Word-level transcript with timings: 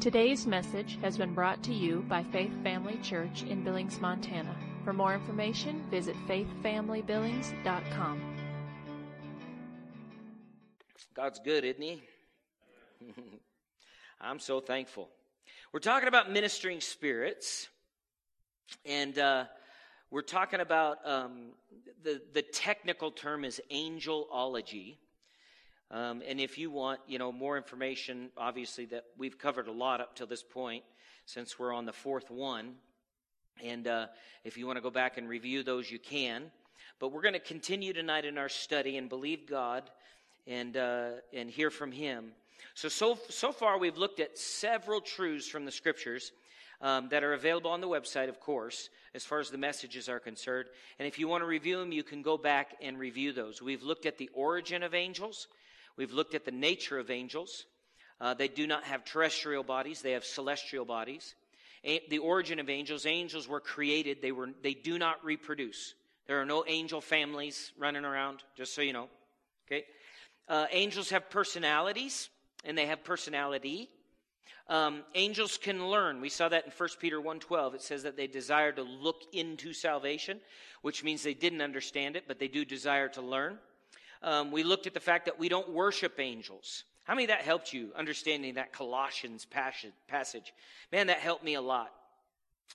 Today's 0.00 0.46
message 0.46 0.98
has 1.02 1.18
been 1.18 1.34
brought 1.34 1.62
to 1.64 1.74
you 1.74 2.06
by 2.08 2.22
Faith 2.22 2.54
Family 2.62 2.96
Church 3.02 3.42
in 3.42 3.62
Billings, 3.62 4.00
Montana. 4.00 4.56
For 4.82 4.94
more 4.94 5.12
information, 5.12 5.84
visit 5.90 6.16
faithfamilybillings.com. 6.26 8.36
God's 11.12 11.38
good, 11.44 11.66
isn't 11.66 11.82
He? 11.82 12.02
I'm 14.22 14.38
so 14.38 14.60
thankful. 14.60 15.10
We're 15.70 15.80
talking 15.80 16.08
about 16.08 16.32
ministering 16.32 16.80
spirits, 16.80 17.68
and 18.86 19.18
uh, 19.18 19.44
we're 20.10 20.22
talking 20.22 20.60
about 20.60 21.06
um, 21.06 21.50
the 22.02 22.22
the 22.32 22.40
technical 22.40 23.10
term 23.10 23.44
is 23.44 23.60
angelology. 23.70 24.96
Um, 25.90 26.22
and 26.26 26.38
if 26.38 26.56
you 26.56 26.70
want, 26.70 27.00
you 27.08 27.18
know, 27.18 27.32
more 27.32 27.56
information, 27.56 28.30
obviously 28.36 28.84
that 28.86 29.04
we've 29.18 29.36
covered 29.36 29.66
a 29.66 29.72
lot 29.72 30.00
up 30.00 30.14
till 30.14 30.26
this 30.26 30.42
point, 30.42 30.84
since 31.26 31.58
we're 31.58 31.72
on 31.72 31.84
the 31.84 31.92
fourth 31.92 32.30
one. 32.30 32.74
And 33.62 33.86
uh, 33.86 34.06
if 34.44 34.56
you 34.56 34.66
want 34.66 34.76
to 34.76 34.82
go 34.82 34.90
back 34.90 35.18
and 35.18 35.28
review 35.28 35.62
those, 35.62 35.90
you 35.90 35.98
can. 35.98 36.50
But 37.00 37.12
we're 37.12 37.22
going 37.22 37.34
to 37.34 37.40
continue 37.40 37.92
tonight 37.92 38.24
in 38.24 38.38
our 38.38 38.48
study 38.48 38.96
and 38.98 39.08
believe 39.08 39.46
God 39.46 39.90
and 40.46 40.76
uh, 40.76 41.10
and 41.32 41.50
hear 41.50 41.70
from 41.70 41.92
Him. 41.92 42.32
So 42.74 42.88
so 42.88 43.18
so 43.28 43.52
far 43.52 43.78
we've 43.78 43.98
looked 43.98 44.20
at 44.20 44.38
several 44.38 45.00
truths 45.00 45.48
from 45.48 45.64
the 45.64 45.72
Scriptures. 45.72 46.32
Um, 46.82 47.10
that 47.10 47.22
are 47.22 47.34
available 47.34 47.70
on 47.70 47.82
the 47.82 47.88
website, 47.88 48.30
of 48.30 48.40
course, 48.40 48.88
as 49.14 49.22
far 49.22 49.38
as 49.38 49.50
the 49.50 49.58
messages 49.58 50.08
are 50.08 50.18
concerned. 50.18 50.66
And 50.98 51.06
if 51.06 51.18
you 51.18 51.28
want 51.28 51.42
to 51.42 51.46
review 51.46 51.78
them, 51.78 51.92
you 51.92 52.02
can 52.02 52.22
go 52.22 52.38
back 52.38 52.74
and 52.80 52.98
review 52.98 53.34
those. 53.34 53.60
We've 53.60 53.82
looked 53.82 54.06
at 54.06 54.16
the 54.16 54.30
origin 54.32 54.82
of 54.82 54.94
angels. 54.94 55.46
We've 55.96 56.12
looked 56.12 56.34
at 56.34 56.44
the 56.44 56.50
nature 56.50 56.98
of 56.98 57.10
angels. 57.10 57.66
Uh, 58.20 58.34
they 58.34 58.48
do 58.48 58.66
not 58.66 58.84
have 58.84 59.04
terrestrial 59.04 59.62
bodies, 59.62 60.02
they 60.02 60.12
have 60.12 60.24
celestial 60.24 60.84
bodies. 60.84 61.34
A- 61.84 62.02
the 62.10 62.18
origin 62.18 62.58
of 62.58 62.68
angels 62.68 63.06
angels 63.06 63.48
were 63.48 63.60
created, 63.60 64.20
they, 64.20 64.32
were, 64.32 64.50
they 64.62 64.74
do 64.74 64.98
not 64.98 65.24
reproduce. 65.24 65.94
There 66.26 66.40
are 66.40 66.46
no 66.46 66.64
angel 66.66 67.00
families 67.00 67.72
running 67.78 68.04
around, 68.04 68.42
just 68.56 68.74
so 68.74 68.82
you 68.82 68.92
know. 68.92 69.08
Okay? 69.66 69.84
Uh, 70.48 70.66
angels 70.70 71.10
have 71.10 71.30
personalities, 71.30 72.28
and 72.64 72.76
they 72.76 72.86
have 72.86 73.02
personality. 73.04 73.88
Um, 74.68 75.02
angels 75.14 75.58
can 75.58 75.88
learn. 75.88 76.20
We 76.20 76.28
saw 76.28 76.48
that 76.48 76.66
in 76.66 76.72
1 76.72 76.88
Peter 77.00 77.20
1.12. 77.20 77.74
It 77.74 77.82
says 77.82 78.02
that 78.04 78.16
they 78.16 78.26
desire 78.26 78.70
to 78.72 78.82
look 78.82 79.22
into 79.32 79.72
salvation, 79.72 80.40
which 80.82 81.02
means 81.02 81.22
they 81.22 81.34
didn't 81.34 81.62
understand 81.62 82.16
it, 82.16 82.24
but 82.28 82.38
they 82.38 82.48
do 82.48 82.64
desire 82.64 83.08
to 83.10 83.22
learn. 83.22 83.58
Um, 84.22 84.50
we 84.50 84.62
looked 84.62 84.86
at 84.86 84.94
the 84.94 85.00
fact 85.00 85.26
that 85.26 85.38
we 85.38 85.48
don't 85.48 85.70
worship 85.70 86.18
angels. 86.18 86.84
How 87.04 87.14
many 87.14 87.26
that 87.26 87.40
helped 87.40 87.72
you 87.72 87.90
understanding 87.96 88.54
that 88.54 88.72
Colossians 88.72 89.46
passage? 89.46 90.52
Man, 90.92 91.06
that 91.08 91.18
helped 91.18 91.44
me 91.44 91.54
a 91.54 91.60
lot. 91.60 91.92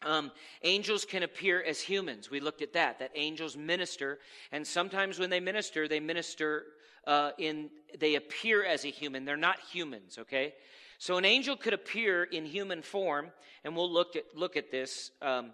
Um, 0.02 0.32
angels 0.64 1.06
can 1.06 1.24
appear 1.24 1.64
as 1.64 1.80
humans. 1.80 2.30
We 2.30 2.40
looked 2.40 2.62
at 2.62 2.74
that, 2.74 3.00
that 3.00 3.12
angels 3.16 3.56
minister, 3.56 4.20
and 4.52 4.66
sometimes 4.68 5.20
when 5.20 5.30
they 5.30 5.40
minister, 5.40 5.88
they 5.88 6.02
minister 6.02 6.66
uh, 7.08 7.32
in, 7.38 7.70
they 7.98 8.16
appear 8.16 8.66
as 8.66 8.84
a 8.84 8.90
human. 8.90 9.24
They're 9.24 9.38
not 9.38 9.60
humans, 9.72 10.18
okay? 10.20 10.54
So 10.98 11.18
an 11.18 11.26
angel 11.26 11.56
could 11.56 11.74
appear 11.74 12.24
in 12.24 12.46
human 12.46 12.82
form, 12.82 13.32
and 13.64 13.76
we'll 13.76 13.92
look 13.92 14.16
at, 14.16 14.26
look 14.36 14.58
at 14.58 14.72
this, 14.72 15.12
um, 15.22 15.52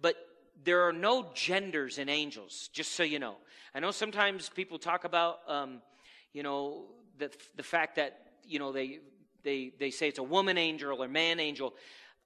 but 0.00 0.16
there 0.62 0.82
are 0.82 0.92
no 0.92 1.30
genders 1.34 1.98
in 1.98 2.08
angels, 2.08 2.70
just 2.72 2.92
so 2.92 3.02
you 3.02 3.18
know. 3.18 3.36
I 3.74 3.80
know 3.80 3.90
sometimes 3.90 4.48
people 4.48 4.78
talk 4.78 5.04
about, 5.04 5.38
um, 5.48 5.82
you 6.32 6.42
know, 6.42 6.86
the, 7.18 7.30
the 7.56 7.62
fact 7.62 7.96
that, 7.96 8.18
you 8.46 8.58
know, 8.58 8.72
they, 8.72 9.00
they, 9.42 9.72
they 9.78 9.90
say 9.90 10.08
it's 10.08 10.18
a 10.18 10.22
woman 10.22 10.58
angel 10.58 11.02
or 11.02 11.08
man 11.08 11.40
angel. 11.40 11.74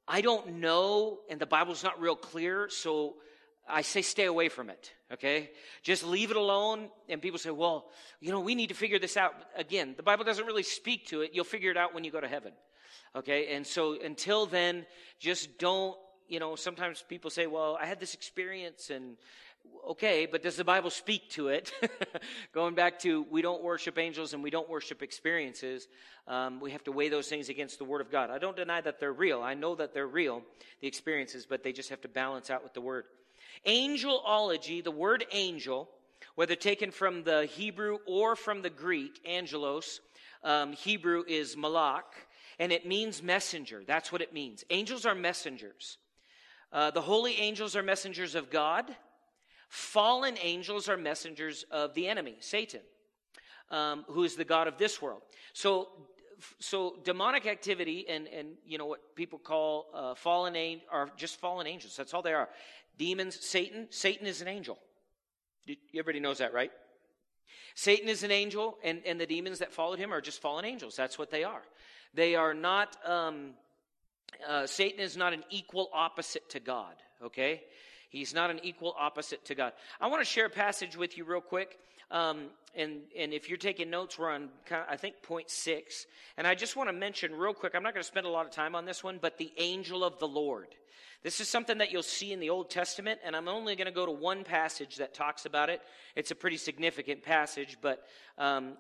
I 0.07 0.21
don't 0.21 0.61
know, 0.61 1.19
and 1.29 1.41
the 1.41 1.47
Bible's 1.47 1.85
not 1.85 2.01
real 2.01 2.17
clear, 2.17 2.69
so 2.71 3.17
I 3.69 3.83
say 3.83 4.03
stay 4.03 4.25
away 4.25 4.49
from 4.49 4.71
it, 4.71 4.93
okay? 5.13 5.51
Just 5.83 6.05
leave 6.05 6.31
it 6.31 6.37
alone. 6.37 6.89
And 7.09 7.21
people 7.21 7.39
say, 7.39 7.51
well, 7.51 7.91
you 8.21 8.31
know, 8.31 8.41
we 8.41 8.55
need 8.55 8.69
to 8.69 8.75
figure 8.75 8.99
this 8.99 9.17
out. 9.17 9.35
Again, 9.57 9.95
the 9.97 10.03
Bible 10.03 10.25
doesn't 10.25 10.47
really 10.47 10.63
speak 10.63 11.09
to 11.09 11.21
it. 11.21 11.33
You'll 11.35 11.45
figure 11.45 11.71
it 11.71 11.77
out 11.77 11.95
when 11.95 12.05
you 12.05 12.11
go 12.11 12.21
to 12.21 12.29
heaven, 12.29 12.53
okay? 13.15 13.55
And 13.55 13.67
so 13.67 14.01
until 14.01 14.47
then, 14.47 14.87
just 15.19 15.59
don't 15.59 15.97
you 16.29 16.41
know, 16.41 16.57
sometimes 16.57 17.05
people 17.09 17.31
say, 17.31 17.47
well, 17.47 17.79
I 17.81 17.87
had 17.87 18.01
this 18.01 18.15
experience 18.15 18.91
and 18.91 19.17
okay, 19.89 20.27
but 20.27 20.43
does 20.43 20.57
the 20.57 20.65
Bible 20.65 20.91
speak 20.91 21.31
to 21.31 21.49
it? 21.49 21.73
Going 22.53 22.75
back 22.75 22.99
to 23.01 23.27
we 23.31 23.43
don't 23.43 23.63
worship 23.63 23.99
angels 23.99 24.35
and 24.35 24.43
we 24.43 24.51
don't 24.51 24.69
worship 24.69 25.03
experiences, 25.03 25.89
um, 26.27 26.61
we 26.61 26.71
have 26.73 26.85
to 26.85 26.93
weigh 26.93 27.09
those 27.09 27.29
things 27.29 27.49
against 27.49 27.79
the 27.79 27.85
Word 27.85 28.01
of 28.01 28.11
God. 28.11 28.31
I 28.31 28.39
don't 28.39 28.57
deny 28.57 28.81
that 28.81 29.01
they're 29.01 29.13
real. 29.13 29.43
I 29.43 29.55
know 29.55 29.75
that 29.75 29.95
they're 29.95 30.07
real, 30.07 30.43
the 30.81 30.89
experiences, 30.89 31.47
but 31.47 31.63
they 31.63 31.73
just 31.73 31.91
have 31.91 32.01
to 32.03 32.09
balance 32.09 32.51
out 32.51 32.63
with 32.63 32.75
the 32.75 32.81
Word. 32.81 33.05
Angelology, 33.67 34.83
the 34.83 34.91
word 34.91 35.25
angel, 35.33 35.89
whether 36.35 36.55
taken 36.55 36.91
from 36.91 37.25
the 37.25 37.47
Hebrew 37.47 37.99
or 38.07 38.37
from 38.37 38.63
the 38.63 38.71
Greek, 38.71 39.21
angelos, 39.27 40.01
um, 40.45 40.73
Hebrew 40.73 41.25
is 41.27 41.57
malak, 41.57 42.05
and 42.59 42.73
it 42.73 42.87
means 42.87 43.23
messenger. 43.23 43.83
That's 43.87 44.13
what 44.13 44.23
it 44.23 44.33
means. 44.33 44.65
Angels 44.71 45.05
are 45.07 45.15
messengers. 45.15 45.99
Uh, 46.73 46.91
the 46.91 47.01
holy 47.01 47.35
angels 47.37 47.77
are 47.77 47.83
messengers 47.83 48.35
of 48.35 48.51
God. 48.51 48.85
Fallen 49.69 50.37
angels 50.41 50.89
are 50.89 50.97
messengers 50.97 51.65
of 51.71 51.95
the 51.95 52.09
enemy, 52.09 52.37
Satan, 52.41 52.81
um, 53.71 54.05
who 54.09 54.25
is 54.25 54.37
the 54.37 54.45
God 54.45 54.67
of 54.67 54.79
this 54.79 55.01
world. 55.01 55.23
So, 55.53 55.89
so 56.59 56.97
demonic 57.05 57.47
activity 57.47 58.07
and, 58.09 58.27
and 58.29 58.51
you 58.67 58.79
know 58.79 58.87
what 58.87 59.15
people 59.15 59.39
call 59.39 59.87
uh, 59.95 60.15
fallen 60.15 60.57
angels 60.57 60.89
are 60.91 61.11
just 61.17 61.37
fallen 61.39 61.67
angels. 61.67 61.97
That's 61.97 62.15
all 62.15 62.23
they 62.23 62.33
are. 62.33 62.49
Demons, 62.97 63.39
Satan. 63.45 63.87
Satan 63.91 64.27
is 64.27 64.41
an 64.41 64.49
angel. 64.49 64.79
Everybody 65.93 66.21
knows 66.21 66.39
that, 66.39 66.55
right? 66.55 66.71
Satan 67.75 68.09
is 68.09 68.23
an 68.23 68.31
angel, 68.31 68.79
and, 68.83 69.03
and 69.07 69.21
the 69.21 69.27
demons 69.27 69.59
that 69.59 69.73
followed 69.73 69.99
him 69.99 70.13
are 70.13 70.21
just 70.21 70.41
fallen 70.41 70.65
angels. 70.65 70.97
That's 70.97 71.19
what 71.19 71.31
they 71.31 71.45
are. 71.45 71.63
They 72.15 72.35
are 72.35 72.55
not. 72.55 72.97
Um, 73.07 73.53
uh, 74.47 74.67
Satan 74.67 75.01
is 75.01 75.17
not 75.17 75.33
an 75.33 75.45
equal 75.51 75.91
opposite 75.93 76.49
to 76.51 76.61
God, 76.61 76.95
okay? 77.23 77.63
He's 78.11 78.33
not 78.33 78.51
an 78.51 78.61
equal 78.63 78.95
opposite 78.99 79.45
to 79.47 79.55
God. 79.55 79.73
I 80.01 80.07
want 80.07 80.21
to 80.23 80.25
share 80.25 80.47
a 80.47 80.51
passage 80.51 80.97
with 80.97 81.19
you 81.19 81.25
real 81.25 81.41
quick. 81.41 81.79
Um, 82.11 82.47
and, 82.75 83.01
and 83.19 83.35
if 83.35 83.49
you're 83.51 83.59
taking 83.59 83.91
notes, 83.91 84.19
we're 84.19 84.31
on, 84.31 84.49
I 84.89 84.97
think, 84.97 85.23
point 85.23 85.51
six. 85.51 86.07
And 86.39 86.47
I 86.47 86.55
just 86.55 86.75
want 86.75 86.89
to 86.89 86.95
mention 86.95 87.35
real 87.35 87.53
quick, 87.53 87.75
I'm 87.75 87.83
not 87.83 87.93
going 87.93 88.03
to 88.03 88.09
spend 88.09 88.25
a 88.25 88.31
lot 88.31 88.47
of 88.47 88.53
time 88.53 88.75
on 88.75 88.87
this 88.87 89.05
one, 89.05 89.19
but 89.21 89.37
the 89.37 89.53
angel 89.59 90.05
of 90.05 90.19
the 90.19 90.29
Lord. 90.29 90.69
This 91.23 91.41
is 91.41 91.49
something 91.49 91.79
that 91.79 91.91
you'll 91.91 92.03
see 92.03 92.33
in 92.33 92.41
the 92.41 92.51
Old 92.51 92.71
Testament, 92.71 93.21
and 93.25 93.35
I'm 93.35 93.49
only 93.49 93.75
going 93.77 93.87
to 93.89 93.93
go 93.93 94.07
to 94.07 94.13
one 94.13 94.45
passage 94.45 94.97
that 94.97 95.15
talks 95.15 95.47
about 95.47 95.69
it. 95.69 95.83
It's 96.15 96.31
a 96.31 96.37
pretty 96.37 96.57
significant 96.57 97.25
passage, 97.25 97.77
but 97.83 98.05
um, 98.39 98.75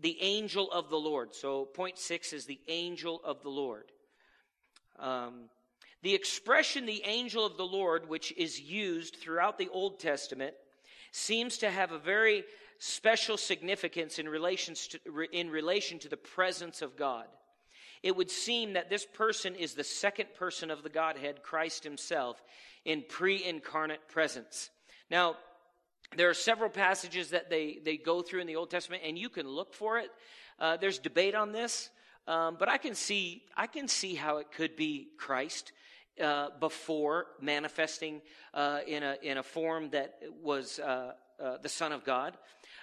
the 0.00 0.16
angel 0.22 0.70
of 0.70 0.88
the 0.88 0.96
Lord. 0.96 1.34
So, 1.34 1.64
point 1.64 1.98
six 1.98 2.32
is 2.32 2.46
the 2.46 2.60
angel 2.68 3.20
of 3.24 3.42
the 3.42 3.48
Lord. 3.48 3.90
Um, 5.00 5.48
the 6.02 6.14
expression 6.14 6.86
the 6.86 7.02
angel 7.04 7.44
of 7.44 7.56
the 7.56 7.66
Lord, 7.66 8.08
which 8.08 8.32
is 8.36 8.60
used 8.60 9.16
throughout 9.16 9.58
the 9.58 9.68
Old 9.68 9.98
Testament, 9.98 10.54
seems 11.12 11.58
to 11.58 11.70
have 11.70 11.92
a 11.92 11.98
very 11.98 12.44
special 12.78 13.36
significance 13.36 14.18
in 14.18 14.28
relation 14.28 14.74
to, 14.74 15.26
in 15.32 15.50
relation 15.50 15.98
to 15.98 16.08
the 16.08 16.16
presence 16.16 16.80
of 16.80 16.96
God. 16.96 17.26
It 18.02 18.16
would 18.16 18.30
seem 18.30 18.72
that 18.74 18.88
this 18.88 19.04
person 19.04 19.54
is 19.54 19.74
the 19.74 19.84
second 19.84 20.34
person 20.38 20.70
of 20.70 20.82
the 20.82 20.88
Godhead, 20.88 21.42
Christ 21.42 21.84
Himself, 21.84 22.42
in 22.84 23.04
pre 23.06 23.44
incarnate 23.44 24.08
presence. 24.08 24.70
Now, 25.10 25.36
there 26.16 26.30
are 26.30 26.34
several 26.34 26.70
passages 26.70 27.30
that 27.30 27.50
they, 27.50 27.78
they 27.84 27.96
go 27.98 28.22
through 28.22 28.40
in 28.40 28.46
the 28.46 28.56
Old 28.56 28.70
Testament, 28.70 29.02
and 29.04 29.18
you 29.18 29.28
can 29.28 29.46
look 29.46 29.74
for 29.74 29.98
it. 29.98 30.10
Uh, 30.58 30.76
there's 30.78 30.98
debate 30.98 31.34
on 31.34 31.52
this. 31.52 31.90
Um, 32.26 32.56
but 32.58 32.68
I 32.68 32.76
can 32.76 32.94
see, 32.94 33.42
I 33.56 33.66
can 33.66 33.88
see 33.88 34.14
how 34.14 34.38
it 34.38 34.52
could 34.52 34.76
be 34.76 35.08
Christ 35.18 35.72
uh, 36.20 36.48
before 36.58 37.26
manifesting 37.40 38.20
uh, 38.54 38.80
in 38.86 39.02
a 39.02 39.16
in 39.22 39.38
a 39.38 39.42
form 39.42 39.90
that 39.90 40.20
was 40.42 40.78
uh, 40.78 41.12
uh, 41.42 41.56
the 41.62 41.68
Son 41.68 41.92
of 41.92 42.04
God. 42.04 42.36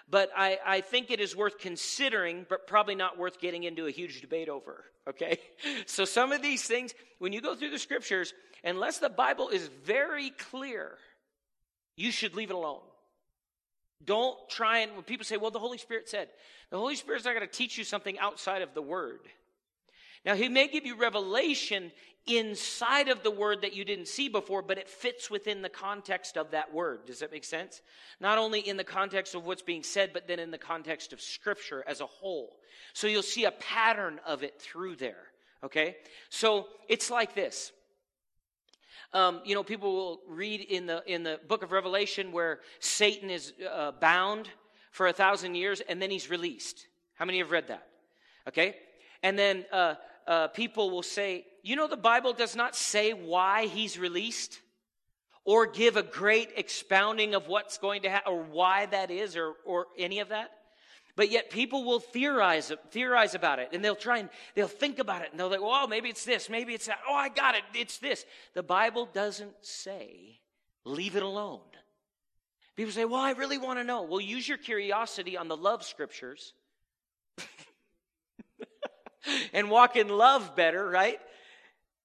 But 0.09 0.31
I, 0.35 0.57
I 0.65 0.81
think 0.81 1.11
it 1.11 1.19
is 1.19 1.35
worth 1.35 1.59
considering, 1.59 2.45
but 2.49 2.65
probably 2.65 2.95
not 2.95 3.17
worth 3.17 3.39
getting 3.39 3.63
into 3.63 3.85
a 3.87 3.91
huge 3.91 4.21
debate 4.21 4.49
over. 4.49 4.85
Okay, 5.07 5.37
so 5.85 6.05
some 6.05 6.31
of 6.31 6.41
these 6.41 6.63
things, 6.63 6.93
when 7.19 7.33
you 7.33 7.41
go 7.41 7.55
through 7.55 7.71
the 7.71 7.79
scriptures, 7.79 8.33
unless 8.63 8.99
the 8.99 9.09
Bible 9.09 9.49
is 9.49 9.67
very 9.85 10.31
clear, 10.31 10.97
you 11.95 12.11
should 12.11 12.35
leave 12.35 12.49
it 12.49 12.55
alone. 12.55 12.81
Don't 14.03 14.37
try 14.49 14.79
and, 14.79 14.93
when 14.93 15.03
people 15.03 15.25
say, 15.25 15.37
well, 15.37 15.51
the 15.51 15.59
Holy 15.59 15.77
Spirit 15.77 16.07
said, 16.07 16.29
the 16.69 16.77
Holy 16.77 16.95
Spirit's 16.95 17.25
not 17.25 17.35
going 17.35 17.47
to 17.47 17.53
teach 17.53 17.77
you 17.77 17.83
something 17.83 18.17
outside 18.19 18.61
of 18.61 18.73
the 18.73 18.81
Word. 18.81 19.21
Now, 20.25 20.35
He 20.35 20.49
may 20.49 20.67
give 20.67 20.85
you 20.85 20.95
revelation 20.95 21.91
inside 22.27 23.07
of 23.07 23.23
the 23.23 23.31
Word 23.31 23.61
that 23.61 23.73
you 23.73 23.85
didn't 23.85 24.07
see 24.07 24.27
before, 24.29 24.61
but 24.61 24.77
it 24.77 24.89
fits 24.89 25.31
within 25.31 25.61
the 25.61 25.69
context 25.69 26.37
of 26.37 26.51
that 26.51 26.73
Word. 26.73 27.05
Does 27.05 27.19
that 27.19 27.31
make 27.31 27.43
sense? 27.43 27.81
Not 28.19 28.37
only 28.37 28.59
in 28.59 28.77
the 28.77 28.83
context 28.83 29.33
of 29.33 29.45
what's 29.45 29.61
being 29.61 29.83
said, 29.83 30.11
but 30.13 30.27
then 30.27 30.39
in 30.39 30.51
the 30.51 30.57
context 30.57 31.13
of 31.13 31.21
Scripture 31.21 31.83
as 31.87 32.01
a 32.01 32.05
whole. 32.05 32.57
So 32.93 33.07
you'll 33.07 33.23
see 33.23 33.45
a 33.45 33.51
pattern 33.51 34.19
of 34.25 34.43
it 34.43 34.59
through 34.59 34.97
there. 34.97 35.23
Okay? 35.63 35.97
So 36.29 36.67
it's 36.87 37.09
like 37.09 37.33
this. 37.33 37.71
Um, 39.13 39.41
you 39.45 39.55
know, 39.55 39.63
people 39.63 39.95
will 39.95 40.21
read 40.27 40.61
in 40.61 40.85
the 40.85 41.01
in 41.05 41.23
the 41.23 41.39
book 41.47 41.63
of 41.63 41.71
Revelation 41.71 42.31
where 42.31 42.59
Satan 42.79 43.29
is 43.29 43.53
uh, 43.71 43.91
bound 43.91 44.49
for 44.91 45.07
a 45.07 45.13
thousand 45.13 45.55
years 45.55 45.81
and 45.81 46.01
then 46.01 46.11
he's 46.11 46.29
released. 46.29 46.87
How 47.15 47.25
many 47.25 47.37
have 47.39 47.51
read 47.51 47.69
that? 47.69 47.87
Okay, 48.49 48.75
and 49.23 49.39
then 49.39 49.65
uh, 49.71 49.95
uh, 50.27 50.47
people 50.49 50.89
will 50.89 51.03
say, 51.03 51.45
you 51.63 51.75
know, 51.75 51.87
the 51.87 51.97
Bible 51.97 52.33
does 52.33 52.55
not 52.55 52.75
say 52.75 53.11
why 53.13 53.67
he's 53.67 53.97
released, 53.97 54.59
or 55.45 55.65
give 55.65 55.95
a 55.95 56.03
great 56.03 56.49
expounding 56.55 57.33
of 57.33 57.47
what's 57.47 57.77
going 57.77 58.01
to 58.01 58.09
happen, 58.09 58.33
or 58.33 58.43
why 58.43 58.87
that 58.87 59.09
is, 59.09 59.37
or 59.37 59.53
or 59.65 59.87
any 59.97 60.19
of 60.19 60.29
that. 60.29 60.51
But 61.17 61.31
yet 61.31 61.49
people 61.49 61.83
will 61.83 61.99
theorize, 61.99 62.71
theorize 62.91 63.33
about 63.33 63.57
it 63.57 63.69
and 63.73 63.83
they'll 63.83 63.95
try 63.95 64.19
and 64.19 64.29
they'll 64.53 64.67
think 64.67 64.99
about 64.99 65.23
it 65.23 65.29
and 65.31 65.39
they'll 65.39 65.49
like, 65.49 65.59
oh, 65.63 65.87
maybe 65.87 66.09
it's 66.09 66.23
this, 66.23 66.47
maybe 66.47 66.75
it's 66.75 66.85
that. 66.85 66.99
Oh, 67.09 67.13
I 67.15 67.29
got 67.29 67.55
it. 67.55 67.63
It's 67.73 67.97
this. 67.97 68.23
The 68.53 68.61
Bible 68.61 69.09
doesn't 69.11 69.55
say, 69.61 70.39
leave 70.85 71.15
it 71.15 71.23
alone. 71.23 71.61
People 72.75 72.93
say, 72.93 73.03
well, 73.03 73.19
I 73.19 73.31
really 73.31 73.57
want 73.57 73.79
to 73.79 73.83
know. 73.83 74.03
Well, 74.03 74.21
use 74.21 74.47
your 74.47 74.59
curiosity 74.59 75.35
on 75.35 75.47
the 75.47 75.57
love 75.57 75.83
scriptures 75.83 76.53
and 79.53 79.71
walk 79.71 79.95
in 79.95 80.09
love 80.09 80.55
better, 80.55 80.87
right? 80.87 81.19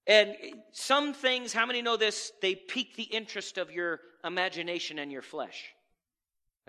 And 0.06 0.34
some 0.72 1.12
things, 1.12 1.52
how 1.52 1.66
many 1.66 1.82
know 1.82 1.98
this? 1.98 2.32
They 2.40 2.54
pique 2.54 2.96
the 2.96 3.02
interest 3.02 3.58
of 3.58 3.70
your 3.70 4.00
imagination 4.24 4.98
and 4.98 5.12
your 5.12 5.20
flesh. 5.20 5.74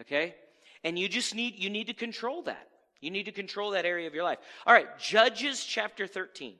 Okay? 0.01 0.35
And 0.83 0.97
you 0.97 1.07
just 1.07 1.33
need 1.35 1.57
you 1.57 1.69
need 1.69 1.87
to 1.87 1.93
control 1.93 2.43
that. 2.43 2.67
You 2.99 3.11
need 3.11 3.25
to 3.25 3.31
control 3.31 3.71
that 3.71 3.85
area 3.85 4.07
of 4.07 4.13
your 4.13 4.23
life. 4.23 4.39
All 4.65 4.73
right, 4.73 4.87
Judges 4.97 5.63
chapter 5.63 6.07
13. 6.07 6.55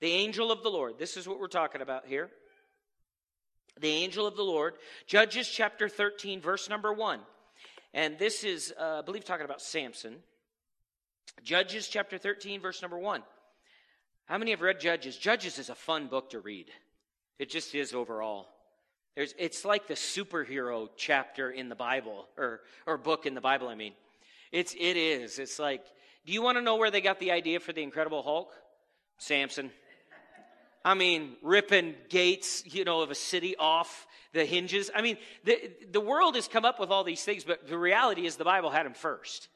The 0.00 0.12
angel 0.12 0.52
of 0.52 0.62
the 0.62 0.68
Lord. 0.68 0.98
This 0.98 1.16
is 1.16 1.26
what 1.26 1.40
we're 1.40 1.48
talking 1.48 1.80
about 1.80 2.06
here. 2.06 2.30
The 3.80 3.88
angel 3.88 4.26
of 4.26 4.36
the 4.36 4.44
Lord. 4.44 4.74
Judges 5.06 5.48
chapter 5.48 5.88
13 5.88 6.40
verse 6.40 6.68
number 6.68 6.92
1. 6.92 7.20
And 7.94 8.18
this 8.18 8.44
is 8.44 8.72
uh, 8.78 8.98
I 8.98 9.02
believe 9.02 9.24
talking 9.24 9.44
about 9.44 9.60
Samson. 9.60 10.16
Judges 11.42 11.88
chapter 11.88 12.18
13 12.18 12.60
verse 12.60 12.82
number 12.82 12.98
1. 12.98 13.22
How 14.26 14.38
many 14.38 14.50
have 14.50 14.60
read 14.60 14.80
Judges? 14.80 15.16
Judges 15.16 15.58
is 15.58 15.70
a 15.70 15.74
fun 15.74 16.08
book 16.08 16.30
to 16.30 16.40
read. 16.40 16.66
It 17.38 17.48
just 17.50 17.74
is 17.74 17.94
overall. 17.94 18.48
There's, 19.16 19.34
it's 19.38 19.64
like 19.64 19.88
the 19.88 19.94
superhero 19.94 20.90
chapter 20.96 21.50
in 21.50 21.70
the 21.70 21.74
Bible, 21.74 22.26
or, 22.36 22.60
or 22.86 22.98
book 22.98 23.24
in 23.24 23.34
the 23.34 23.40
Bible, 23.40 23.66
I 23.68 23.74
mean. 23.74 23.94
It's, 24.52 24.74
it 24.74 24.96
is. 24.96 25.38
It's 25.38 25.58
like, 25.58 25.82
do 26.26 26.32
you 26.32 26.42
want 26.42 26.58
to 26.58 26.62
know 26.62 26.76
where 26.76 26.90
they 26.90 27.00
got 27.00 27.18
the 27.18 27.32
idea 27.32 27.58
for 27.58 27.72
the 27.72 27.82
Incredible 27.82 28.22
Hulk? 28.22 28.52
Samson. 29.16 29.70
I 30.84 30.94
mean, 30.94 31.36
ripping 31.42 31.94
gates, 32.10 32.62
you 32.66 32.84
know, 32.84 33.00
of 33.00 33.10
a 33.10 33.14
city 33.14 33.56
off 33.56 34.06
the 34.34 34.44
hinges. 34.44 34.90
I 34.94 35.00
mean, 35.00 35.16
the, 35.44 35.72
the 35.90 36.00
world 36.00 36.36
has 36.36 36.46
come 36.46 36.66
up 36.66 36.78
with 36.78 36.90
all 36.90 37.02
these 37.02 37.24
things, 37.24 37.42
but 37.42 37.66
the 37.66 37.78
reality 37.78 38.26
is 38.26 38.36
the 38.36 38.44
Bible 38.44 38.70
had 38.70 38.84
them 38.84 38.94
first. 38.94 39.48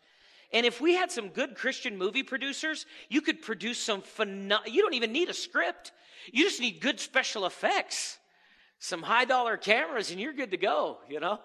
And 0.52 0.64
if 0.64 0.80
we 0.80 0.94
had 0.94 1.12
some 1.12 1.28
good 1.28 1.54
Christian 1.54 1.98
movie 1.98 2.22
producers, 2.22 2.86
you 3.10 3.20
could 3.20 3.42
produce 3.42 3.78
some 3.78 4.00
phenomenal, 4.00 4.72
you 4.72 4.80
don't 4.80 4.94
even 4.94 5.12
need 5.12 5.28
a 5.28 5.34
script. 5.34 5.92
You 6.32 6.44
just 6.44 6.60
need 6.60 6.80
good 6.80 6.98
special 6.98 7.44
effects 7.44 8.18
some 8.80 9.02
high 9.02 9.26
dollar 9.26 9.56
cameras 9.56 10.10
and 10.10 10.18
you're 10.18 10.32
good 10.32 10.50
to 10.50 10.56
go, 10.56 10.98
you 11.08 11.20
know? 11.20 11.38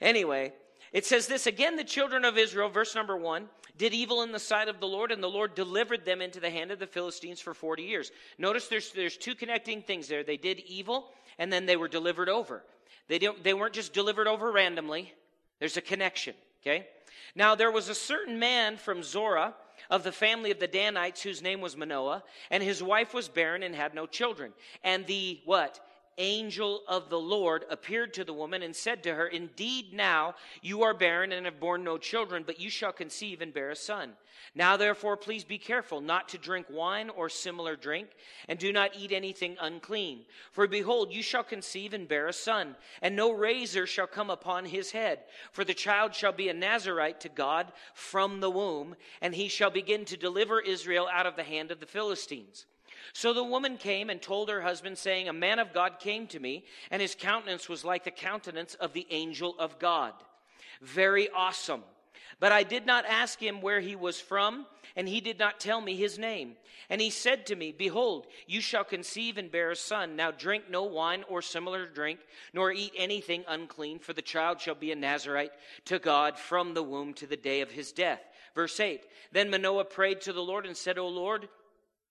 Anyway, 0.00 0.52
it 0.92 1.06
says 1.06 1.28
this 1.28 1.46
again 1.46 1.76
the 1.76 1.84
children 1.84 2.24
of 2.24 2.36
Israel, 2.36 2.68
verse 2.68 2.94
number 2.94 3.16
one, 3.16 3.48
did 3.78 3.94
evil 3.94 4.22
in 4.22 4.32
the 4.32 4.38
sight 4.38 4.68
of 4.68 4.80
the 4.80 4.86
Lord, 4.86 5.12
and 5.12 5.22
the 5.22 5.28
Lord 5.28 5.54
delivered 5.54 6.04
them 6.04 6.20
into 6.20 6.40
the 6.40 6.50
hand 6.50 6.70
of 6.70 6.78
the 6.78 6.86
Philistines 6.86 7.40
for 7.40 7.54
40 7.54 7.84
years. 7.84 8.10
Notice 8.38 8.68
there's, 8.68 8.92
there's 8.92 9.16
two 9.16 9.34
connecting 9.34 9.82
things 9.82 10.08
there. 10.08 10.24
They 10.24 10.36
did 10.36 10.60
evil, 10.60 11.10
and 11.38 11.52
then 11.52 11.64
they 11.64 11.76
were 11.76 11.88
delivered 11.88 12.28
over. 12.28 12.64
They, 13.08 13.18
don't, 13.18 13.42
they 13.42 13.54
weren't 13.54 13.74
just 13.74 13.92
delivered 13.92 14.26
over 14.26 14.50
randomly, 14.50 15.12
there's 15.58 15.76
a 15.76 15.82
connection, 15.82 16.34
okay? 16.62 16.86
Now, 17.34 17.54
there 17.54 17.70
was 17.70 17.88
a 17.88 17.94
certain 17.94 18.38
man 18.38 18.76
from 18.76 19.02
Zorah 19.02 19.54
of 19.90 20.04
the 20.04 20.12
family 20.12 20.50
of 20.50 20.60
the 20.60 20.66
Danites 20.66 21.22
whose 21.22 21.42
name 21.42 21.60
was 21.60 21.76
Manoah, 21.76 22.22
and 22.50 22.62
his 22.62 22.82
wife 22.82 23.14
was 23.14 23.28
barren 23.28 23.62
and 23.62 23.74
had 23.74 23.94
no 23.94 24.06
children. 24.06 24.52
And 24.84 25.06
the 25.06 25.40
what? 25.44 25.80
Angel 26.18 26.82
of 26.88 27.08
the 27.08 27.18
Lord 27.18 27.64
appeared 27.70 28.14
to 28.14 28.24
the 28.24 28.32
woman 28.32 28.62
and 28.62 28.74
said 28.74 29.02
to 29.02 29.14
her, 29.14 29.26
Indeed, 29.26 29.92
now 29.92 30.34
you 30.60 30.82
are 30.82 30.94
barren 30.94 31.32
and 31.32 31.46
have 31.46 31.60
borne 31.60 31.84
no 31.84 31.98
children, 31.98 32.44
but 32.46 32.60
you 32.60 32.70
shall 32.70 32.92
conceive 32.92 33.40
and 33.40 33.52
bear 33.52 33.70
a 33.70 33.76
son. 33.76 34.12
Now, 34.54 34.76
therefore, 34.76 35.16
please 35.16 35.44
be 35.44 35.58
careful 35.58 36.00
not 36.00 36.28
to 36.30 36.38
drink 36.38 36.66
wine 36.68 37.10
or 37.10 37.28
similar 37.28 37.74
drink, 37.76 38.08
and 38.48 38.58
do 38.58 38.72
not 38.72 38.96
eat 38.96 39.12
anything 39.12 39.56
unclean. 39.60 40.24
For 40.50 40.66
behold, 40.66 41.12
you 41.12 41.22
shall 41.22 41.44
conceive 41.44 41.94
and 41.94 42.06
bear 42.06 42.28
a 42.28 42.32
son, 42.32 42.76
and 43.00 43.16
no 43.16 43.30
razor 43.30 43.86
shall 43.86 44.06
come 44.06 44.28
upon 44.28 44.66
his 44.66 44.90
head. 44.90 45.20
For 45.52 45.64
the 45.64 45.74
child 45.74 46.14
shall 46.14 46.32
be 46.32 46.48
a 46.48 46.54
Nazarite 46.54 47.20
to 47.20 47.28
God 47.28 47.72
from 47.94 48.40
the 48.40 48.50
womb, 48.50 48.96
and 49.22 49.34
he 49.34 49.48
shall 49.48 49.70
begin 49.70 50.04
to 50.06 50.16
deliver 50.16 50.60
Israel 50.60 51.08
out 51.10 51.26
of 51.26 51.36
the 51.36 51.44
hand 51.44 51.70
of 51.70 51.80
the 51.80 51.86
Philistines. 51.86 52.66
So 53.12 53.32
the 53.32 53.44
woman 53.44 53.76
came 53.76 54.10
and 54.10 54.20
told 54.20 54.48
her 54.48 54.60
husband, 54.60 54.98
saying, 54.98 55.28
A 55.28 55.32
man 55.32 55.58
of 55.58 55.72
God 55.72 55.98
came 55.98 56.26
to 56.28 56.40
me, 56.40 56.64
and 56.90 57.02
his 57.02 57.14
countenance 57.14 57.68
was 57.68 57.84
like 57.84 58.04
the 58.04 58.10
countenance 58.10 58.74
of 58.74 58.92
the 58.92 59.06
angel 59.10 59.54
of 59.58 59.78
God. 59.78 60.12
Very 60.80 61.28
awesome. 61.30 61.82
But 62.40 62.52
I 62.52 62.62
did 62.62 62.86
not 62.86 63.04
ask 63.06 63.38
him 63.38 63.60
where 63.60 63.80
he 63.80 63.94
was 63.94 64.20
from, 64.20 64.66
and 64.96 65.08
he 65.08 65.20
did 65.20 65.38
not 65.38 65.60
tell 65.60 65.80
me 65.80 65.96
his 65.96 66.18
name. 66.18 66.56
And 66.90 67.00
he 67.00 67.10
said 67.10 67.46
to 67.46 67.56
me, 67.56 67.72
Behold, 67.72 68.26
you 68.46 68.60
shall 68.60 68.84
conceive 68.84 69.38
and 69.38 69.50
bear 69.50 69.70
a 69.70 69.76
son. 69.76 70.16
Now 70.16 70.30
drink 70.30 70.64
no 70.68 70.82
wine 70.82 71.24
or 71.28 71.40
similar 71.40 71.86
drink, 71.86 72.20
nor 72.52 72.72
eat 72.72 72.92
anything 72.96 73.44
unclean, 73.48 73.98
for 73.98 74.12
the 74.12 74.22
child 74.22 74.60
shall 74.60 74.74
be 74.74 74.92
a 74.92 74.96
Nazarite 74.96 75.52
to 75.86 75.98
God 75.98 76.38
from 76.38 76.74
the 76.74 76.82
womb 76.82 77.14
to 77.14 77.26
the 77.26 77.36
day 77.36 77.60
of 77.60 77.70
his 77.70 77.92
death. 77.92 78.20
Verse 78.54 78.78
8 78.78 79.06
Then 79.30 79.50
Manoah 79.50 79.84
prayed 79.84 80.20
to 80.22 80.32
the 80.32 80.42
Lord 80.42 80.66
and 80.66 80.76
said, 80.76 80.98
O 80.98 81.08
Lord, 81.08 81.48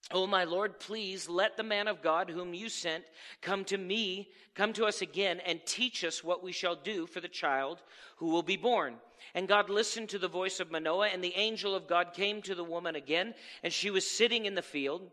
Oh, 0.09 0.27
my 0.27 0.44
Lord, 0.44 0.80
please 0.80 1.30
let 1.30 1.56
the 1.56 1.63
man 1.63 1.88
of 1.88 2.01
God 2.01 2.30
whom 2.30 2.53
you 2.53 2.69
sent 2.69 3.03
come 3.42 3.63
to 3.65 3.77
me, 3.77 4.30
come 4.56 4.74
to 4.74 4.86
us 4.86 5.01
again, 5.01 5.39
and 5.45 5.62
teach 5.65 6.03
us 6.03 6.24
what 6.24 6.44
we 6.44 6.51
shall 6.51 6.75
do 6.75 7.06
for 7.06 7.21
the 7.21 7.27
child 7.27 7.81
who 8.18 8.27
will 8.27 8.44
be 8.44 8.57
born. 8.57 8.95
And 9.33 9.48
God 9.48 9.69
listened 9.69 10.09
to 10.09 10.19
the 10.19 10.27
voice 10.27 10.59
of 10.59 10.71
Manoah, 10.71 11.07
and 11.07 11.24
the 11.24 11.36
angel 11.36 11.75
of 11.75 11.88
God 11.88 12.13
came 12.13 12.42
to 12.42 12.56
the 12.56 12.63
woman 12.63 12.95
again, 12.95 13.33
and 13.63 13.71
she 13.71 13.89
was 13.89 14.09
sitting 14.09 14.45
in 14.45 14.56
the 14.56 14.62
field, 14.62 15.09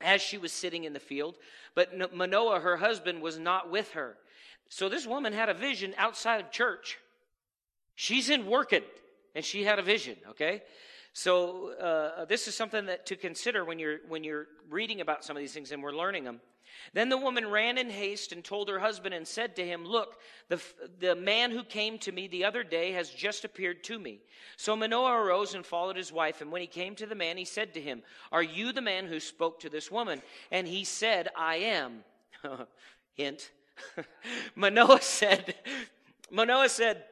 as 0.00 0.20
she 0.20 0.38
was 0.38 0.52
sitting 0.52 0.84
in 0.84 0.92
the 0.92 1.00
field. 1.00 1.34
But 1.74 2.14
Manoah, 2.14 2.60
her 2.60 2.76
husband, 2.76 3.22
was 3.22 3.38
not 3.38 3.70
with 3.70 3.90
her. 3.92 4.16
So 4.68 4.88
this 4.88 5.06
woman 5.06 5.32
had 5.32 5.48
a 5.48 5.54
vision 5.54 5.94
outside 5.96 6.40
of 6.40 6.52
church. 6.52 6.98
She's 7.96 8.30
in 8.30 8.46
working, 8.46 8.84
and 9.34 9.44
she 9.44 9.64
had 9.64 9.80
a 9.80 9.82
vision, 9.82 10.16
okay? 10.30 10.62
So 11.12 11.72
uh, 11.74 12.24
this 12.26 12.48
is 12.48 12.54
something 12.54 12.86
that 12.86 13.06
to 13.06 13.16
consider 13.16 13.64
when 13.64 13.78
you're 13.78 13.98
when 14.08 14.24
you're 14.24 14.46
reading 14.70 15.00
about 15.00 15.24
some 15.24 15.36
of 15.36 15.40
these 15.40 15.52
things 15.52 15.72
and 15.72 15.82
we're 15.82 15.92
learning 15.92 16.24
them. 16.24 16.40
Then 16.92 17.08
the 17.08 17.18
woman 17.18 17.50
ran 17.50 17.78
in 17.78 17.90
haste 17.90 18.32
and 18.32 18.44
told 18.44 18.68
her 18.68 18.78
husband 18.78 19.14
and 19.14 19.26
said 19.26 19.56
to 19.56 19.66
him, 19.66 19.84
Look, 19.84 20.16
the, 20.48 20.60
the 21.00 21.14
man 21.14 21.50
who 21.50 21.62
came 21.62 21.98
to 21.98 22.12
me 22.12 22.28
the 22.28 22.44
other 22.44 22.62
day 22.62 22.92
has 22.92 23.10
just 23.10 23.44
appeared 23.44 23.84
to 23.84 23.98
me. 23.98 24.20
So 24.56 24.74
Manoah 24.76 25.22
arose 25.22 25.54
and 25.54 25.64
followed 25.64 25.96
his 25.96 26.12
wife. 26.12 26.40
And 26.40 26.50
when 26.50 26.60
he 26.60 26.66
came 26.66 26.94
to 26.96 27.06
the 27.06 27.14
man, 27.14 27.36
he 27.36 27.44
said 27.44 27.74
to 27.74 27.80
him, 27.80 28.02
Are 28.32 28.42
you 28.42 28.72
the 28.72 28.82
man 28.82 29.06
who 29.06 29.20
spoke 29.20 29.60
to 29.60 29.68
this 29.68 29.90
woman? 29.90 30.22
And 30.50 30.66
he 30.66 30.84
said, 30.84 31.28
I 31.36 31.56
am. 31.56 32.04
Hint. 33.14 33.50
Manoah 34.54 35.02
said, 35.02 35.54
Manoah 36.30 36.68
said, 36.68 37.04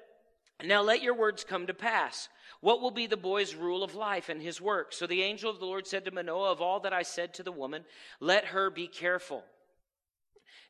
Now 0.65 0.83
let 0.83 1.03
your 1.03 1.15
words 1.15 1.45
come 1.45 1.67
to 1.67 1.75
pass. 1.75 2.29
What 2.67 2.81
will 2.81 2.91
be 2.91 3.07
the 3.07 3.17
boy's 3.17 3.55
rule 3.55 3.85
of 3.85 3.95
life 3.95 4.29
and 4.29 4.43
his 4.43 4.61
work? 4.61 4.93
So 4.93 5.07
the 5.07 5.23
angel 5.23 5.49
of 5.49 5.61
the 5.61 5.67
Lord 5.67 5.87
said 5.87 6.05
to 6.05 6.11
Manoah, 6.11 6.51
Of 6.51 6.61
all 6.61 6.81
that 6.81 6.93
I 6.93 7.03
said 7.03 7.33
to 7.35 7.45
the 7.45 7.53
woman, 7.53 7.85
let 8.19 8.47
her 8.47 8.71
be 8.71 8.89
careful. 8.89 9.45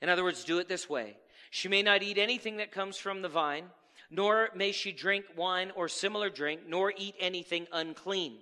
In 0.02 0.10
other 0.10 0.22
words, 0.22 0.44
do 0.44 0.58
it 0.58 0.68
this 0.68 0.90
way. 0.90 1.16
She 1.48 1.68
may 1.68 1.82
not 1.82 2.02
eat 2.02 2.18
anything 2.18 2.58
that 2.58 2.70
comes 2.70 2.98
from 2.98 3.22
the 3.22 3.30
vine, 3.30 3.70
nor 4.10 4.50
may 4.54 4.72
she 4.72 4.92
drink 4.92 5.24
wine 5.38 5.72
or 5.74 5.88
similar 5.88 6.28
drink, 6.28 6.60
nor 6.68 6.92
eat 6.94 7.14
anything 7.18 7.66
unclean. 7.72 8.40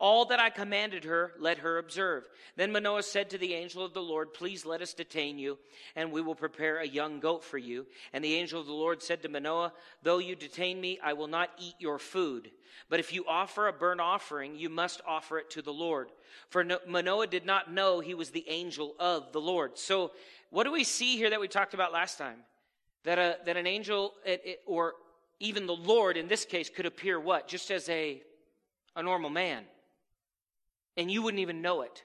All 0.00 0.26
that 0.26 0.38
I 0.38 0.50
commanded 0.50 1.02
her, 1.04 1.32
let 1.40 1.58
her 1.58 1.78
observe. 1.78 2.28
Then 2.54 2.70
Manoah 2.70 3.02
said 3.02 3.30
to 3.30 3.38
the 3.38 3.54
angel 3.54 3.84
of 3.84 3.94
the 3.94 4.02
Lord, 4.02 4.32
Please 4.32 4.64
let 4.64 4.80
us 4.80 4.94
detain 4.94 5.40
you, 5.40 5.58
and 5.96 6.12
we 6.12 6.20
will 6.20 6.36
prepare 6.36 6.78
a 6.78 6.86
young 6.86 7.18
goat 7.18 7.42
for 7.42 7.58
you. 7.58 7.84
And 8.12 8.22
the 8.22 8.34
angel 8.34 8.60
of 8.60 8.66
the 8.66 8.72
Lord 8.72 9.02
said 9.02 9.22
to 9.22 9.28
Manoah, 9.28 9.72
Though 10.04 10.18
you 10.18 10.36
detain 10.36 10.80
me, 10.80 11.00
I 11.02 11.14
will 11.14 11.26
not 11.26 11.50
eat 11.58 11.74
your 11.80 11.98
food. 11.98 12.52
But 12.88 13.00
if 13.00 13.12
you 13.12 13.24
offer 13.26 13.66
a 13.66 13.72
burnt 13.72 14.00
offering, 14.00 14.54
you 14.54 14.68
must 14.68 15.00
offer 15.04 15.36
it 15.40 15.50
to 15.50 15.62
the 15.62 15.72
Lord. 15.72 16.12
For 16.48 16.64
Manoah 16.86 17.26
did 17.26 17.44
not 17.44 17.72
know 17.72 17.98
he 17.98 18.14
was 18.14 18.30
the 18.30 18.48
angel 18.48 18.94
of 19.00 19.32
the 19.32 19.40
Lord. 19.40 19.78
So, 19.78 20.12
what 20.50 20.62
do 20.62 20.70
we 20.70 20.84
see 20.84 21.16
here 21.16 21.30
that 21.30 21.40
we 21.40 21.48
talked 21.48 21.74
about 21.74 21.92
last 21.92 22.18
time? 22.18 22.38
That, 23.02 23.18
a, 23.18 23.38
that 23.46 23.56
an 23.56 23.66
angel, 23.66 24.14
it, 24.24 24.42
it, 24.44 24.60
or 24.64 24.94
even 25.40 25.66
the 25.66 25.74
Lord 25.74 26.16
in 26.16 26.28
this 26.28 26.44
case, 26.44 26.70
could 26.70 26.86
appear 26.86 27.18
what? 27.18 27.48
Just 27.48 27.72
as 27.72 27.88
a, 27.88 28.22
a 28.94 29.02
normal 29.02 29.30
man 29.30 29.64
and 30.98 31.10
you 31.10 31.22
wouldn't 31.22 31.40
even 31.40 31.62
know 31.62 31.82
it. 31.82 32.02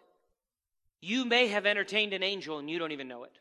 You 1.01 1.25
may 1.25 1.47
have 1.47 1.65
entertained 1.65 2.13
an 2.13 2.23
angel 2.23 2.59
and 2.59 2.69
you 2.69 2.79
don't 2.79 2.93
even 2.93 3.09
know 3.09 3.25
it. 3.25 3.37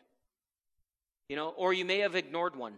You 1.29 1.37
know, 1.37 1.51
or 1.51 1.73
you 1.73 1.85
may 1.85 1.99
have 1.99 2.17
ignored 2.17 2.57
one 2.57 2.75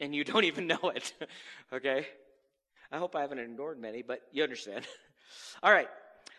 and 0.00 0.12
you 0.14 0.24
don't 0.32 0.44
even 0.44 0.66
know 0.66 0.92
it. 0.94 1.12
okay? 1.72 2.08
I 2.90 2.98
hope 2.98 3.14
I 3.14 3.20
haven't 3.20 3.38
ignored 3.38 3.78
many, 3.78 4.02
but 4.02 4.22
you 4.32 4.42
understand. 4.42 4.86
All 5.62 5.70
right. 5.70 5.88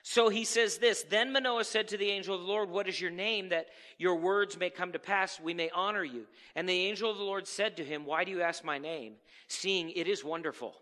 So 0.01 0.29
he 0.29 0.43
says 0.43 0.77
this 0.77 1.03
Then 1.03 1.31
Manoah 1.31 1.63
said 1.63 1.88
to 1.89 1.97
the 1.97 2.09
angel 2.09 2.35
of 2.35 2.41
the 2.41 2.47
Lord, 2.47 2.69
What 2.69 2.88
is 2.88 3.00
your 3.00 3.12
name, 3.12 3.50
that 3.50 3.67
your 3.97 4.15
words 4.15 4.57
may 4.57 4.69
come 4.69 4.91
to 4.91 5.00
pass, 5.00 5.39
we 5.39 5.53
may 5.53 5.69
honor 5.69 6.03
you? 6.03 6.25
And 6.55 6.67
the 6.67 6.74
angel 6.74 7.09
of 7.09 7.17
the 7.17 7.24
Lord 7.24 7.47
said 7.47 7.77
to 7.77 7.83
him, 7.83 8.05
Why 8.05 8.24
do 8.24 8.31
you 8.31 8.41
ask 8.41 8.63
my 8.63 8.77
name, 8.77 9.13
seeing 9.47 9.89
it 9.91 10.07
is 10.07 10.24
wonderful? 10.24 10.75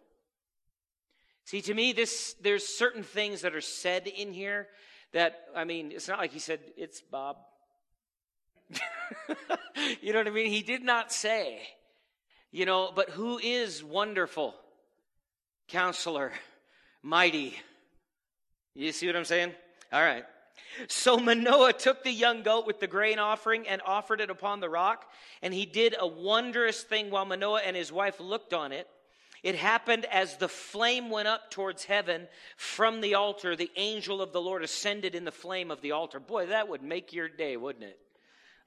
See, 1.46 1.62
to 1.62 1.74
me, 1.74 1.94
this 1.94 2.36
there's 2.42 2.66
certain 2.66 3.04
things 3.04 3.42
that 3.42 3.56
are 3.56 3.62
said 3.62 4.08
in 4.08 4.34
here 4.34 4.68
that, 5.12 5.40
I 5.56 5.64
mean, 5.64 5.92
it's 5.92 6.08
not 6.08 6.20
like 6.20 6.32
he 6.32 6.40
said, 6.40 6.60
It's 6.78 7.02
Bob. 7.02 7.38
you 10.02 10.14
know 10.14 10.20
what 10.20 10.28
I 10.28 10.32
mean? 10.32 10.48
He 10.48 10.62
did 10.62 10.84
not 10.84 11.12
say, 11.12 11.62
you 12.52 12.66
know, 12.66 12.92
but 12.96 13.10
who 13.10 13.40
is 13.40 13.84
wonderful? 13.84 14.56
Counselor, 15.68 16.32
mighty. 17.02 17.58
You 18.76 18.92
see 18.92 19.08
what 19.08 19.16
I'm 19.16 19.26
saying? 19.26 19.54
All 19.92 20.02
right. 20.02 20.26
So 20.88 21.18
Manoah 21.18 21.74
took 21.74 22.04
the 22.04 22.12
young 22.12 22.42
goat 22.42 22.66
with 22.66 22.80
the 22.80 22.88
grain 22.88 23.20
offering 23.20 23.68
and 23.68 23.82
offered 23.86 24.22
it 24.22 24.30
upon 24.30 24.60
the 24.60 24.70
rock. 24.70 25.06
And 25.42 25.54
he 25.54 25.66
did 25.66 25.96
a 26.00 26.08
wondrous 26.08 26.82
thing 26.82 27.12
while 27.12 27.26
Manoah 27.26 27.62
and 27.66 27.76
his 27.76 27.92
wife 27.92 28.20
looked 28.20 28.54
on 28.54 28.72
it. 28.72 28.88
It 29.44 29.56
happened 29.56 30.06
as 30.06 30.38
the 30.38 30.48
flame 30.48 31.10
went 31.10 31.28
up 31.28 31.52
towards 31.52 31.84
heaven 31.84 32.28
from 32.56 33.02
the 33.02 33.16
altar. 33.16 33.58
The 33.58 33.72
angel 33.76 34.22
of 34.22 34.32
the 34.32 34.42
Lord 34.42 34.64
ascended 34.64 35.16
in 35.16 35.26
the 35.26 35.32
flame 35.32 35.70
of 35.70 35.82
the 35.82 35.92
altar. 35.92 36.22
Boy, 36.22 36.48
that 36.48 36.70
would 36.70 36.82
make 36.82 37.12
your 37.12 37.28
day, 37.28 37.58
wouldn't 37.58 37.84
it? 37.84 38.00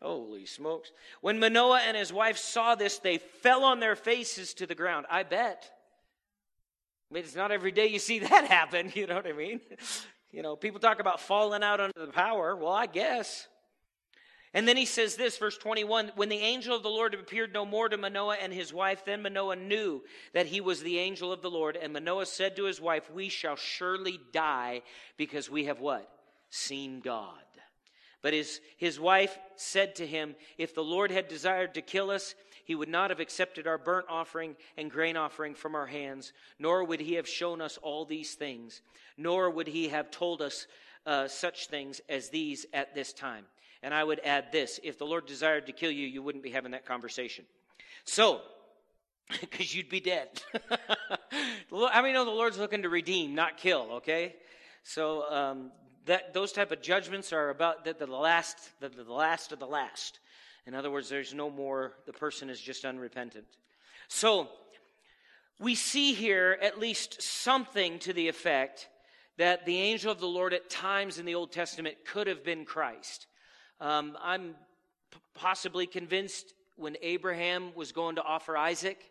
Holy 0.02 0.44
smokes. 0.44 0.92
When 1.22 1.40
Manoah 1.40 1.80
and 1.80 1.96
his 1.96 2.12
wife 2.12 2.36
saw 2.36 2.74
this, 2.74 2.98
they 2.98 3.16
fell 3.16 3.64
on 3.64 3.80
their 3.80 3.96
faces 3.96 4.52
to 4.54 4.66
the 4.66 4.74
ground. 4.74 5.06
I 5.10 5.22
bet. 5.22 5.70
I 7.10 7.14
mean, 7.14 7.24
it's 7.24 7.34
not 7.34 7.52
every 7.52 7.72
day 7.72 7.86
you 7.86 7.98
see 7.98 8.18
that 8.20 8.44
happen, 8.44 8.92
you 8.94 9.06
know 9.06 9.16
what 9.16 9.26
I 9.26 9.32
mean? 9.32 9.60
You 10.32 10.42
know, 10.42 10.54
people 10.54 10.80
talk 10.80 11.00
about 11.00 11.20
falling 11.20 11.62
out 11.62 11.80
under 11.80 11.98
the 11.98 12.12
power. 12.12 12.54
Well, 12.56 12.72
I 12.72 12.84
guess. 12.84 13.46
And 14.56 14.66
then 14.66 14.78
he 14.78 14.86
says 14.86 15.16
this, 15.16 15.36
verse 15.36 15.58
21 15.58 16.12
When 16.16 16.30
the 16.30 16.38
angel 16.38 16.74
of 16.74 16.82
the 16.82 16.88
Lord 16.88 17.12
appeared 17.12 17.52
no 17.52 17.66
more 17.66 17.90
to 17.90 17.98
Manoah 17.98 18.38
and 18.40 18.50
his 18.50 18.72
wife, 18.72 19.04
then 19.04 19.20
Manoah 19.20 19.56
knew 19.56 20.02
that 20.32 20.46
he 20.46 20.62
was 20.62 20.82
the 20.82 20.98
angel 20.98 21.30
of 21.30 21.42
the 21.42 21.50
Lord. 21.50 21.76
And 21.76 21.92
Manoah 21.92 22.24
said 22.24 22.56
to 22.56 22.64
his 22.64 22.80
wife, 22.80 23.10
We 23.10 23.28
shall 23.28 23.56
surely 23.56 24.18
die 24.32 24.80
because 25.18 25.50
we 25.50 25.66
have 25.66 25.80
what? 25.80 26.10
Seen 26.48 27.00
God. 27.00 27.36
But 28.22 28.32
his, 28.32 28.62
his 28.78 28.98
wife 28.98 29.38
said 29.56 29.94
to 29.96 30.06
him, 30.06 30.34
If 30.56 30.74
the 30.74 30.82
Lord 30.82 31.10
had 31.10 31.28
desired 31.28 31.74
to 31.74 31.82
kill 31.82 32.10
us, 32.10 32.34
he 32.64 32.74
would 32.74 32.88
not 32.88 33.10
have 33.10 33.20
accepted 33.20 33.66
our 33.66 33.76
burnt 33.76 34.06
offering 34.08 34.56
and 34.78 34.90
grain 34.90 35.18
offering 35.18 35.54
from 35.54 35.74
our 35.74 35.86
hands, 35.86 36.32
nor 36.58 36.82
would 36.82 37.00
he 37.00 37.12
have 37.16 37.28
shown 37.28 37.60
us 37.60 37.78
all 37.82 38.06
these 38.06 38.32
things, 38.32 38.80
nor 39.18 39.50
would 39.50 39.68
he 39.68 39.88
have 39.88 40.10
told 40.10 40.40
us 40.40 40.66
uh, 41.04 41.28
such 41.28 41.66
things 41.66 42.00
as 42.08 42.30
these 42.30 42.64
at 42.72 42.94
this 42.94 43.12
time. 43.12 43.44
And 43.82 43.92
I 43.94 44.02
would 44.02 44.20
add 44.24 44.52
this 44.52 44.80
if 44.82 44.98
the 44.98 45.06
Lord 45.06 45.26
desired 45.26 45.66
to 45.66 45.72
kill 45.72 45.90
you, 45.90 46.06
you 46.06 46.22
wouldn't 46.22 46.44
be 46.44 46.50
having 46.50 46.72
that 46.72 46.86
conversation. 46.86 47.44
So, 48.04 48.40
because 49.40 49.74
you'd 49.74 49.88
be 49.88 50.00
dead. 50.00 50.28
I 51.72 52.02
mean, 52.02 52.14
know 52.14 52.24
the 52.24 52.30
Lord's 52.30 52.58
looking 52.58 52.82
to 52.82 52.88
redeem, 52.88 53.34
not 53.34 53.56
kill, 53.56 53.88
okay? 53.92 54.36
So, 54.82 55.30
um, 55.30 55.72
that 56.06 56.32
those 56.32 56.52
type 56.52 56.72
of 56.72 56.80
judgments 56.80 57.32
are 57.32 57.50
about 57.50 57.84
the, 57.84 57.92
the 57.92 58.06
last 58.06 58.58
the, 58.80 58.88
the 58.88 59.12
last 59.12 59.52
of 59.52 59.58
the 59.58 59.66
last 59.66 60.20
in 60.66 60.74
other 60.74 60.90
words 60.90 61.08
there's 61.08 61.34
no 61.34 61.50
more 61.50 61.92
the 62.06 62.12
person 62.12 62.48
is 62.48 62.60
just 62.60 62.84
unrepentant 62.84 63.46
so 64.08 64.48
we 65.58 65.74
see 65.74 66.14
here 66.14 66.58
at 66.62 66.78
least 66.78 67.20
something 67.20 67.98
to 67.98 68.12
the 68.12 68.28
effect 68.28 68.88
that 69.36 69.66
the 69.66 69.78
angel 69.78 70.10
of 70.10 70.20
the 70.20 70.26
lord 70.26 70.54
at 70.54 70.70
times 70.70 71.18
in 71.18 71.26
the 71.26 71.34
old 71.34 71.52
testament 71.52 71.96
could 72.06 72.26
have 72.26 72.44
been 72.44 72.64
christ 72.64 73.26
um, 73.80 74.16
i'm 74.22 74.54
p- 75.10 75.18
possibly 75.34 75.86
convinced 75.86 76.54
when 76.76 76.96
abraham 77.02 77.72
was 77.74 77.92
going 77.92 78.16
to 78.16 78.22
offer 78.22 78.56
isaac 78.56 79.10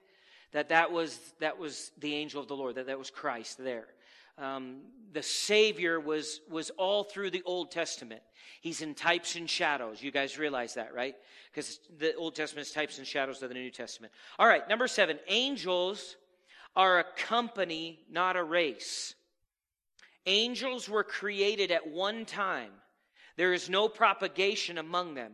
that 0.51 0.69
that 0.69 0.91
was 0.91 1.19
that 1.39 1.57
was 1.57 1.91
the 1.99 2.13
angel 2.13 2.41
of 2.41 2.47
the 2.47 2.55
lord 2.55 2.75
that 2.75 2.87
that 2.87 2.99
was 2.99 3.09
christ 3.09 3.57
there 3.57 3.87
um, 4.37 4.81
the 5.13 5.23
Savior 5.23 5.99
was, 5.99 6.41
was 6.49 6.69
all 6.71 7.03
through 7.03 7.31
the 7.31 7.43
Old 7.45 7.71
Testament. 7.71 8.21
He's 8.61 8.81
in 8.81 8.93
types 8.93 9.35
and 9.35 9.49
shadows. 9.49 10.01
You 10.03 10.11
guys 10.11 10.37
realize 10.37 10.73
that, 10.73 10.93
right? 10.93 11.15
Because 11.51 11.79
the 11.97 12.13
Old 12.15 12.35
Testament 12.35 12.67
is 12.67 12.73
types 12.73 12.97
and 12.97 13.07
shadows 13.07 13.41
of 13.41 13.49
the 13.49 13.55
New 13.55 13.71
Testament. 13.71 14.11
All 14.37 14.47
right, 14.47 14.67
number 14.67 14.87
seven 14.87 15.19
angels 15.27 16.17
are 16.75 16.99
a 16.99 17.05
company, 17.15 17.99
not 18.11 18.35
a 18.35 18.43
race. 18.43 19.15
Angels 20.25 20.89
were 20.89 21.03
created 21.03 21.71
at 21.71 21.87
one 21.87 22.25
time. 22.25 22.71
There 23.37 23.53
is 23.53 23.69
no 23.69 23.87
propagation 23.87 24.77
among 24.77 25.15
them. 25.15 25.33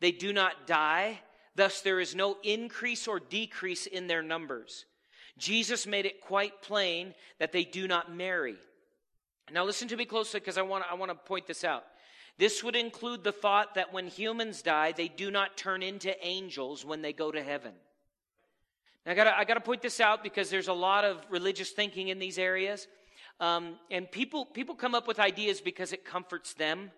They 0.00 0.12
do 0.12 0.32
not 0.32 0.66
die, 0.66 1.20
thus, 1.54 1.80
there 1.80 2.00
is 2.00 2.14
no 2.14 2.36
increase 2.42 3.08
or 3.08 3.20
decrease 3.20 3.86
in 3.86 4.06
their 4.06 4.22
numbers. 4.22 4.84
Jesus 5.38 5.86
made 5.86 6.06
it 6.06 6.20
quite 6.20 6.62
plain 6.62 7.14
that 7.38 7.52
they 7.52 7.64
do 7.64 7.86
not 7.86 8.14
marry. 8.14 8.56
Now, 9.52 9.64
listen 9.64 9.88
to 9.88 9.96
me 9.96 10.04
closely 10.04 10.40
because 10.40 10.58
I 10.58 10.62
want 10.62 10.84
I 10.90 10.94
want 10.94 11.10
to 11.10 11.14
point 11.14 11.46
this 11.46 11.62
out. 11.62 11.84
This 12.38 12.62
would 12.64 12.76
include 12.76 13.24
the 13.24 13.32
thought 13.32 13.74
that 13.76 13.92
when 13.92 14.08
humans 14.08 14.60
die, 14.60 14.92
they 14.92 15.08
do 15.08 15.30
not 15.30 15.56
turn 15.56 15.82
into 15.82 16.14
angels 16.26 16.84
when 16.84 17.00
they 17.00 17.12
go 17.12 17.30
to 17.30 17.42
heaven. 17.42 17.72
Now, 19.04 19.12
I 19.12 19.14
got 19.14 19.26
I 19.28 19.44
to 19.44 19.60
point 19.60 19.82
this 19.82 20.00
out 20.00 20.22
because 20.22 20.50
there's 20.50 20.68
a 20.68 20.72
lot 20.72 21.04
of 21.04 21.24
religious 21.30 21.70
thinking 21.70 22.08
in 22.08 22.18
these 22.18 22.38
areas, 22.38 22.88
um, 23.40 23.76
and 23.90 24.10
people 24.10 24.44
people 24.44 24.74
come 24.74 24.94
up 24.94 25.06
with 25.06 25.20
ideas 25.20 25.60
because 25.60 25.92
it 25.92 26.04
comforts 26.04 26.54
them. 26.54 26.90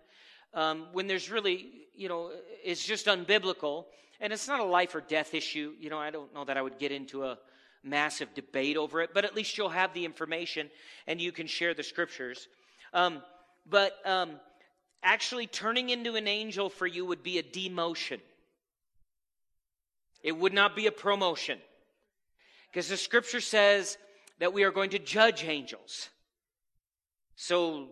Um, 0.53 0.87
when 0.93 1.07
there's 1.07 1.29
really, 1.29 1.69
you 1.95 2.09
know, 2.09 2.31
it's 2.63 2.83
just 2.83 3.05
unbiblical, 3.05 3.85
and 4.19 4.33
it's 4.33 4.47
not 4.47 4.59
a 4.59 4.63
life 4.63 4.95
or 4.95 5.01
death 5.01 5.33
issue. 5.33 5.73
You 5.79 5.89
know, 5.89 5.99
I 5.99 6.09
don't 6.09 6.33
know 6.33 6.45
that 6.45 6.57
I 6.57 6.61
would 6.61 6.79
get 6.79 6.91
into 6.91 7.23
a 7.23 7.37
massive 7.83 8.33
debate 8.33 8.77
over 8.77 9.01
it, 9.01 9.11
but 9.13 9.25
at 9.25 9.35
least 9.35 9.57
you'll 9.57 9.69
have 9.69 9.93
the 9.93 10.05
information 10.05 10.69
and 11.07 11.21
you 11.21 11.31
can 11.31 11.47
share 11.47 11.73
the 11.73 11.83
scriptures. 11.83 12.47
Um, 12.93 13.21
but 13.69 13.95
um, 14.05 14.31
actually, 15.03 15.47
turning 15.47 15.89
into 15.89 16.15
an 16.15 16.27
angel 16.27 16.69
for 16.69 16.87
you 16.87 17.05
would 17.05 17.23
be 17.23 17.37
a 17.37 17.43
demotion, 17.43 18.19
it 20.23 20.35
would 20.35 20.53
not 20.53 20.75
be 20.75 20.87
a 20.87 20.91
promotion. 20.91 21.59
Because 22.71 22.89
the 22.89 22.97
scripture 22.97 23.41
says 23.41 23.97
that 24.39 24.53
we 24.53 24.63
are 24.63 24.71
going 24.71 24.91
to 24.91 24.99
judge 24.99 25.43
angels. 25.43 26.09
So 27.35 27.87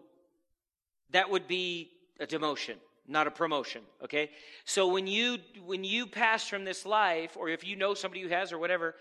that 1.11 1.29
would 1.29 1.47
be 1.47 1.89
a 2.19 2.27
demotion 2.27 2.75
not 3.07 3.27
a 3.27 3.31
promotion 3.31 3.81
okay? 4.03 4.29
So 4.65 4.87
when 4.87 5.07
you 5.07 5.37
when 5.65 5.83
you 5.83 6.07
pass 6.07 6.47
from 6.47 6.65
this 6.65 6.85
life 6.85 7.37
or 7.37 7.49
if 7.49 7.65
you 7.65 7.75
know 7.75 7.93
somebody 7.93 8.21
who 8.21 8.29
has 8.29 8.51
or 8.51 8.57
whatever 8.57 8.95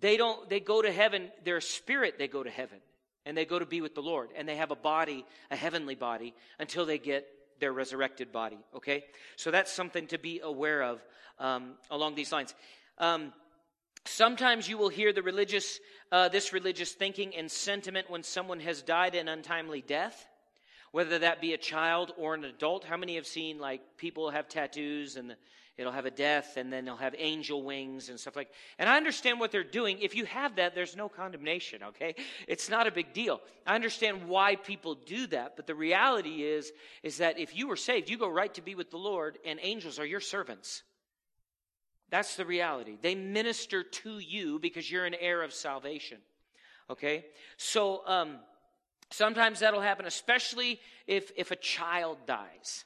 they 0.00 0.16
don't 0.16 0.48
they 0.50 0.60
go 0.60 0.82
to 0.82 0.92
heaven 0.92 1.30
their 1.44 1.60
spirit 1.60 2.18
they 2.18 2.28
go 2.28 2.42
to 2.42 2.50
heaven 2.50 2.78
and 3.24 3.36
they 3.36 3.46
go 3.46 3.58
to 3.58 3.66
be 3.66 3.80
with 3.80 3.94
the 3.94 4.02
lord 4.02 4.28
and 4.36 4.48
they 4.48 4.56
have 4.56 4.70
a 4.70 4.76
body 4.76 5.24
a 5.50 5.56
heavenly 5.56 5.94
body 5.94 6.34
until 6.58 6.84
they 6.84 6.98
get 6.98 7.26
their 7.60 7.72
resurrected 7.72 8.30
body 8.30 8.58
okay? 8.76 9.04
So 9.36 9.50
that's 9.50 9.72
something 9.72 10.06
to 10.08 10.18
be 10.18 10.40
aware 10.40 10.82
of 10.82 11.02
um, 11.38 11.74
along 11.90 12.14
these 12.14 12.30
lines. 12.30 12.54
Um, 12.98 13.32
sometimes 14.04 14.68
you 14.68 14.78
will 14.78 14.88
hear 14.88 15.12
the 15.12 15.22
religious 15.22 15.80
uh, 16.12 16.28
this 16.28 16.52
religious 16.52 16.92
thinking 16.92 17.34
and 17.34 17.50
sentiment 17.50 18.10
when 18.10 18.22
someone 18.22 18.60
has 18.60 18.82
died 18.82 19.14
an 19.14 19.28
untimely 19.28 19.80
death 19.80 20.26
whether 20.94 21.18
that 21.18 21.40
be 21.40 21.54
a 21.54 21.58
child 21.58 22.12
or 22.16 22.34
an 22.34 22.44
adult 22.44 22.84
how 22.84 22.96
many 22.96 23.16
have 23.16 23.26
seen 23.26 23.58
like 23.58 23.80
people 23.96 24.30
have 24.30 24.48
tattoos 24.48 25.16
and 25.16 25.34
it'll 25.76 25.90
have 25.90 26.06
a 26.06 26.10
death 26.10 26.56
and 26.56 26.72
then 26.72 26.84
they'll 26.84 26.96
have 26.96 27.16
angel 27.18 27.64
wings 27.64 28.10
and 28.10 28.20
stuff 28.20 28.36
like 28.36 28.48
and 28.78 28.88
i 28.88 28.96
understand 28.96 29.40
what 29.40 29.50
they're 29.50 29.64
doing. 29.64 29.98
If 29.98 30.14
you 30.14 30.24
have 30.26 30.54
that 30.54 30.76
there's 30.76 30.94
no 30.94 31.08
condemnation 31.08 31.82
okay? 31.82 32.14
It's 32.46 32.70
not 32.70 32.86
a 32.86 32.92
big 32.92 33.12
deal. 33.12 33.40
I 33.66 33.74
understand 33.74 34.28
why 34.28 34.54
people 34.54 34.94
do 34.94 35.26
that 35.26 35.56
but 35.56 35.66
the 35.66 35.74
reality 35.74 36.44
is 36.44 36.72
is 37.02 37.16
that 37.16 37.40
if 37.40 37.56
you 37.56 37.66
were 37.66 37.74
saved 37.74 38.08
you 38.08 38.16
go 38.16 38.28
right 38.28 38.54
to 38.54 38.62
be 38.62 38.76
with 38.76 38.92
the 38.92 38.96
lord 38.96 39.38
and 39.44 39.58
angels 39.60 39.98
are 39.98 40.06
your 40.06 40.20
servants. 40.20 40.84
That's 42.08 42.36
the 42.36 42.46
reality. 42.46 42.98
They 43.02 43.16
minister 43.16 43.82
to 43.82 44.20
you 44.20 44.60
because 44.60 44.88
you're 44.88 45.06
an 45.06 45.16
heir 45.18 45.42
of 45.42 45.52
salvation 45.52 46.18
okay? 46.90 47.24
So 47.56 48.02
um, 48.06 48.38
sometimes 49.10 49.60
that'll 49.60 49.80
happen 49.80 50.06
especially 50.06 50.80
if 51.06 51.30
if 51.36 51.50
a 51.50 51.56
child 51.56 52.18
dies 52.26 52.84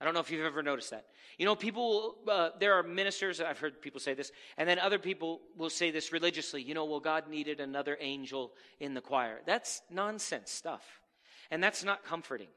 I 0.00 0.04
don't 0.04 0.12
know 0.12 0.20
if 0.20 0.30
you've 0.30 0.44
ever 0.44 0.62
noticed 0.62 0.90
that. 0.90 1.06
You 1.38 1.46
know, 1.46 1.54
people, 1.54 2.16
uh, 2.28 2.50
there 2.60 2.74
are 2.74 2.82
ministers, 2.82 3.40
I've 3.40 3.58
heard 3.58 3.80
people 3.80 4.00
say 4.00 4.12
this, 4.12 4.30
and 4.58 4.68
then 4.68 4.78
other 4.78 4.98
people 4.98 5.40
will 5.56 5.70
say 5.70 5.90
this 5.90 6.12
religiously. 6.12 6.62
You 6.62 6.74
know, 6.74 6.84
well, 6.84 7.00
God 7.00 7.28
needed 7.28 7.60
another 7.60 7.96
angel 8.00 8.52
in 8.78 8.92
the 8.92 9.00
choir. 9.00 9.40
That's 9.46 9.80
nonsense 9.90 10.50
stuff. 10.50 10.84
And 11.50 11.62
that's 11.62 11.82
not 11.82 12.04
comforting. 12.04 12.48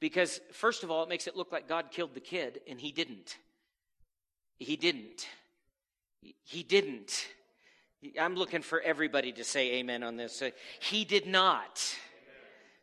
Because, 0.00 0.40
first 0.52 0.82
of 0.82 0.90
all, 0.90 1.04
it 1.04 1.08
makes 1.08 1.28
it 1.28 1.36
look 1.36 1.52
like 1.52 1.68
God 1.68 1.92
killed 1.92 2.14
the 2.14 2.20
kid, 2.20 2.60
and 2.68 2.80
he 2.80 2.90
didn't. 2.90 3.36
He 4.58 4.76
didn't. 4.76 5.28
He 6.42 6.64
didn't. 6.64 7.28
I'm 8.20 8.34
looking 8.34 8.62
for 8.62 8.80
everybody 8.80 9.32
to 9.32 9.44
say 9.44 9.74
amen 9.74 10.02
on 10.02 10.16
this. 10.16 10.42
He 10.80 11.04
did 11.04 11.26
not. 11.26 11.96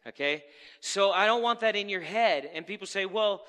Okay? 0.07 0.43
So 0.79 1.11
I 1.11 1.25
don't 1.25 1.43
want 1.43 1.59
that 1.61 1.75
in 1.75 1.89
your 1.89 2.01
head. 2.01 2.49
And 2.53 2.65
people 2.65 2.87
say, 2.87 3.05
well, 3.05 3.43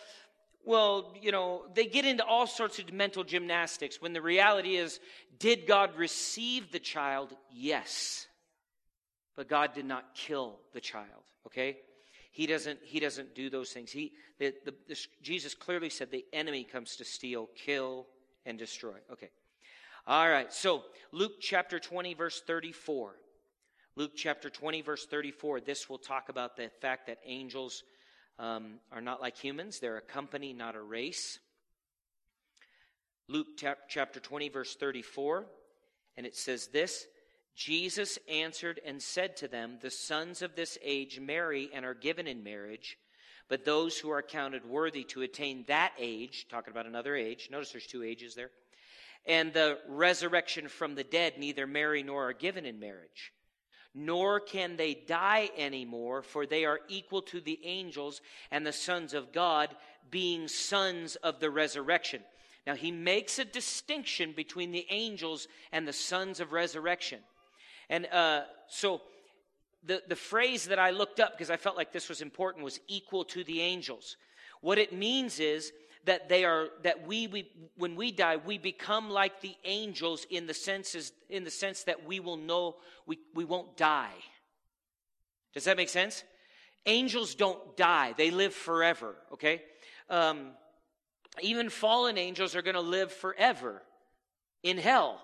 well, 0.64 1.14
you 1.20 1.32
know, 1.32 1.64
they 1.74 1.86
get 1.86 2.04
into 2.04 2.24
all 2.24 2.46
sorts 2.46 2.78
of 2.78 2.92
mental 2.92 3.24
gymnastics 3.24 4.00
when 4.00 4.12
the 4.12 4.20
reality 4.20 4.76
is, 4.76 5.00
did 5.38 5.66
God 5.66 5.96
receive 5.96 6.70
the 6.70 6.78
child? 6.78 7.34
Yes. 7.50 8.26
But 9.36 9.48
God 9.48 9.72
did 9.72 9.86
not 9.86 10.14
kill 10.14 10.58
the 10.74 10.80
child, 10.80 11.24
okay? 11.46 11.78
He 12.30 12.46
doesn't, 12.46 12.78
he 12.82 13.00
doesn't 13.00 13.34
do 13.34 13.48
those 13.48 13.70
things. 13.70 13.90
He, 13.90 14.12
the, 14.38 14.52
the, 14.64 14.96
Jesus 15.22 15.54
clearly 15.54 15.88
said 15.88 16.10
the 16.10 16.26
enemy 16.32 16.64
comes 16.64 16.96
to 16.96 17.04
steal, 17.04 17.48
kill, 17.56 18.06
and 18.44 18.58
destroy. 18.58 18.96
Okay. 19.10 19.30
All 20.10 20.28
right. 20.28 20.52
So, 20.52 20.82
Luke 21.12 21.34
chapter 21.40 21.78
20, 21.78 22.14
verse 22.14 22.42
34. 22.44 23.14
Luke 23.94 24.10
chapter 24.16 24.50
20, 24.50 24.82
verse 24.82 25.06
34. 25.06 25.60
This 25.60 25.88
will 25.88 25.98
talk 25.98 26.28
about 26.28 26.56
the 26.56 26.68
fact 26.80 27.06
that 27.06 27.18
angels 27.24 27.84
um, 28.36 28.80
are 28.90 29.00
not 29.00 29.20
like 29.20 29.36
humans, 29.36 29.78
they're 29.78 29.98
a 29.98 30.00
company, 30.00 30.52
not 30.52 30.74
a 30.74 30.82
race. 30.82 31.38
Luke 33.28 33.46
chapter 33.56 34.18
20, 34.18 34.48
verse 34.48 34.74
34, 34.74 35.46
and 36.16 36.26
it 36.26 36.34
says 36.34 36.66
this 36.72 37.06
Jesus 37.54 38.18
answered 38.28 38.80
and 38.84 39.00
said 39.00 39.36
to 39.36 39.46
them, 39.46 39.78
The 39.80 39.92
sons 39.92 40.42
of 40.42 40.56
this 40.56 40.76
age 40.82 41.20
marry 41.20 41.70
and 41.72 41.84
are 41.84 41.94
given 41.94 42.26
in 42.26 42.42
marriage, 42.42 42.98
but 43.48 43.64
those 43.64 43.96
who 43.96 44.10
are 44.10 44.22
counted 44.22 44.64
worthy 44.68 45.04
to 45.04 45.22
attain 45.22 45.64
that 45.68 45.92
age, 46.00 46.48
talking 46.50 46.72
about 46.72 46.86
another 46.86 47.14
age, 47.14 47.48
notice 47.48 47.70
there's 47.70 47.86
two 47.86 48.02
ages 48.02 48.34
there, 48.34 48.50
and 49.26 49.52
the 49.52 49.78
resurrection 49.88 50.68
from 50.68 50.94
the 50.94 51.04
dead 51.04 51.34
neither 51.38 51.66
marry 51.66 52.02
nor 52.02 52.28
are 52.28 52.32
given 52.32 52.64
in 52.66 52.80
marriage 52.80 53.32
nor 53.94 54.38
can 54.38 54.76
they 54.76 54.94
die 54.94 55.50
anymore, 55.56 56.22
for 56.22 56.46
they 56.46 56.64
are 56.64 56.80
equal 56.88 57.22
to 57.22 57.40
the 57.40 57.58
angels 57.64 58.20
and 58.50 58.64
the 58.64 58.72
sons 58.72 59.14
of 59.14 59.32
God, 59.32 59.74
being 60.10 60.46
sons 60.48 61.16
of 61.16 61.40
the 61.40 61.50
resurrection. 61.50 62.22
Now, 62.66 62.74
he 62.74 62.92
makes 62.92 63.38
a 63.38 63.44
distinction 63.44 64.32
between 64.32 64.70
the 64.70 64.86
angels 64.90 65.48
and 65.72 65.88
the 65.88 65.92
sons 65.92 66.40
of 66.40 66.52
resurrection. 66.52 67.20
And 67.88 68.06
uh, 68.06 68.42
so, 68.68 69.02
the, 69.84 70.02
the 70.06 70.16
phrase 70.16 70.66
that 70.66 70.78
I 70.78 70.90
looked 70.90 71.20
up 71.20 71.32
because 71.32 71.50
I 71.50 71.56
felt 71.56 71.76
like 71.76 71.90
this 71.90 72.08
was 72.08 72.20
important 72.20 72.64
was 72.64 72.80
equal 72.86 73.24
to 73.24 73.42
the 73.42 73.60
angels. 73.60 74.16
What 74.60 74.78
it 74.78 74.92
means 74.92 75.40
is 75.40 75.72
that 76.10 76.28
they 76.28 76.44
are 76.44 76.70
that 76.82 77.06
we, 77.06 77.28
we 77.28 77.48
when 77.76 77.94
we 77.94 78.10
die 78.10 78.36
we 78.36 78.58
become 78.58 79.10
like 79.10 79.40
the 79.42 79.54
angels 79.64 80.26
in 80.28 80.48
the 80.48 80.54
senses 80.54 81.12
in 81.28 81.44
the 81.44 81.52
sense 81.52 81.84
that 81.84 82.04
we 82.04 82.18
will 82.18 82.36
know 82.36 82.74
we, 83.06 83.20
we 83.32 83.44
won't 83.44 83.76
die. 83.76 84.18
Does 85.54 85.64
that 85.64 85.76
make 85.76 85.88
sense? 85.88 86.24
Angels 86.84 87.36
don't 87.36 87.76
die. 87.76 88.12
They 88.16 88.32
live 88.32 88.52
forever 88.52 89.14
okay? 89.34 89.62
Um, 90.08 90.48
even 91.40 91.70
fallen 91.70 92.18
angels 92.18 92.56
are 92.56 92.62
going 92.62 92.74
to 92.74 92.80
live 92.80 93.12
forever 93.12 93.80
in 94.64 94.78
hell 94.78 95.20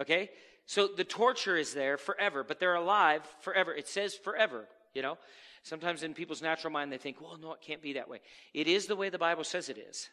okay? 0.00 0.30
So 0.66 0.88
the 0.88 1.04
torture 1.04 1.56
is 1.56 1.72
there 1.72 1.98
forever 1.98 2.42
but 2.42 2.58
they're 2.58 2.74
alive 2.74 3.22
forever. 3.42 3.72
It 3.72 3.86
says 3.86 4.16
forever 4.16 4.66
you 4.92 5.02
know 5.02 5.18
Sometimes 5.66 6.04
in 6.04 6.14
people's 6.14 6.42
natural 6.42 6.72
mind, 6.72 6.92
they 6.92 6.96
think, 6.96 7.20
well, 7.20 7.36
no, 7.42 7.52
it 7.52 7.60
can't 7.60 7.82
be 7.82 7.94
that 7.94 8.08
way. 8.08 8.20
It 8.54 8.68
is 8.68 8.86
the 8.86 8.94
way 8.94 9.08
the 9.08 9.18
Bible 9.18 9.42
says 9.42 9.68
it 9.68 9.76
is. 9.76 10.08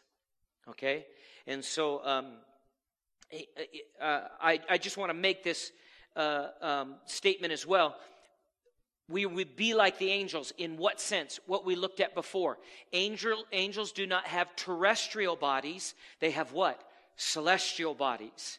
Okay? 0.68 1.06
And 1.46 1.64
so 1.64 2.04
um, 2.04 2.26
uh, 4.02 4.22
I, 4.40 4.58
I 4.68 4.78
just 4.78 4.96
want 4.96 5.10
to 5.10 5.14
make 5.14 5.44
this 5.44 5.70
uh, 6.16 6.48
um, 6.60 6.96
statement 7.06 7.52
as 7.52 7.64
well. 7.64 7.94
We 9.08 9.26
would 9.26 9.54
be 9.54 9.74
like 9.74 9.98
the 9.98 10.10
angels. 10.10 10.52
In 10.58 10.76
what 10.76 11.00
sense? 11.00 11.38
What 11.46 11.64
we 11.64 11.76
looked 11.76 12.00
at 12.00 12.16
before. 12.16 12.58
Angel, 12.92 13.44
angels 13.52 13.92
do 13.92 14.08
not 14.08 14.26
have 14.26 14.56
terrestrial 14.56 15.36
bodies, 15.36 15.94
they 16.18 16.32
have 16.32 16.52
what? 16.52 16.82
Celestial 17.14 17.94
bodies. 17.94 18.58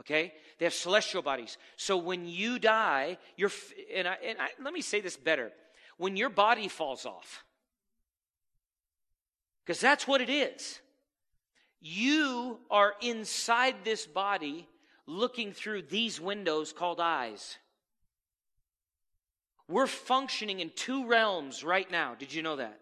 Okay? 0.00 0.34
They 0.58 0.66
have 0.66 0.74
celestial 0.74 1.22
bodies. 1.22 1.56
So 1.78 1.96
when 1.96 2.26
you 2.26 2.58
die, 2.58 3.16
you're, 3.38 3.52
and, 3.94 4.06
I, 4.06 4.18
and 4.22 4.38
I, 4.38 4.48
let 4.62 4.74
me 4.74 4.82
say 4.82 5.00
this 5.00 5.16
better 5.16 5.50
when 5.96 6.16
your 6.16 6.28
body 6.28 6.68
falls 6.68 7.06
off. 7.06 7.44
Because 9.64 9.80
that's 9.80 10.06
what 10.06 10.20
it 10.20 10.30
is. 10.30 10.80
You 11.80 12.58
are 12.70 12.94
inside 13.00 13.76
this 13.84 14.06
body 14.06 14.68
looking 15.06 15.52
through 15.52 15.82
these 15.82 16.20
windows 16.20 16.72
called 16.72 17.00
eyes. 17.00 17.58
We're 19.68 19.86
functioning 19.86 20.60
in 20.60 20.70
two 20.74 21.06
realms 21.06 21.64
right 21.64 21.90
now. 21.90 22.14
Did 22.14 22.32
you 22.32 22.42
know 22.42 22.56
that? 22.56 22.80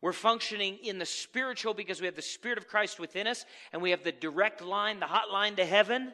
We're 0.00 0.12
functioning 0.12 0.78
in 0.82 0.98
the 0.98 1.06
spiritual 1.06 1.74
because 1.74 2.00
we 2.00 2.06
have 2.06 2.16
the 2.16 2.22
Spirit 2.22 2.58
of 2.58 2.66
Christ 2.66 2.98
within 2.98 3.26
us 3.26 3.44
and 3.72 3.80
we 3.80 3.90
have 3.90 4.02
the 4.02 4.12
direct 4.12 4.60
line, 4.60 5.00
the 5.00 5.06
hotline 5.06 5.56
to 5.56 5.64
heaven 5.64 6.12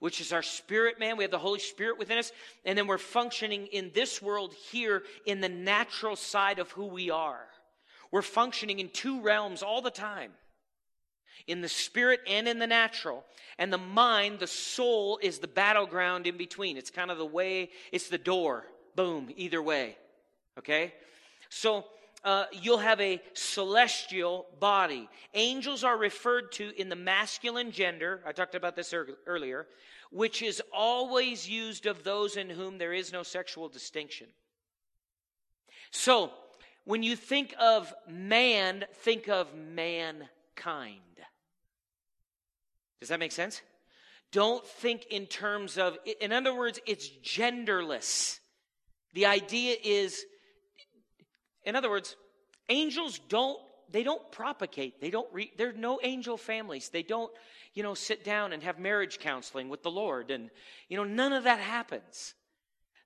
which 0.00 0.20
is 0.20 0.32
our 0.32 0.42
spirit 0.42 0.98
man. 0.98 1.16
We 1.16 1.24
have 1.24 1.30
the 1.30 1.38
Holy 1.38 1.60
Spirit 1.60 1.98
within 1.98 2.18
us. 2.18 2.32
And 2.64 2.76
then 2.76 2.86
we're 2.86 2.98
functioning 2.98 3.66
in 3.68 3.90
this 3.94 4.20
world 4.20 4.54
here 4.70 5.02
in 5.24 5.40
the 5.40 5.48
natural 5.48 6.16
side 6.16 6.58
of 6.58 6.70
who 6.72 6.86
we 6.86 7.10
are. 7.10 7.46
We're 8.10 8.22
functioning 8.22 8.78
in 8.78 8.88
two 8.88 9.20
realms 9.20 9.62
all 9.62 9.82
the 9.82 9.90
time 9.90 10.32
in 11.46 11.60
the 11.60 11.68
spirit 11.68 12.20
and 12.26 12.48
in 12.48 12.58
the 12.58 12.66
natural. 12.66 13.24
And 13.58 13.72
the 13.72 13.78
mind, 13.78 14.40
the 14.40 14.46
soul, 14.46 15.18
is 15.22 15.38
the 15.38 15.48
battleground 15.48 16.26
in 16.26 16.36
between. 16.36 16.76
It's 16.76 16.90
kind 16.90 17.10
of 17.10 17.18
the 17.18 17.26
way, 17.26 17.70
it's 17.92 18.08
the 18.08 18.18
door. 18.18 18.64
Boom, 18.94 19.30
either 19.36 19.62
way. 19.62 19.96
Okay? 20.58 20.94
So, 21.48 21.84
uh, 22.26 22.46
you'll 22.50 22.78
have 22.78 23.00
a 23.00 23.22
celestial 23.34 24.46
body. 24.58 25.08
Angels 25.32 25.84
are 25.84 25.96
referred 25.96 26.50
to 26.52 26.72
in 26.78 26.88
the 26.88 26.96
masculine 26.96 27.70
gender. 27.70 28.20
I 28.26 28.32
talked 28.32 28.56
about 28.56 28.74
this 28.74 28.92
er- 28.92 29.16
earlier, 29.28 29.68
which 30.10 30.42
is 30.42 30.60
always 30.74 31.48
used 31.48 31.86
of 31.86 32.02
those 32.02 32.36
in 32.36 32.50
whom 32.50 32.78
there 32.78 32.92
is 32.92 33.12
no 33.12 33.22
sexual 33.22 33.68
distinction. 33.68 34.26
So, 35.92 36.32
when 36.84 37.04
you 37.04 37.14
think 37.14 37.54
of 37.60 37.94
man, 38.08 38.84
think 38.92 39.28
of 39.28 39.54
mankind. 39.54 41.00
Does 42.98 43.08
that 43.10 43.20
make 43.20 43.32
sense? 43.32 43.62
Don't 44.32 44.66
think 44.66 45.06
in 45.10 45.26
terms 45.26 45.78
of, 45.78 45.96
in 46.20 46.32
other 46.32 46.56
words, 46.56 46.80
it's 46.86 47.08
genderless. 47.08 48.40
The 49.14 49.26
idea 49.26 49.76
is 49.82 50.24
in 51.66 51.76
other 51.76 51.90
words, 51.90 52.16
angels 52.70 53.18
don't 53.28 53.60
they 53.90 54.02
don't 54.02 54.32
propagate. 54.32 55.00
They 55.00 55.10
don't 55.10 55.28
re, 55.32 55.52
there 55.56 55.68
are 55.68 55.72
no 55.72 56.00
angel 56.02 56.36
families. 56.36 56.88
They 56.88 57.04
don't, 57.04 57.30
you 57.72 57.84
know, 57.84 57.94
sit 57.94 58.24
down 58.24 58.52
and 58.52 58.62
have 58.64 58.80
marriage 58.80 59.20
counseling 59.20 59.68
with 59.68 59.82
the 59.82 59.90
Lord 59.90 60.30
and 60.30 60.50
you 60.88 60.96
know 60.96 61.04
none 61.04 61.32
of 61.32 61.44
that 61.44 61.60
happens. 61.60 62.34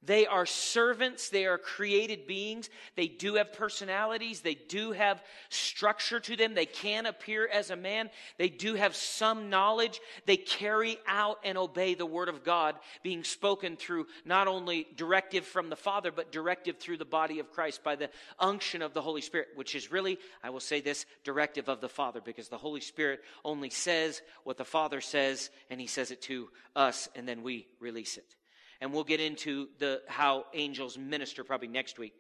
They 0.02 0.26
are 0.26 0.46
servants. 0.46 1.28
They 1.28 1.44
are 1.44 1.58
created 1.58 2.26
beings. 2.26 2.70
They 2.96 3.06
do 3.06 3.34
have 3.34 3.52
personalities. 3.52 4.40
They 4.40 4.54
do 4.54 4.92
have 4.92 5.22
structure 5.50 6.18
to 6.20 6.36
them. 6.36 6.54
They 6.54 6.64
can 6.64 7.04
appear 7.04 7.46
as 7.46 7.70
a 7.70 7.76
man. 7.76 8.08
They 8.38 8.48
do 8.48 8.74
have 8.74 8.96
some 8.96 9.50
knowledge. 9.50 10.00
They 10.24 10.38
carry 10.38 10.96
out 11.06 11.38
and 11.44 11.58
obey 11.58 11.94
the 11.94 12.06
word 12.06 12.30
of 12.30 12.44
God 12.44 12.76
being 13.02 13.24
spoken 13.24 13.76
through 13.76 14.06
not 14.24 14.48
only 14.48 14.86
directive 14.96 15.44
from 15.44 15.68
the 15.68 15.76
Father, 15.76 16.10
but 16.10 16.32
directive 16.32 16.78
through 16.78 16.96
the 16.96 17.04
body 17.04 17.38
of 17.38 17.52
Christ 17.52 17.84
by 17.84 17.96
the 17.96 18.08
unction 18.38 18.80
of 18.80 18.94
the 18.94 19.02
Holy 19.02 19.20
Spirit, 19.20 19.48
which 19.54 19.74
is 19.74 19.92
really, 19.92 20.18
I 20.42 20.48
will 20.48 20.60
say 20.60 20.80
this, 20.80 21.04
directive 21.24 21.68
of 21.68 21.82
the 21.82 21.90
Father 21.90 22.22
because 22.22 22.48
the 22.48 22.56
Holy 22.56 22.80
Spirit 22.80 23.20
only 23.44 23.68
says 23.68 24.22
what 24.44 24.56
the 24.56 24.64
Father 24.64 25.02
says 25.02 25.50
and 25.68 25.78
he 25.78 25.86
says 25.86 26.10
it 26.10 26.22
to 26.22 26.48
us 26.74 27.10
and 27.14 27.28
then 27.28 27.42
we 27.42 27.66
release 27.80 28.16
it 28.16 28.36
and 28.80 28.92
we'll 28.92 29.04
get 29.04 29.20
into 29.20 29.68
the 29.78 30.02
how 30.08 30.46
angels 30.54 30.96
minister 30.96 31.44
probably 31.44 31.68
next 31.68 31.98
week. 31.98 32.14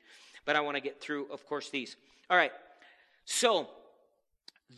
But 0.44 0.56
I 0.56 0.60
want 0.60 0.76
to 0.76 0.80
get 0.80 1.00
through, 1.00 1.30
of 1.32 1.46
course, 1.46 1.70
these. 1.70 1.96
All 2.28 2.36
right. 2.36 2.52
So, 3.24 3.68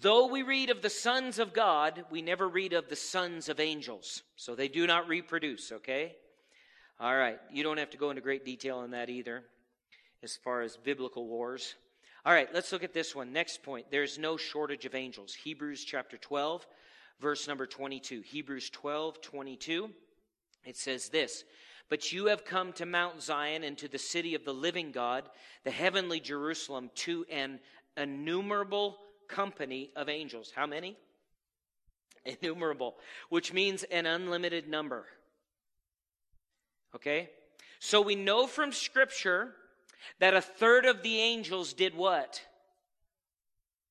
though 0.01 0.27
we 0.27 0.43
read 0.43 0.71
of 0.71 0.83
the 0.83 0.91
sons 0.91 1.39
of 1.39 1.53
God, 1.53 2.05
we 2.11 2.23
never 2.23 2.49
read 2.49 2.73
of 2.73 2.89
the 2.89 2.97
sons 2.97 3.49
of 3.49 3.61
angels. 3.61 4.23
So 4.37 4.55
they 4.55 4.69
do 4.69 4.87
not 4.87 5.09
reproduce, 5.09 5.73
okay? 5.73 6.17
All 7.01 7.17
right. 7.17 7.39
You 7.53 7.63
don't 7.63 7.79
have 7.79 7.91
to 7.91 7.97
go 7.99 8.11
into 8.11 8.23
great 8.23 8.45
detail 8.45 8.79
on 8.79 8.91
that 8.91 9.11
either, 9.11 9.45
as 10.23 10.37
far 10.37 10.63
as 10.63 10.77
biblical 10.77 11.27
wars. 11.27 11.75
All 12.25 12.33
right, 12.33 12.49
let's 12.55 12.71
look 12.71 12.85
at 12.85 12.95
this 12.95 13.17
one. 13.17 13.33
Next 13.33 13.65
point. 13.65 13.87
There's 13.91 14.17
no 14.17 14.37
shortage 14.37 14.85
of 14.85 14.95
angels. 14.95 15.35
Hebrews 15.35 15.83
chapter 15.83 16.17
12, 16.17 16.65
verse 17.21 17.49
number 17.49 17.67
22. 17.67 18.21
Hebrews 18.21 18.71
12, 18.71 19.21
22. 19.21 19.91
It 20.65 20.77
says 20.77 21.09
this 21.09 21.43
But 21.93 22.11
you 22.11 22.29
have 22.29 22.47
come 22.47 22.73
to 22.73 22.87
Mount 22.87 23.21
Zion 23.21 23.65
and 23.65 23.77
to 23.77 23.87
the 23.87 23.99
city 23.99 24.35
of 24.35 24.47
the 24.47 24.55
living 24.55 24.93
God, 24.93 25.29
the 25.63 25.71
heavenly 25.71 26.21
Jerusalem, 26.21 26.89
to 26.95 27.27
an 27.31 27.61
innumerable 27.99 28.97
company 29.29 29.91
of 29.95 30.09
angels. 30.09 30.51
How 30.57 30.65
many? 30.67 30.97
Innumerable, 32.25 32.95
which 33.29 33.53
means 33.53 33.83
an 33.83 34.07
unlimited 34.07 34.71
number. 34.71 35.05
Okay? 36.97 37.29
So 37.79 38.01
we 38.01 38.15
know 38.15 38.47
from 38.47 38.73
Scripture 38.73 39.53
that 40.19 40.33
a 40.33 40.41
third 40.41 40.87
of 40.87 41.03
the 41.03 41.19
angels 41.19 41.75
did 41.75 41.95
what? 41.95 42.41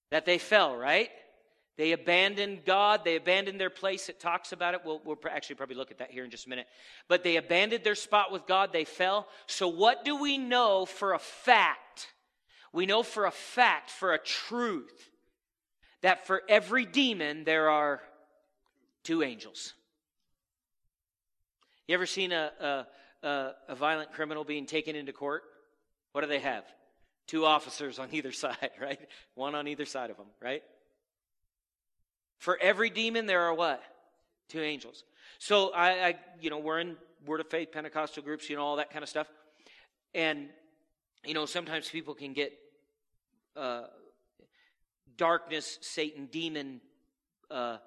That 0.10 0.26
they 0.26 0.40
fell, 0.40 0.76
right? 0.76 1.12
They 1.78 1.94
abandoned 1.94 2.66
God. 2.66 3.02
They 3.06 3.16
abandoned 3.16 3.60
their 3.60 3.70
place. 3.70 4.10
It 4.10 4.20
talks 4.20 4.52
about 4.52 4.74
it. 4.74 4.82
We'll, 4.86 5.02
we'll 5.06 5.18
actually 5.30 5.56
probably 5.56 5.76
look 5.76 5.92
at 5.92 6.00
that 6.00 6.12
here 6.12 6.24
in 6.24 6.30
just 6.30 6.46
a 6.46 6.50
minute. 6.50 6.68
But 7.08 7.24
they 7.24 7.38
abandoned 7.38 7.84
their 7.84 7.96
spot 7.96 8.32
with 8.32 8.46
God. 8.46 8.74
They 8.74 8.86
fell. 8.86 9.28
So, 9.48 9.68
what 9.68 10.04
do 10.04 10.22
we 10.22 10.38
know 10.38 10.86
for 10.86 11.14
a 11.14 11.20
fact? 11.20 12.08
We 12.74 12.86
know 12.86 13.04
for 13.04 13.26
a 13.26 13.32
fact, 13.32 13.90
for 13.90 14.14
a 14.14 14.20
truth, 14.20 15.10
that 16.02 16.28
for 16.28 16.42
every 16.48 16.86
demon 16.86 17.44
there 17.44 17.70
are 17.70 18.02
two 19.04 19.24
angels. 19.24 19.74
You 21.88 21.96
ever 21.96 22.06
seen 22.06 22.32
a, 22.32 22.52
a, 23.24 23.28
a, 23.28 23.52
a 23.70 23.76
violent 23.76 24.14
criminal 24.14 24.44
being 24.44 24.66
taken 24.66 24.96
into 24.96 25.12
court? 25.12 25.44
What 26.12 26.22
do 26.22 26.28
they 26.28 26.40
have? 26.40 26.64
Two 27.28 27.46
officers 27.46 28.00
on 28.00 28.10
either 28.14 28.32
side, 28.32 28.72
right? 28.80 29.00
One 29.36 29.56
on 29.56 29.68
either 29.68 29.86
side 29.86 30.10
of 30.10 30.18
them, 30.18 30.28
right? 30.42 30.64
For 32.42 32.58
every 32.60 32.90
demon, 32.90 33.28
there 33.28 33.42
are 33.42 33.54
what? 33.54 33.84
Two 34.50 34.62
angels. 34.62 35.04
So 35.38 35.72
I, 35.74 35.90
I, 36.08 36.16
you 36.40 36.50
know, 36.50 36.58
we're 36.58 36.80
in 36.80 36.98
Word 37.24 37.40
of 37.40 37.48
Faith 37.48 37.72
Pentecostal 37.72 38.24
groups, 38.24 38.50
you 38.50 38.56
know, 38.56 38.64
all 38.64 38.78
that 38.78 38.90
kind 38.90 39.04
of 39.04 39.10
stuff. 39.10 39.28
And, 40.16 40.50
you 41.24 41.36
know, 41.36 41.46
sometimes 41.46 41.88
people 41.88 42.16
can 42.16 42.34
get 42.34 42.52
uh, 43.56 43.84
darkness, 45.18 45.78
Satan, 45.82 46.30
demon 46.32 46.82
uh, 47.52 47.78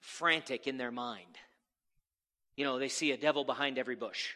frantic 0.00 0.66
in 0.66 0.78
their 0.78 0.90
mind. 0.90 1.36
You 2.56 2.64
know, 2.64 2.78
they 2.78 2.88
see 2.88 3.12
a 3.12 3.18
devil 3.18 3.44
behind 3.44 3.76
every 3.76 3.96
bush. 3.96 4.30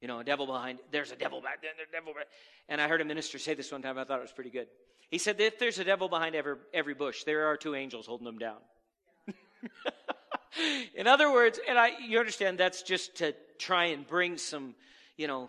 You 0.00 0.06
know, 0.06 0.20
a 0.20 0.24
devil 0.24 0.46
behind, 0.46 0.78
there's 0.92 1.10
a 1.10 1.16
devil 1.16 1.40
back 1.40 1.62
there, 1.62 1.72
there's 1.76 1.88
a 1.88 1.92
devil 1.92 2.14
back. 2.14 2.28
And 2.68 2.80
I 2.80 2.86
heard 2.86 3.00
a 3.00 3.04
minister 3.04 3.40
say 3.40 3.54
this 3.54 3.72
one 3.72 3.82
time, 3.82 3.98
I 3.98 4.04
thought 4.04 4.20
it 4.20 4.22
was 4.22 4.30
pretty 4.30 4.50
good. 4.50 4.68
He 5.10 5.18
said, 5.18 5.40
if 5.40 5.58
there's 5.58 5.78
a 5.78 5.84
devil 5.84 6.08
behind 6.08 6.34
every, 6.34 6.56
every 6.74 6.94
bush, 6.94 7.24
there 7.24 7.46
are 7.46 7.56
two 7.56 7.74
angels 7.74 8.06
holding 8.06 8.26
them 8.26 8.38
down. 8.38 8.58
In 10.94 11.06
other 11.06 11.32
words, 11.32 11.58
and 11.68 11.78
I, 11.78 11.92
you 12.06 12.18
understand 12.18 12.58
that's 12.58 12.82
just 12.82 13.16
to 13.16 13.34
try 13.58 13.86
and 13.86 14.06
bring 14.06 14.36
some, 14.36 14.74
you 15.16 15.26
know, 15.26 15.48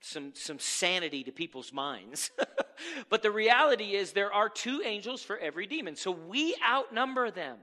some, 0.00 0.32
some 0.34 0.58
sanity 0.58 1.22
to 1.24 1.32
people's 1.32 1.72
minds. 1.72 2.30
but 3.08 3.22
the 3.22 3.30
reality 3.30 3.94
is 3.94 4.12
there 4.12 4.32
are 4.32 4.48
two 4.48 4.82
angels 4.84 5.22
for 5.22 5.38
every 5.38 5.66
demon. 5.66 5.94
So 5.94 6.10
we 6.10 6.56
outnumber 6.66 7.30
them. 7.30 7.58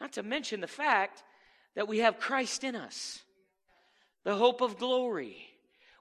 Not 0.00 0.12
to 0.14 0.22
mention 0.22 0.60
the 0.60 0.66
fact 0.66 1.22
that 1.74 1.86
we 1.86 1.98
have 1.98 2.18
Christ 2.18 2.64
in 2.64 2.74
us, 2.74 3.20
the 4.24 4.34
hope 4.34 4.62
of 4.62 4.78
glory. 4.78 5.36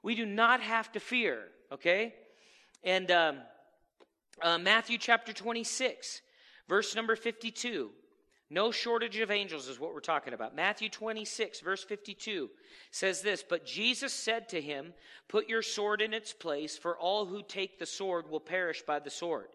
We 0.01 0.15
do 0.15 0.25
not 0.25 0.61
have 0.61 0.91
to 0.93 0.99
fear, 0.99 1.39
okay? 1.73 2.15
And 2.83 3.11
um, 3.11 3.37
uh, 4.41 4.57
Matthew 4.57 4.97
chapter 4.97 5.33
26, 5.33 6.21
verse 6.67 6.95
number 6.95 7.15
52. 7.15 7.91
No 8.51 8.71
shortage 8.71 9.17
of 9.19 9.29
angels 9.29 9.67
is 9.67 9.79
what 9.79 9.93
we're 9.93 9.99
talking 9.99 10.33
about. 10.33 10.55
Matthew 10.55 10.89
26, 10.89 11.59
verse 11.59 11.83
52 11.83 12.49
says 12.89 13.21
this 13.21 13.43
But 13.47 13.65
Jesus 13.65 14.11
said 14.11 14.49
to 14.49 14.61
him, 14.61 14.93
Put 15.27 15.47
your 15.47 15.61
sword 15.61 16.01
in 16.01 16.13
its 16.13 16.33
place, 16.33 16.77
for 16.77 16.97
all 16.97 17.25
who 17.27 17.43
take 17.43 17.77
the 17.77 17.85
sword 17.85 18.29
will 18.29 18.39
perish 18.39 18.81
by 18.81 18.99
the 18.99 19.11
sword. 19.11 19.49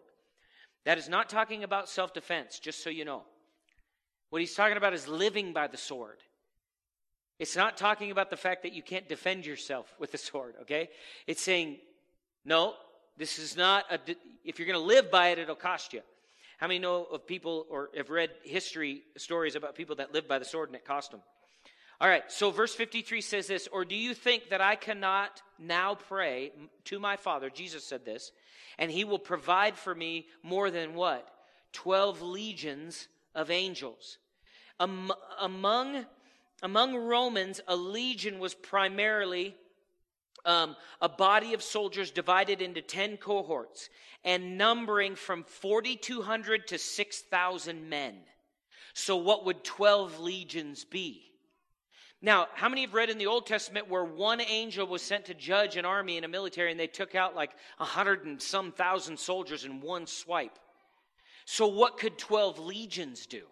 That 0.85 0.97
is 0.97 1.09
not 1.09 1.29
talking 1.29 1.63
about 1.63 1.89
self 1.89 2.13
defense, 2.13 2.59
just 2.59 2.83
so 2.83 2.89
you 2.89 3.03
know. 3.03 3.23
What 4.29 4.41
he's 4.41 4.55
talking 4.55 4.77
about 4.77 4.93
is 4.93 5.07
living 5.07 5.51
by 5.51 5.67
the 5.67 5.77
sword. 5.77 6.19
It's 7.37 7.55
not 7.55 7.75
talking 7.75 8.11
about 8.11 8.29
the 8.29 8.37
fact 8.37 8.63
that 8.63 8.73
you 8.73 8.81
can't 8.81 9.09
defend 9.09 9.45
yourself 9.45 9.93
with 9.99 10.13
the 10.13 10.17
sword, 10.17 10.55
okay? 10.61 10.89
It's 11.27 11.41
saying, 11.41 11.79
no, 12.45 12.75
this 13.17 13.39
is 13.39 13.55
not 13.55 13.85
a, 13.91 13.99
if 14.43 14.59
you're 14.59 14.67
going 14.67 14.79
to 14.79 14.85
live 14.85 15.09
by 15.09 15.29
it, 15.29 15.39
it'll 15.39 15.55
cost 15.55 15.93
you. 15.93 16.01
How 16.57 16.67
many 16.67 16.79
know 16.79 17.03
of 17.03 17.27
people 17.27 17.65
or 17.69 17.89
have 17.95 18.09
read 18.09 18.31
history 18.43 19.03
stories 19.17 19.55
about 19.55 19.75
people 19.75 19.97
that 19.97 20.13
lived 20.13 20.27
by 20.27 20.39
the 20.39 20.45
sword 20.45 20.69
and 20.69 20.75
it 20.75 20.85
cost 20.85 21.11
them? 21.11 21.21
All 22.01 22.09
right, 22.09 22.29
so 22.29 22.51
verse 22.51 22.75
53 22.75 23.21
says 23.21 23.47
this 23.47 23.67
Or 23.71 23.85
do 23.85 23.95
you 23.95 24.13
think 24.13 24.49
that 24.49 24.61
I 24.61 24.75
cannot 24.75 25.41
now 25.57 25.95
pray 25.95 26.51
to 26.85 26.99
my 26.99 27.15
Father? 27.15 27.49
Jesus 27.49 27.85
said 27.85 28.05
this, 28.05 28.31
and 28.77 28.91
he 28.91 29.03
will 29.03 29.19
provide 29.19 29.77
for 29.77 29.95
me 29.95 30.27
more 30.43 30.69
than 30.69 30.93
what? 30.93 31.27
12 31.73 32.21
legions 32.21 33.07
of 33.33 33.49
angels. 33.49 34.17
Um, 34.79 35.11
among, 35.39 36.05
among 36.61 36.95
Romans, 36.95 37.61
a 37.67 37.75
legion 37.75 38.39
was 38.39 38.53
primarily 38.53 39.55
um, 40.43 40.75
a 41.01 41.09
body 41.09 41.53
of 41.53 41.63
soldiers 41.63 42.11
divided 42.11 42.61
into 42.61 42.81
10 42.81 43.17
cohorts 43.17 43.89
and 44.23 44.57
numbering 44.57 45.15
from 45.15 45.43
4,200 45.43 46.67
to 46.67 46.77
6,000 46.77 47.89
men. 47.89 48.15
So, 48.93 49.17
what 49.17 49.45
would 49.45 49.63
12 49.63 50.19
legions 50.19 50.83
be? 50.83 51.23
Now, 52.21 52.47
how 52.53 52.69
many 52.69 52.81
have 52.81 52.93
read 52.93 53.09
in 53.09 53.17
the 53.17 53.27
Old 53.27 53.45
Testament 53.45 53.89
where 53.89 54.03
one 54.03 54.41
angel 54.41 54.87
was 54.87 55.01
sent 55.01 55.25
to 55.25 55.33
judge 55.33 55.77
an 55.77 55.85
army 55.85 56.15
and 56.15 56.25
a 56.25 56.29
military 56.29 56.71
and 56.71 56.79
they 56.79 56.87
took 56.87 57.13
out 57.13 57.35
like 57.35 57.51
a 57.79 57.85
hundred 57.85 58.25
and 58.25 58.41
some 58.41 58.71
thousand 58.71 59.19
soldiers 59.19 59.65
in 59.65 59.81
one 59.81 60.07
swipe? 60.07 60.57
So, 61.45 61.67
what 61.67 61.97
could 61.97 62.17
12 62.17 62.59
legions 62.59 63.25
do? 63.25 63.43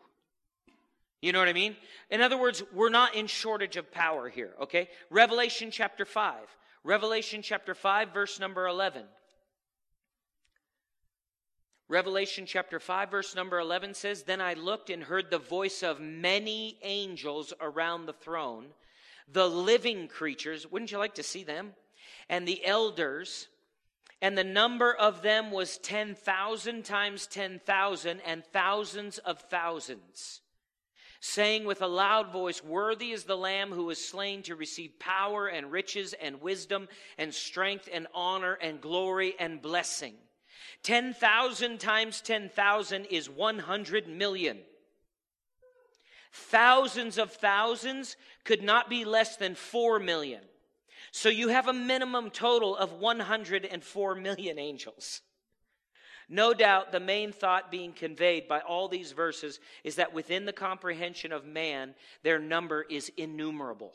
You 1.22 1.32
know 1.32 1.40
what 1.40 1.48
I 1.48 1.54
mean? 1.54 1.78
In 2.10 2.22
other 2.22 2.38
words, 2.38 2.64
we're 2.74 2.90
not 2.90 3.16
in 3.16 3.28
shortage 3.28 3.78
of 3.78 3.92
power 3.92 4.28
here, 4.28 4.54
okay? 4.64 4.90
Revelation 5.10 5.70
chapter 5.72 6.04
5. 6.04 6.36
Revelation 6.84 7.42
chapter 7.42 7.74
5, 7.74 8.14
verse 8.14 8.40
number 8.42 8.68
11. 8.68 9.04
Revelation 11.88 12.46
chapter 12.46 12.80
5, 12.80 13.12
verse 13.12 13.36
number 13.36 13.58
11 13.60 13.94
says, 13.94 14.24
Then 14.24 14.42
I 14.42 14.54
looked 14.56 14.90
and 14.90 15.04
heard 15.04 15.30
the 15.32 15.38
voice 15.38 15.82
of 15.82 16.02
many 16.02 16.78
angels 16.82 17.54
around 17.62 18.06
the 18.06 18.14
throne, 18.14 18.66
the 19.32 19.48
living 19.48 20.10
creatures. 20.10 20.70
Wouldn't 20.70 20.92
you 20.92 20.98
like 20.98 21.16
to 21.16 21.24
see 21.24 21.44
them? 21.44 21.74
And 22.30 22.46
the 22.46 22.66
elders. 22.66 23.48
And 24.22 24.38
the 24.38 24.44
number 24.44 24.94
of 24.94 25.22
them 25.22 25.52
was 25.52 25.78
10,000 25.78 26.84
times 26.84 27.28
10,000 27.28 28.22
and 28.26 28.44
thousands 28.46 29.20
of 29.20 29.40
thousands 29.40 30.42
saying 31.24 31.64
with 31.64 31.82
a 31.82 31.88
loud 31.88 32.34
voice, 32.34 32.62
Worthy 32.62 33.14
is 33.14 33.24
the 33.24 33.38
Lamb 33.38 33.72
who 33.72 33.86
was 33.86 34.06
slain 34.06 34.44
to 34.44 34.58
receive 34.58 35.00
power 35.00 35.48
and 35.48 35.72
riches 35.72 36.14
and 36.22 36.42
wisdom 36.42 36.90
and 37.18 37.34
strength 37.34 37.88
and 37.94 38.08
honor 38.14 38.56
and 38.56 38.82
glory 38.82 39.34
and 39.40 39.62
blessing. 39.62 40.16
10,000 40.84 41.80
times 41.80 42.20
10,000 42.20 43.06
is 43.06 43.30
100 43.30 44.08
million. 44.10 44.60
Thousands 46.34 47.18
of 47.18 47.32
thousands 47.32 48.18
could 48.44 48.62
not 48.62 48.90
be 48.90 49.06
less 49.06 49.38
than 49.38 49.56
4 49.56 50.00
million. 50.00 50.42
So 51.14 51.30
you 51.30 51.48
have 51.48 51.70
a 51.70 51.74
minimum 51.74 52.32
total 52.32 52.76
of 52.76 52.92
104 52.92 54.16
million 54.16 54.60
angels. 54.60 55.22
No 56.30 56.54
doubt 56.54 56.92
the 56.92 57.00
main 57.00 57.32
thought 57.32 57.72
being 57.72 57.94
conveyed 57.94 58.48
by 58.48 58.60
all 58.60 58.88
these 58.88 59.12
verses 59.12 59.60
is 59.84 59.96
that 59.96 60.14
within 60.14 60.46
the 60.46 60.54
comprehension 60.54 61.32
of 61.32 61.46
man, 61.46 61.94
their 62.24 62.40
number 62.40 62.84
is 62.90 63.12
innumerable. 63.18 63.94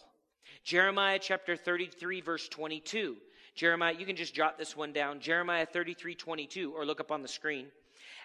Jeremiah 0.65 1.19
chapter 1.21 1.57
33, 1.57 2.21
verse 2.21 2.49
22. 2.49 3.17
Jeremiah, 3.55 3.95
you 3.99 4.07
can 4.07 4.17
just 4.17 4.35
jot 4.35 4.59
this 4.59 4.77
one 4.77 4.93
down. 4.93 5.21
Jeremiah 5.21 5.67
33, 5.67 6.15
22, 6.15 6.73
or 6.73 6.85
look 6.85 7.01
up 7.01 7.11
on 7.11 7.23
the 7.23 7.29
screen. 7.29 7.67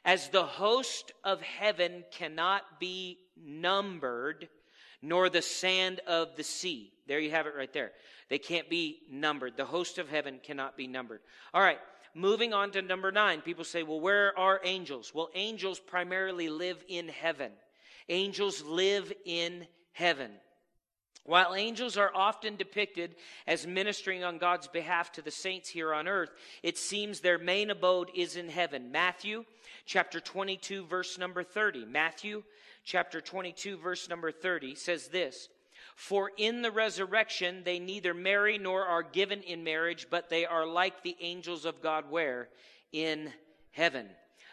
As 0.05 0.29
the 0.29 0.43
host 0.43 1.13
of 1.23 1.41
heaven 1.41 2.03
cannot 2.11 2.79
be 2.79 3.17
numbered, 3.37 4.49
nor 5.01 5.29
the 5.29 5.41
sand 5.41 6.01
of 6.07 6.35
the 6.35 6.43
sea. 6.43 6.91
There 7.07 7.19
you 7.19 7.31
have 7.31 7.47
it 7.47 7.55
right 7.57 7.71
there. 7.73 7.91
They 8.29 8.37
can't 8.37 8.69
be 8.69 8.99
numbered. 9.09 9.57
The 9.57 9.65
host 9.65 9.97
of 9.97 10.09
heaven 10.09 10.39
cannot 10.43 10.77
be 10.77 10.87
numbered. 10.87 11.21
All 11.53 11.61
right 11.61 11.79
moving 12.13 12.54
on 12.54 12.71
to 12.71 12.82
number 12.82 13.12
nine, 13.12 13.41
people 13.41 13.63
say, 13.63 13.84
well, 13.84 13.99
where 13.99 14.38
are 14.38 14.60
angels? 14.63 15.12
Well, 15.13 15.30
angels 15.36 15.80
primarily 15.80 16.49
live 16.49 16.84
in 16.88 17.08
heaven. 17.08 17.52
Angels 18.10 18.63
live 18.63 19.12
in 19.26 19.67
heaven. 19.91 20.32
While 21.26 21.56
angels 21.56 21.95
are 21.95 22.12
often 22.13 22.58
depicted 22.58 23.15
as 23.47 23.65
ministering 23.65 24.26
on 24.26 24.39
God's 24.39 24.67
behalf 24.67 25.13
to 25.13 25.21
the 25.21 25.32
saints 25.32 25.69
here 25.69 25.93
on 25.93 26.08
earth, 26.08 26.32
it 26.63 26.78
seems 26.78 27.21
their 27.21 27.38
main 27.38 27.69
abode 27.69 28.10
is 28.13 28.36
in 28.36 28.49
heaven. 28.49 28.91
Matthew 28.91 29.45
chapter 29.86 30.19
22, 30.19 30.86
verse 30.86 31.17
number 31.17 31.41
30. 31.43 31.86
Matthew 31.86 32.43
chapter 32.84 33.21
22, 33.21 33.78
verse 33.78 34.10
number 34.10 34.34
30 34.34 34.76
says 34.76 35.08
this 35.08 35.47
For 35.95 36.32
in 36.38 36.62
the 36.62 36.71
resurrection 36.71 37.63
they 37.63 37.79
neither 37.79 38.13
marry 38.13 38.58
nor 38.58 38.86
are 38.86 39.03
given 39.03 39.41
in 39.41 39.63
marriage, 39.63 40.08
but 40.10 40.29
they 40.29 40.45
are 40.45 40.65
like 40.65 41.03
the 41.03 41.17
angels 41.19 41.65
of 41.65 41.82
God 41.82 42.10
where? 42.10 42.49
In 42.91 43.32
heaven. 43.71 44.10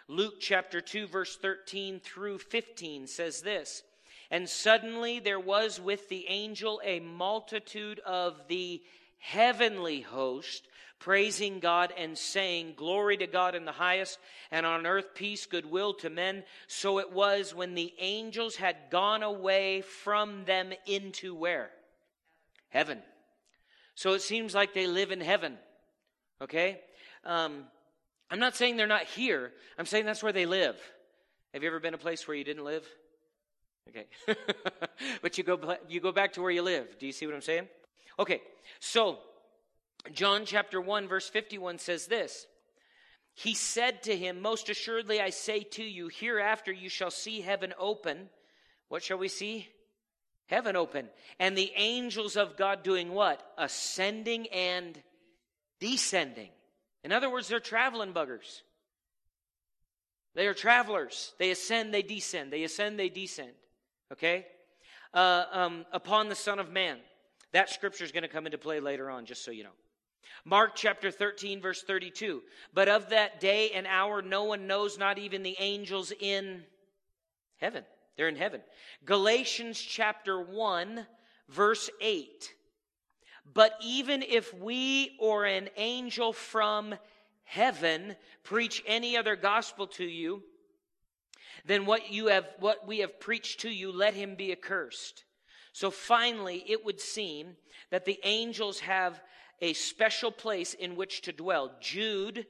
Luke 0.09 0.41
chapter 0.41 0.81
2, 0.81 1.07
verse 1.07 1.37
13 1.37 2.01
through 2.01 2.39
15 2.39 3.07
says 3.07 3.43
this 3.43 3.83
And 4.31 4.49
suddenly 4.49 5.21
there 5.21 5.41
was 5.41 5.81
with 5.81 6.09
the 6.09 6.27
angel 6.29 6.81
a 6.85 7.01
multitude 7.01 8.01
of 8.01 8.49
the 8.49 8.83
heavenly 9.19 10.01
host 10.01 10.67
praising 11.01 11.59
God 11.59 11.93
and 11.97 12.17
saying, 12.17 12.75
Glory 12.77 13.17
to 13.17 13.27
God 13.27 13.55
in 13.57 13.65
the 13.65 13.73
highest, 13.73 14.19
and 14.53 14.65
on 14.65 14.87
earth 14.87 15.15
peace, 15.15 15.47
goodwill 15.47 15.95
to 15.95 16.11
men. 16.11 16.45
So 16.69 17.01
it 17.01 17.13
was 17.13 17.55
when 17.55 17.75
the 17.75 17.93
angels 17.99 18.55
had 18.55 18.77
gone 18.91 19.25
away 19.25 19.81
from 19.81 20.45
them 20.45 20.73
into 20.87 21.35
where? 21.35 21.71
Heaven. 22.69 23.01
So 23.97 24.13
it 24.13 24.23
seems 24.23 24.55
like 24.55 24.73
they 24.73 24.87
live 24.87 25.11
in 25.11 25.21
heaven. 25.21 25.57
Okay? 26.41 26.81
Um, 27.25 27.65
I'm 28.31 28.39
not 28.39 28.55
saying 28.55 28.77
they're 28.77 28.87
not 28.87 29.05
here, 29.05 29.53
I'm 29.77 29.87
saying 29.87 30.07
that's 30.07 30.23
where 30.23 30.33
they 30.33 30.47
live. 30.47 30.77
Have 31.53 31.65
you 31.65 31.69
ever 31.69 31.81
been 31.81 31.95
a 31.95 31.99
place 31.99 32.29
where 32.29 32.37
you 32.37 32.45
didn't 32.45 32.65
live? 32.65 32.87
Okay. 33.89 34.07
but 35.23 35.37
you 35.37 35.43
go, 35.43 35.77
you 35.89 36.01
go 36.01 36.13
back 36.13 36.35
to 36.35 36.43
where 36.43 36.51
you 36.51 36.63
live. 36.63 36.99
Do 37.01 37.07
you 37.07 37.13
see 37.13 37.27
what 37.27 37.35
I'm 37.35 37.41
saying? 37.41 37.67
Okay, 38.19 38.41
so 38.79 39.19
John 40.13 40.45
chapter 40.45 40.81
1, 40.81 41.09
verse 41.09 41.29
51 41.29 41.79
says 41.79 42.07
this 42.07 42.47
He 43.35 43.55
said 43.55 44.03
to 44.05 44.17
him, 44.17 44.41
Most 44.41 44.69
assuredly 44.69 45.21
I 45.21 45.31
say 45.31 45.61
to 45.61 45.85
you, 45.85 46.09
hereafter 46.09 46.73
you 46.73 46.89
shall 46.89 47.11
see 47.11 47.41
heaven 47.41 47.75
open. 47.79 48.29
What 48.89 49.03
shall 49.03 49.19
we 49.19 49.29
see? 49.29 49.69
Heaven 50.47 50.75
open. 50.75 51.09
And 51.39 51.57
the 51.57 51.73
angels 51.77 52.37
of 52.37 52.57
God 52.57 52.83
doing 52.83 53.13
what? 53.13 53.41
Ascending 53.57 54.49
and 54.49 55.01
descending. 55.79 56.51
In 57.05 57.13
other 57.13 57.31
words, 57.31 57.47
they're 57.47 57.61
traveling 57.61 58.13
buggers. 58.13 58.63
They 60.35 60.47
are 60.47 60.55
travelers. 60.55 61.33
They 61.39 61.51
ascend, 61.51 61.95
they 61.95 62.03
descend. 62.03 62.53
They 62.53 62.65
ascend, 62.65 62.99
they 62.99 63.09
descend. 63.09 63.53
Okay? 64.13 64.47
Uh, 65.15 65.45
um, 65.53 65.87
upon 65.93 66.29
the 66.29 66.35
Son 66.35 66.59
of 66.59 66.71
Man. 66.71 66.99
That 67.53 67.71
scripture 67.71 68.05
is 68.05 68.13
going 68.13 68.23
to 68.23 68.29
come 68.29 68.47
into 68.47 68.59
play 68.59 68.81
later 68.81 69.11
on, 69.11 69.27
just 69.27 69.45
so 69.45 69.51
you 69.51 69.65
know. 69.65 69.71
Mark 70.45 70.75
chapter 70.75 71.11
13, 71.11 71.61
verse 71.61 71.83
32. 71.83 72.43
But 72.73 72.89
of 72.89 73.11
that 73.11 73.41
day 73.41 73.71
and 73.71 73.87
hour, 73.87 74.23
no 74.23 74.45
one 74.45 74.67
knows, 74.67 74.99
not 74.99 75.19
even 75.19 75.43
the 75.43 75.57
angels 75.59 76.13
in 76.19 76.63
heaven. 77.59 77.85
They're 78.17 78.29
in 78.29 78.37
heaven. 78.37 78.61
Galatians 79.05 79.81
chapter 79.81 80.41
1, 80.41 81.07
verse 81.49 81.91
8. 82.01 82.55
But 83.53 83.73
even 83.83 84.23
if 84.23 84.55
we 84.55 85.17
or 85.19 85.45
an 85.45 85.69
angel 85.77 86.33
from 86.33 86.95
heaven 87.45 88.17
preach 88.45 88.83
any 88.87 89.17
other 89.17 89.37
gospel 89.37 89.87
to 89.89 90.05
you, 90.05 90.43
then 91.65 91.87
what 91.87 92.11
you 92.11 92.27
have 92.27 92.47
what 92.59 92.87
we 92.87 92.99
have 92.99 93.21
preached 93.21 93.61
to 93.61 93.71
you 93.71 93.93
let 93.93 94.15
him 94.15 94.35
be 94.35 94.53
accursed 94.53 95.25
so 95.73 95.91
finally 95.91 96.65
it 96.67 96.85
would 96.85 97.01
seem 97.01 97.57
that 97.91 98.05
the 98.05 98.19
angels 98.25 98.81
have 98.81 99.21
a 99.61 99.73
special 99.73 100.31
place 100.31 100.75
in 100.75 100.97
which 100.97 101.23
to 101.23 101.33
dwell. 101.33 101.73
Jude, 101.81 102.47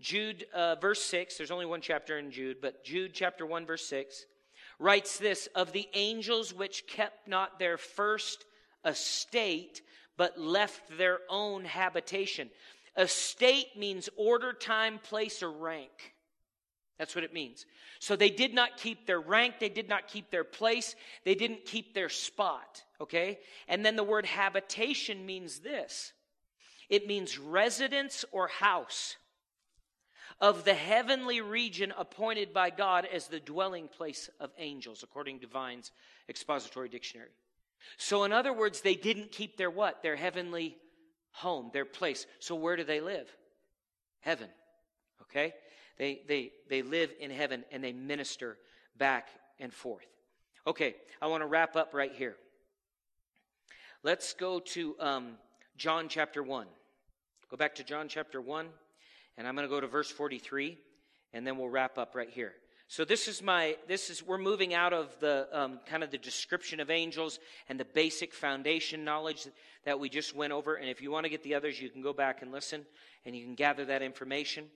Jude, 0.00 0.46
uh, 0.54 0.76
verse 0.76 1.02
6, 1.04 1.36
there's 1.36 1.50
only 1.50 1.66
one 1.66 1.80
chapter 1.80 2.18
in 2.18 2.30
Jude, 2.30 2.58
but 2.60 2.84
Jude 2.84 3.12
chapter 3.14 3.46
1, 3.46 3.66
verse 3.66 3.86
6, 3.88 4.24
writes 4.78 5.18
this 5.18 5.48
Of 5.54 5.72
the 5.72 5.88
angels 5.94 6.52
which 6.54 6.86
kept 6.86 7.28
not 7.28 7.58
their 7.58 7.78
first 7.78 8.44
estate, 8.84 9.82
but 10.16 10.38
left 10.38 10.96
their 10.96 11.18
own 11.28 11.64
habitation. 11.64 12.50
Estate 12.96 13.76
means 13.76 14.08
order, 14.16 14.52
time, 14.52 14.98
place, 14.98 15.42
or 15.42 15.50
rank. 15.50 16.14
That's 16.98 17.14
what 17.14 17.24
it 17.24 17.34
means. 17.34 17.66
So 17.98 18.16
they 18.16 18.30
did 18.30 18.54
not 18.54 18.78
keep 18.78 19.06
their 19.06 19.20
rank, 19.20 19.56
they 19.60 19.68
did 19.68 19.88
not 19.88 20.08
keep 20.08 20.30
their 20.30 20.44
place, 20.44 20.94
they 21.24 21.34
didn't 21.34 21.66
keep 21.66 21.94
their 21.94 22.08
spot, 22.08 22.82
okay? 23.00 23.38
And 23.68 23.84
then 23.84 23.96
the 23.96 24.04
word 24.04 24.24
habitation 24.24 25.26
means 25.26 25.60
this 25.60 26.12
it 26.88 27.06
means 27.06 27.38
residence 27.38 28.24
or 28.32 28.48
house 28.48 29.16
of 30.40 30.64
the 30.64 30.74
heavenly 30.74 31.40
region 31.40 31.92
appointed 31.96 32.52
by 32.52 32.70
God 32.70 33.06
as 33.10 33.28
the 33.28 33.40
dwelling 33.40 33.88
place 33.88 34.28
of 34.38 34.50
angels, 34.58 35.02
according 35.02 35.40
to 35.40 35.46
Vine's 35.46 35.92
expository 36.28 36.88
dictionary. 36.88 37.30
So, 37.96 38.24
in 38.24 38.32
other 38.32 38.52
words, 38.52 38.80
they 38.80 38.94
didn't 38.94 39.32
keep 39.32 39.56
their 39.56 39.70
what? 39.70 40.02
Their 40.02 40.16
heavenly 40.16 40.76
home, 41.30 41.70
their 41.72 41.84
place. 41.84 42.26
So, 42.38 42.54
where 42.54 42.76
do 42.76 42.84
they 42.84 43.00
live? 43.00 43.28
Heaven. 44.20 44.48
Okay? 45.22 45.54
They, 45.98 46.20
they, 46.28 46.52
they 46.68 46.82
live 46.82 47.12
in 47.20 47.30
heaven 47.30 47.64
and 47.70 47.82
they 47.82 47.92
minister 47.92 48.58
back 48.98 49.28
and 49.58 49.72
forth. 49.72 50.06
Okay, 50.66 50.96
I 51.22 51.28
want 51.28 51.42
to 51.42 51.46
wrap 51.46 51.76
up 51.76 51.94
right 51.94 52.12
here. 52.12 52.36
Let's 54.02 54.34
go 54.34 54.60
to 54.60 54.96
um, 55.00 55.32
John 55.76 56.08
chapter 56.08 56.42
1. 56.42 56.66
Go 57.50 57.56
back 57.58 57.74
to 57.74 57.84
John 57.84 58.08
chapter 58.08 58.40
1, 58.40 58.66
and 59.36 59.46
I'm 59.46 59.54
going 59.54 59.68
to 59.68 59.72
go 59.72 59.78
to 59.78 59.86
verse 59.86 60.10
43, 60.10 60.78
and 61.34 61.46
then 61.46 61.58
we'll 61.58 61.68
wrap 61.68 61.98
up 61.98 62.14
right 62.14 62.30
here. 62.30 62.54
So 62.88 63.04
this 63.04 63.28
is 63.28 63.42
my 63.42 63.76
this 63.86 64.08
is 64.08 64.22
we're 64.22 64.38
moving 64.38 64.72
out 64.72 64.92
of 64.92 65.14
the 65.20 65.48
um, 65.52 65.80
kind 65.86 66.02
of 66.02 66.10
the 66.10 66.18
description 66.18 66.80
of 66.80 66.88
angels 66.88 67.40
and 67.68 67.78
the 67.78 67.84
basic 67.84 68.32
foundation 68.32 69.04
knowledge 69.04 69.48
that 69.84 69.98
we 69.98 70.08
just 70.08 70.34
went 70.34 70.52
over. 70.52 70.76
And 70.76 70.88
if 70.88 71.02
you 71.02 71.10
want 71.10 71.24
to 71.24 71.30
get 71.30 71.42
the 71.42 71.54
others, 71.56 71.80
you 71.80 71.90
can 71.90 72.00
go 72.00 72.12
back 72.12 72.42
and 72.42 72.52
listen, 72.52 72.86
and 73.26 73.36
you 73.36 73.44
can 73.44 73.54
gather 73.54 73.84
that 73.84 74.02
information 74.02 74.66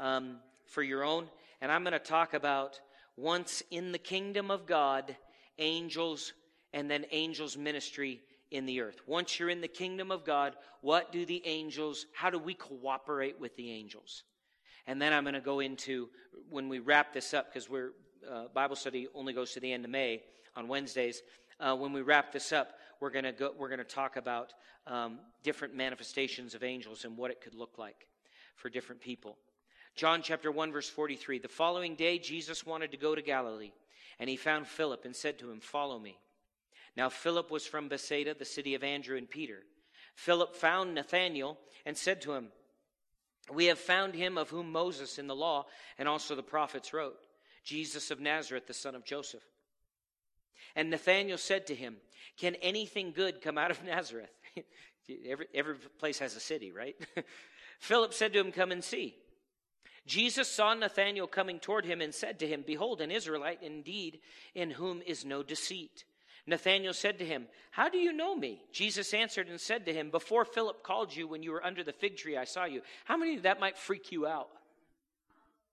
um, 0.00 0.38
for 0.66 0.82
your 0.82 1.04
own. 1.04 1.28
And 1.60 1.70
I'm 1.70 1.84
going 1.84 1.92
to 1.92 1.98
talk 2.00 2.34
about 2.34 2.80
once 3.16 3.62
in 3.70 3.92
the 3.92 3.98
kingdom 3.98 4.50
of 4.50 4.66
God, 4.66 5.14
angels, 5.58 6.32
and 6.72 6.90
then 6.90 7.04
angels' 7.12 7.56
ministry 7.56 8.20
in 8.50 8.66
the 8.66 8.80
earth. 8.80 9.00
Once 9.06 9.38
you're 9.38 9.50
in 9.50 9.60
the 9.60 9.68
kingdom 9.68 10.10
of 10.10 10.24
God, 10.24 10.56
what 10.80 11.12
do 11.12 11.24
the 11.24 11.42
angels, 11.46 12.06
how 12.12 12.30
do 12.30 12.38
we 12.38 12.54
cooperate 12.54 13.38
with 13.38 13.54
the 13.56 13.70
angels? 13.70 14.24
And 14.86 15.00
then 15.00 15.12
I'm 15.12 15.24
going 15.24 15.34
to 15.34 15.40
go 15.40 15.60
into, 15.60 16.08
when 16.48 16.68
we 16.68 16.78
wrap 16.78 17.12
this 17.12 17.32
up, 17.34 17.52
because 17.52 17.68
we're, 17.68 17.92
uh, 18.30 18.44
Bible 18.52 18.76
study 18.76 19.08
only 19.14 19.32
goes 19.32 19.52
to 19.52 19.60
the 19.60 19.72
end 19.72 19.84
of 19.84 19.90
May 19.90 20.22
on 20.56 20.68
Wednesdays. 20.68 21.22
Uh, 21.60 21.76
when 21.76 21.92
we 21.92 22.02
wrap 22.02 22.32
this 22.32 22.52
up, 22.52 22.72
we're 23.00 23.10
going 23.10 23.24
to 23.24 23.32
go, 23.32 23.52
we're 23.56 23.68
going 23.68 23.78
to 23.78 23.84
talk 23.84 24.16
about 24.16 24.52
um, 24.86 25.18
different 25.42 25.74
manifestations 25.74 26.54
of 26.54 26.64
angels 26.64 27.04
and 27.04 27.16
what 27.16 27.30
it 27.30 27.40
could 27.40 27.54
look 27.54 27.78
like 27.78 28.08
for 28.56 28.68
different 28.68 29.00
people. 29.00 29.36
John 29.96 30.22
chapter 30.22 30.50
1 30.50 30.72
verse 30.72 30.88
43. 30.88 31.38
The 31.38 31.48
following 31.48 31.94
day 31.94 32.18
Jesus 32.18 32.64
wanted 32.64 32.90
to 32.92 32.96
go 32.96 33.14
to 33.14 33.22
Galilee, 33.22 33.72
and 34.18 34.28
he 34.28 34.36
found 34.36 34.66
Philip 34.66 35.04
and 35.04 35.14
said 35.14 35.38
to 35.38 35.50
him, 35.50 35.60
"Follow 35.60 35.98
me." 35.98 36.18
Now 36.96 37.08
Philip 37.08 37.50
was 37.50 37.66
from 37.66 37.88
Bethsaida, 37.88 38.34
the 38.34 38.44
city 38.44 38.74
of 38.74 38.84
Andrew 38.84 39.16
and 39.16 39.28
Peter. 39.28 39.62
Philip 40.14 40.54
found 40.54 40.94
Nathanael 40.94 41.58
and 41.86 41.96
said 41.96 42.20
to 42.22 42.32
him, 42.32 42.48
We 43.52 43.66
have 43.66 43.78
found 43.78 44.14
him 44.14 44.36
of 44.36 44.50
whom 44.50 44.72
Moses 44.72 45.18
in 45.18 45.26
the 45.26 45.34
law 45.34 45.66
and 45.98 46.08
also 46.08 46.34
the 46.34 46.42
prophets 46.42 46.92
wrote, 46.92 47.16
Jesus 47.64 48.10
of 48.10 48.20
Nazareth, 48.20 48.66
the 48.66 48.74
son 48.74 48.94
of 48.94 49.04
Joseph. 49.04 49.42
And 50.76 50.90
Nathanael 50.90 51.38
said 51.38 51.66
to 51.68 51.74
him, 51.74 51.96
Can 52.38 52.54
anything 52.56 53.12
good 53.12 53.40
come 53.40 53.58
out 53.58 53.70
of 53.70 53.84
Nazareth? 53.84 54.30
every, 55.28 55.46
every 55.54 55.76
place 55.98 56.18
has 56.18 56.36
a 56.36 56.40
city, 56.40 56.72
right? 56.72 56.96
Philip 57.80 58.12
said 58.12 58.32
to 58.32 58.40
him, 58.40 58.52
Come 58.52 58.72
and 58.72 58.84
see. 58.84 59.16
Jesus 60.06 60.48
saw 60.48 60.74
Nathanael 60.74 61.26
coming 61.26 61.60
toward 61.60 61.84
him 61.84 62.00
and 62.00 62.14
said 62.14 62.38
to 62.38 62.46
him, 62.46 62.64
Behold, 62.66 63.00
an 63.00 63.10
Israelite 63.10 63.62
indeed, 63.62 64.20
in 64.54 64.70
whom 64.70 65.02
is 65.06 65.24
no 65.24 65.42
deceit. 65.42 66.04
Nathanael 66.50 66.92
said 66.92 67.18
to 67.18 67.24
him, 67.24 67.46
How 67.70 67.88
do 67.88 67.98
you 67.98 68.12
know 68.12 68.36
me? 68.36 68.62
Jesus 68.72 69.14
answered 69.14 69.48
and 69.48 69.60
said 69.60 69.86
to 69.86 69.92
him, 69.92 70.10
Before 70.10 70.44
Philip 70.44 70.82
called 70.82 71.14
you 71.14 71.26
when 71.26 71.42
you 71.42 71.52
were 71.52 71.64
under 71.64 71.82
the 71.82 71.92
fig 71.92 72.16
tree, 72.16 72.36
I 72.36 72.44
saw 72.44 72.64
you. 72.64 72.82
How 73.04 73.16
many 73.16 73.36
of 73.36 73.42
that 73.44 73.60
might 73.60 73.78
freak 73.78 74.12
you 74.12 74.26
out? 74.26 74.48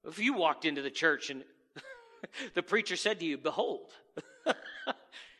If 0.06 0.20
you 0.20 0.34
walked 0.34 0.66
into 0.66 0.82
the 0.82 0.92
church 0.92 1.30
and 1.30 1.44
the 2.54 2.64
preacher 2.64 2.96
said 2.96 3.20
to 3.20 3.26
you, 3.26 3.38
Behold, 3.38 3.92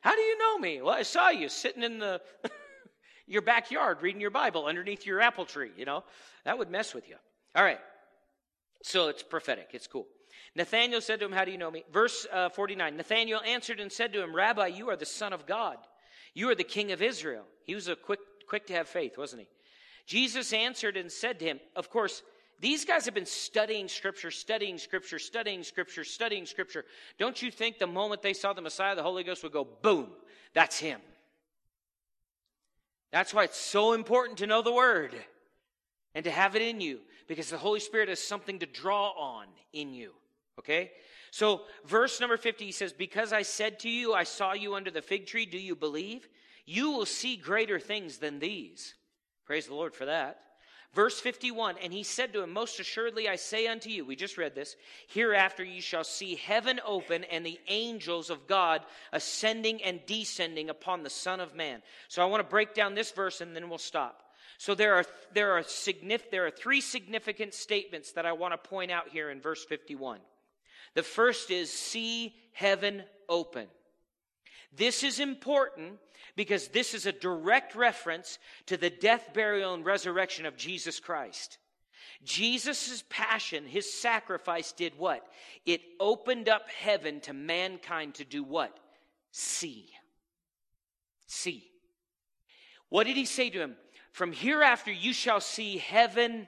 how 0.02 0.16
do 0.16 0.22
you 0.22 0.38
know 0.38 0.58
me? 0.58 0.82
Well, 0.82 0.94
I 0.94 1.04
saw 1.04 1.30
you 1.30 1.48
sitting 1.48 1.84
in 1.84 2.00
the 2.00 2.22
your 3.28 3.42
backyard 3.42 4.02
reading 4.02 4.22
your 4.22 4.32
Bible 4.32 4.66
underneath 4.66 5.06
your 5.06 5.22
apple 5.22 5.46
tree, 5.46 5.72
you 5.78 5.86
know. 5.86 6.04
That 6.46 6.58
would 6.58 6.70
mess 6.70 6.94
with 6.94 7.08
you. 7.08 7.16
All 7.56 7.64
right. 7.64 7.80
So 8.84 9.10
it's 9.10 9.24
prophetic. 9.24 9.70
It's 9.74 9.88
cool. 9.88 10.08
Nathanael 10.58 11.02
said 11.02 11.20
to 11.20 11.26
him, 11.26 11.32
How 11.32 11.46
do 11.46 11.52
you 11.52 11.58
know 11.60 11.70
me? 11.70 11.84
Verse 11.94 12.26
uh, 12.34 12.50
49 12.50 12.98
Nathanael 12.98 13.42
answered 13.46 13.80
and 13.80 13.92
said 13.92 14.12
to 14.14 14.24
him, 14.24 14.36
Rabbi, 14.36 14.68
you 14.68 14.90
are 14.90 14.96
the 14.96 15.06
Son 15.06 15.32
of 15.32 15.46
God. 15.46 15.78
You 16.34 16.50
are 16.50 16.56
the 16.56 16.64
King 16.64 16.92
of 16.92 17.02
Israel. 17.02 17.44
He 17.64 17.76
was 17.76 17.88
a 17.88 17.96
quick, 17.96 18.20
quick 18.50 18.66
to 18.68 18.74
have 18.74 18.88
faith, 18.88 19.18
wasn't 19.18 19.44
he? 19.44 19.48
Jesus 20.08 20.54
answered 20.54 20.98
and 20.98 21.12
said 21.12 21.38
to 21.40 21.46
him, 21.46 21.60
Of 21.76 21.92
course, 21.92 22.24
these 22.60 22.86
guys 22.86 23.06
have 23.06 23.14
been 23.14 23.28
studying 23.28 23.88
Scripture, 23.88 24.32
studying 24.32 24.80
Scripture, 24.80 25.20
studying 25.20 25.62
Scripture, 25.62 26.04
studying 26.04 26.48
Scripture. 26.48 26.86
Don't 27.20 27.40
you 27.40 27.52
think 27.52 27.78
the 27.78 27.86
moment 27.86 28.24
they 28.24 28.34
saw 28.34 28.54
the 28.54 28.62
Messiah, 28.62 28.96
the 28.96 29.04
Holy 29.04 29.24
Ghost 29.24 29.44
would 29.44 29.54
go, 29.54 29.68
boom, 29.84 30.08
that's 30.56 30.80
him? 30.80 31.00
That's 33.12 33.32
why 33.32 33.44
it's 33.44 33.60
so 33.60 33.94
important 33.94 34.40
to 34.40 34.48
know 34.48 34.64
the 34.64 34.74
Word 34.74 35.14
and 36.16 36.24
to 36.26 36.32
have 36.32 36.56
it 36.56 36.64
in 36.64 36.82
you 36.82 37.02
because 37.28 37.52
the 37.52 37.60
Holy 37.60 37.80
Spirit 37.80 38.10
has 38.10 38.20
something 38.20 38.58
to 38.60 38.66
draw 38.66 39.10
on 39.10 39.46
in 39.72 39.94
you. 39.94 40.14
Okay? 40.60 40.92
So, 41.32 41.62
verse 41.86 42.20
number 42.20 42.38
50, 42.38 42.66
he 42.66 42.72
says, 42.72 42.94
Because 42.94 43.34
I 43.34 43.42
said 43.42 43.80
to 43.80 43.90
you, 43.90 44.14
I 44.14 44.24
saw 44.24 44.54
you 44.54 44.76
under 44.76 44.92
the 44.92 45.02
fig 45.02 45.28
tree, 45.28 45.46
do 45.46 45.58
you 45.58 45.76
believe? 45.76 46.28
You 46.66 46.92
will 46.92 47.06
see 47.06 47.38
greater 47.38 47.80
things 47.80 48.18
than 48.18 48.40
these. 48.40 48.94
Praise 49.46 49.68
the 49.68 49.76
Lord 49.76 49.94
for 49.94 50.06
that. 50.06 50.40
Verse 50.94 51.20
51 51.20 51.76
And 51.84 51.94
he 51.94 52.04
said 52.04 52.34
to 52.34 52.42
him, 52.42 52.52
Most 52.52 52.80
assuredly 52.80 53.30
I 53.30 53.36
say 53.36 53.68
unto 53.68 53.90
you, 53.90 54.06
we 54.06 54.16
just 54.16 54.38
read 54.38 54.56
this, 54.56 54.76
hereafter 55.08 55.64
you 55.64 55.82
shall 55.82 56.04
see 56.04 56.36
heaven 56.36 56.80
open 56.86 57.24
and 57.26 57.46
the 57.46 57.60
angels 57.68 58.30
of 58.30 58.48
God 58.48 58.82
ascending 59.14 59.84
and 59.84 60.00
descending 60.06 60.70
upon 60.70 61.04
the 61.04 61.10
Son 61.10 61.40
of 61.40 61.56
Man. 61.56 61.82
So 62.08 62.22
I 62.22 62.26
want 62.26 62.42
to 62.42 62.50
break 62.50 62.74
down 62.74 62.96
this 62.96 63.12
verse 63.12 63.42
and 63.42 63.56
then 63.56 63.70
we'll 63.70 63.78
stop. 63.78 64.24
So 64.58 64.74
there 64.74 64.96
are, 64.96 65.06
there 65.34 65.52
are, 65.52 65.62
signif- 65.62 66.32
there 66.32 66.48
are 66.48 66.52
three 66.52 66.82
significant 66.82 67.54
statements 67.54 68.14
that 68.14 68.26
I 68.26 68.34
want 68.34 68.54
to 68.54 68.70
point 68.70 68.90
out 68.90 69.10
here 69.10 69.30
in 69.30 69.40
verse 69.40 69.64
51. 69.64 70.20
The 70.98 71.04
first 71.04 71.52
is 71.52 71.72
see 71.72 72.34
heaven 72.54 73.04
open. 73.30 73.68
This 74.76 75.04
is 75.04 75.20
important 75.20 76.00
because 76.36 76.70
this 76.70 76.96
is 76.96 77.06
a 77.06 77.12
direct 77.12 77.76
reference 77.76 78.40
to 78.66 78.78
the 78.78 78.90
death, 78.90 79.30
burial, 79.32 79.76
and 79.76 79.86
resurrection 79.86 80.48
of 80.48 80.58
Jesus 80.58 81.00
Christ. 81.00 81.60
Jesus' 82.24 83.04
passion, 83.12 83.68
his 83.68 83.94
sacrifice 83.94 84.72
did 84.72 84.98
what? 84.98 85.24
It 85.68 85.82
opened 86.00 86.50
up 86.50 86.68
heaven 86.68 87.20
to 87.22 87.34
mankind 87.34 88.16
to 88.16 88.26
do 88.26 88.44
what? 88.44 88.76
See. 89.30 89.90
See. 91.28 91.70
What 92.90 93.06
did 93.06 93.18
he 93.18 93.26
say 93.26 93.52
to 93.52 93.60
him? 93.60 93.76
From 94.14 94.34
hereafter 94.34 94.92
you 94.92 95.14
shall 95.14 95.42
see 95.42 95.78
heaven 95.78 96.48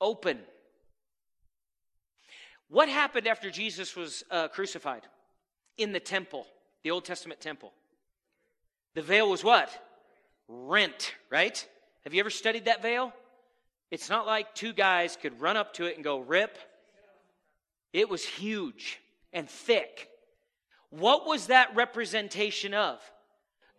open. 0.00 0.38
What 2.72 2.88
happened 2.88 3.26
after 3.26 3.50
Jesus 3.50 3.94
was 3.94 4.24
uh, 4.30 4.48
crucified? 4.48 5.02
In 5.76 5.92
the 5.92 6.00
temple, 6.00 6.46
the 6.82 6.90
Old 6.90 7.04
Testament 7.04 7.38
temple. 7.38 7.70
The 8.94 9.02
veil 9.02 9.28
was 9.28 9.44
what? 9.44 9.68
Rent, 10.48 11.14
right? 11.28 11.68
Have 12.04 12.14
you 12.14 12.20
ever 12.20 12.30
studied 12.30 12.64
that 12.64 12.80
veil? 12.80 13.12
It's 13.90 14.08
not 14.08 14.26
like 14.26 14.54
two 14.54 14.72
guys 14.72 15.18
could 15.20 15.38
run 15.38 15.58
up 15.58 15.74
to 15.74 15.84
it 15.84 15.96
and 15.96 16.02
go, 16.02 16.20
rip. 16.20 16.56
It 17.92 18.08
was 18.08 18.24
huge 18.24 19.00
and 19.34 19.50
thick. 19.50 20.08
What 20.88 21.26
was 21.26 21.48
that 21.48 21.76
representation 21.76 22.72
of? 22.72 23.00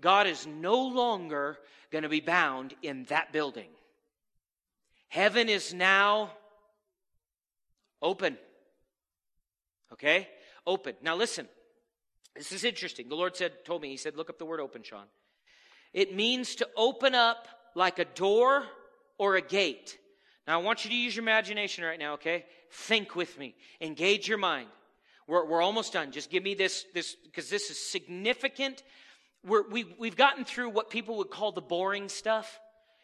God 0.01 0.27
is 0.27 0.45
no 0.45 0.79
longer 0.86 1.58
going 1.89 2.03
to 2.03 2.10
be 2.10 2.21
bound 2.21 2.75
in 2.84 3.06
that 3.06 3.34
building. 3.34 3.69
Heaven 5.08 5.49
is 5.49 5.73
now 5.73 6.29
open. 7.99 8.38
Okay? 9.93 10.27
Open. 10.65 10.95
Now 11.01 11.15
listen. 11.15 11.47
This 12.36 12.51
is 12.51 12.63
interesting. 12.63 13.10
The 13.10 13.15
Lord 13.15 13.36
said, 13.36 13.63
told 13.63 13.82
me, 13.82 13.89
He 13.89 13.97
said, 13.97 14.17
look 14.17 14.29
up 14.29 14.39
the 14.39 14.45
word 14.45 14.60
open, 14.60 14.82
Sean. 14.84 15.06
It 15.93 16.15
means 16.15 16.56
to 16.56 16.67
open 16.75 17.13
up 17.13 17.47
like 17.75 17.99
a 17.99 18.06
door 18.06 18.63
or 19.19 19.36
a 19.36 19.41
gate. 19.41 19.97
Now 20.47 20.60
I 20.60 20.63
want 20.63 20.84
you 20.84 20.89
to 20.89 20.95
use 20.95 21.15
your 21.15 21.23
imagination 21.23 21.84
right 21.84 21.99
now, 21.99 22.13
okay? 22.13 22.45
Think 22.71 23.15
with 23.15 23.38
me. 23.38 23.56
Engage 23.79 24.27
your 24.27 24.39
mind. 24.39 24.67
We're, 25.27 25.45
we're 25.45 25.62
almost 25.62 25.93
done. 25.93 26.12
Just 26.12 26.29
give 26.29 26.43
me 26.43 26.56
this, 26.56 26.86
this, 26.93 27.15
because 27.23 27.49
this 27.49 27.69
is 27.69 27.79
significant. 27.79 28.84
We're, 29.45 29.69
we, 29.69 29.86
we've 29.99 30.17
gotten 30.17 30.43
through 30.43 30.69
what 30.69 30.89
people 30.89 31.17
would 31.17 31.29
call 31.29 31.51
the 31.51 31.62
boring 31.62 32.10
stuff. 32.10 32.60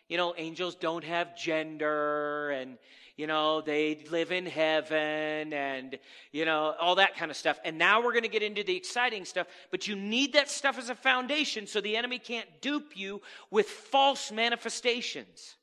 You 0.10 0.18
know, 0.18 0.34
angels 0.38 0.76
don't 0.76 1.04
have 1.04 1.38
gender 1.38 2.50
and, 2.50 2.78
you 3.20 3.28
know, 3.28 3.60
they 3.60 4.06
live 4.10 4.32
in 4.32 4.46
heaven 4.46 5.52
and, 5.52 6.00
you 6.32 6.46
know, 6.46 6.74
all 6.80 6.96
that 6.96 7.18
kind 7.18 7.30
of 7.30 7.36
stuff. 7.36 7.60
And 7.66 7.78
now 7.78 8.02
we're 8.02 8.14
going 8.14 8.24
to 8.24 8.30
get 8.30 8.44
into 8.44 8.64
the 8.64 8.78
exciting 8.78 9.26
stuff, 9.26 9.46
but 9.72 9.90
you 9.90 9.98
need 9.98 10.32
that 10.34 10.50
stuff 10.50 10.78
as 10.78 10.90
a 10.90 10.96
foundation 10.96 11.68
so 11.68 11.82
the 11.82 11.98
enemy 11.98 12.18
can't 12.18 12.48
dupe 12.62 12.96
you 12.96 13.22
with 13.52 13.68
false 13.68 14.32
manifestations. 14.32 15.58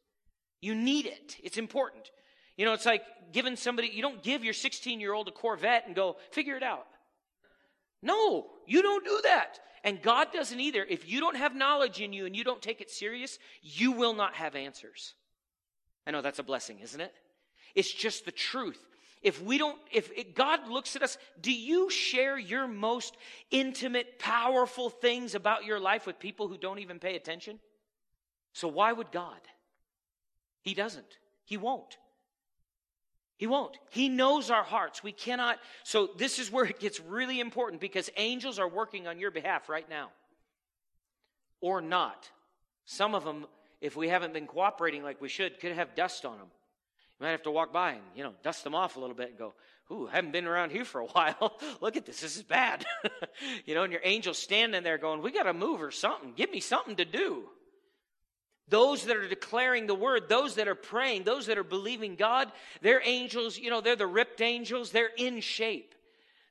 You 0.60 0.74
need 0.74 1.06
it. 1.06 1.36
It's 1.42 1.56
important. 1.56 2.10
You 2.58 2.66
know, 2.66 2.74
it's 2.74 2.84
like 2.84 3.04
giving 3.32 3.56
somebody, 3.56 3.88
you 3.88 4.02
don't 4.02 4.22
give 4.22 4.44
your 4.44 4.52
16 4.52 5.00
year 5.00 5.14
old 5.14 5.26
a 5.26 5.32
Corvette 5.32 5.84
and 5.86 5.96
go, 5.96 6.16
figure 6.32 6.58
it 6.58 6.62
out. 6.62 6.86
No, 8.02 8.48
you 8.66 8.82
don't 8.82 9.02
do 9.02 9.20
that. 9.22 9.60
And 9.82 10.02
God 10.02 10.28
doesn't 10.30 10.60
either. 10.60 10.84
If 10.84 11.08
you 11.08 11.20
don't 11.20 11.38
have 11.38 11.56
knowledge 11.56 12.02
in 12.02 12.12
you 12.12 12.26
and 12.26 12.36
you 12.36 12.44
don't 12.44 12.60
take 12.60 12.82
it 12.82 12.90
serious, 12.90 13.38
you 13.62 13.92
will 13.92 14.12
not 14.12 14.34
have 14.34 14.54
answers. 14.56 15.14
I 16.06 16.10
know 16.10 16.20
that's 16.20 16.38
a 16.38 16.42
blessing, 16.42 16.80
isn't 16.80 17.00
it? 17.00 17.14
It's 17.76 17.92
just 17.92 18.24
the 18.24 18.32
truth. 18.32 18.82
If 19.22 19.42
we 19.42 19.58
don't, 19.58 19.78
if 19.92 20.10
it, 20.16 20.34
God 20.34 20.68
looks 20.68 20.96
at 20.96 21.02
us, 21.02 21.18
do 21.40 21.52
you 21.52 21.90
share 21.90 22.38
your 22.38 22.66
most 22.66 23.16
intimate, 23.50 24.18
powerful 24.18 24.88
things 24.90 25.34
about 25.34 25.64
your 25.64 25.78
life 25.78 26.06
with 26.06 26.18
people 26.18 26.48
who 26.48 26.56
don't 26.56 26.78
even 26.78 26.98
pay 26.98 27.16
attention? 27.16 27.60
So 28.52 28.66
why 28.66 28.92
would 28.92 29.12
God? 29.12 29.40
He 30.62 30.74
doesn't. 30.74 31.18
He 31.44 31.56
won't. 31.56 31.98
He 33.36 33.46
won't. 33.46 33.76
He 33.90 34.08
knows 34.08 34.50
our 34.50 34.62
hearts. 34.62 35.02
We 35.02 35.12
cannot. 35.12 35.58
So, 35.84 36.08
this 36.16 36.38
is 36.38 36.50
where 36.50 36.64
it 36.64 36.80
gets 36.80 37.00
really 37.00 37.38
important 37.38 37.80
because 37.80 38.08
angels 38.16 38.58
are 38.58 38.68
working 38.68 39.06
on 39.06 39.18
your 39.18 39.30
behalf 39.30 39.68
right 39.68 39.88
now. 39.88 40.08
Or 41.60 41.82
not. 41.82 42.30
Some 42.86 43.14
of 43.14 43.24
them, 43.24 43.46
if 43.82 43.94
we 43.94 44.08
haven't 44.08 44.32
been 44.32 44.46
cooperating 44.46 45.02
like 45.02 45.20
we 45.20 45.28
should, 45.28 45.60
could 45.60 45.72
have 45.72 45.94
dust 45.94 46.24
on 46.24 46.38
them. 46.38 46.48
You 47.18 47.24
might 47.24 47.30
have 47.30 47.42
to 47.44 47.50
walk 47.50 47.72
by 47.72 47.92
and, 47.92 48.02
you 48.14 48.22
know, 48.22 48.32
dust 48.42 48.62
them 48.64 48.74
off 48.74 48.96
a 48.96 49.00
little 49.00 49.16
bit 49.16 49.30
and 49.30 49.38
go, 49.38 49.54
Ooh, 49.90 50.08
I 50.08 50.16
haven't 50.16 50.32
been 50.32 50.46
around 50.46 50.72
here 50.72 50.84
for 50.84 51.00
a 51.00 51.04
while. 51.06 51.58
Look 51.80 51.96
at 51.96 52.06
this. 52.06 52.20
This 52.20 52.36
is 52.36 52.42
bad. 52.42 52.84
you 53.66 53.74
know, 53.74 53.84
and 53.84 53.92
your 53.92 54.04
angel's 54.04 54.38
standing 54.38 54.82
there 54.82 54.98
going, 54.98 55.22
We 55.22 55.32
got 55.32 55.44
to 55.44 55.54
move 55.54 55.80
or 55.80 55.90
something. 55.90 56.32
Give 56.34 56.50
me 56.50 56.60
something 56.60 56.96
to 56.96 57.04
do. 57.04 57.44
Those 58.68 59.04
that 59.04 59.16
are 59.16 59.28
declaring 59.28 59.86
the 59.86 59.94
word, 59.94 60.28
those 60.28 60.56
that 60.56 60.66
are 60.66 60.74
praying, 60.74 61.22
those 61.22 61.46
that 61.46 61.56
are 61.56 61.64
believing 61.64 62.16
God, 62.16 62.50
they're 62.82 63.02
angels, 63.04 63.56
you 63.56 63.70
know, 63.70 63.80
they're 63.80 63.94
the 63.94 64.08
ripped 64.08 64.40
angels, 64.40 64.90
they're 64.90 65.10
in 65.16 65.40
shape. 65.40 65.94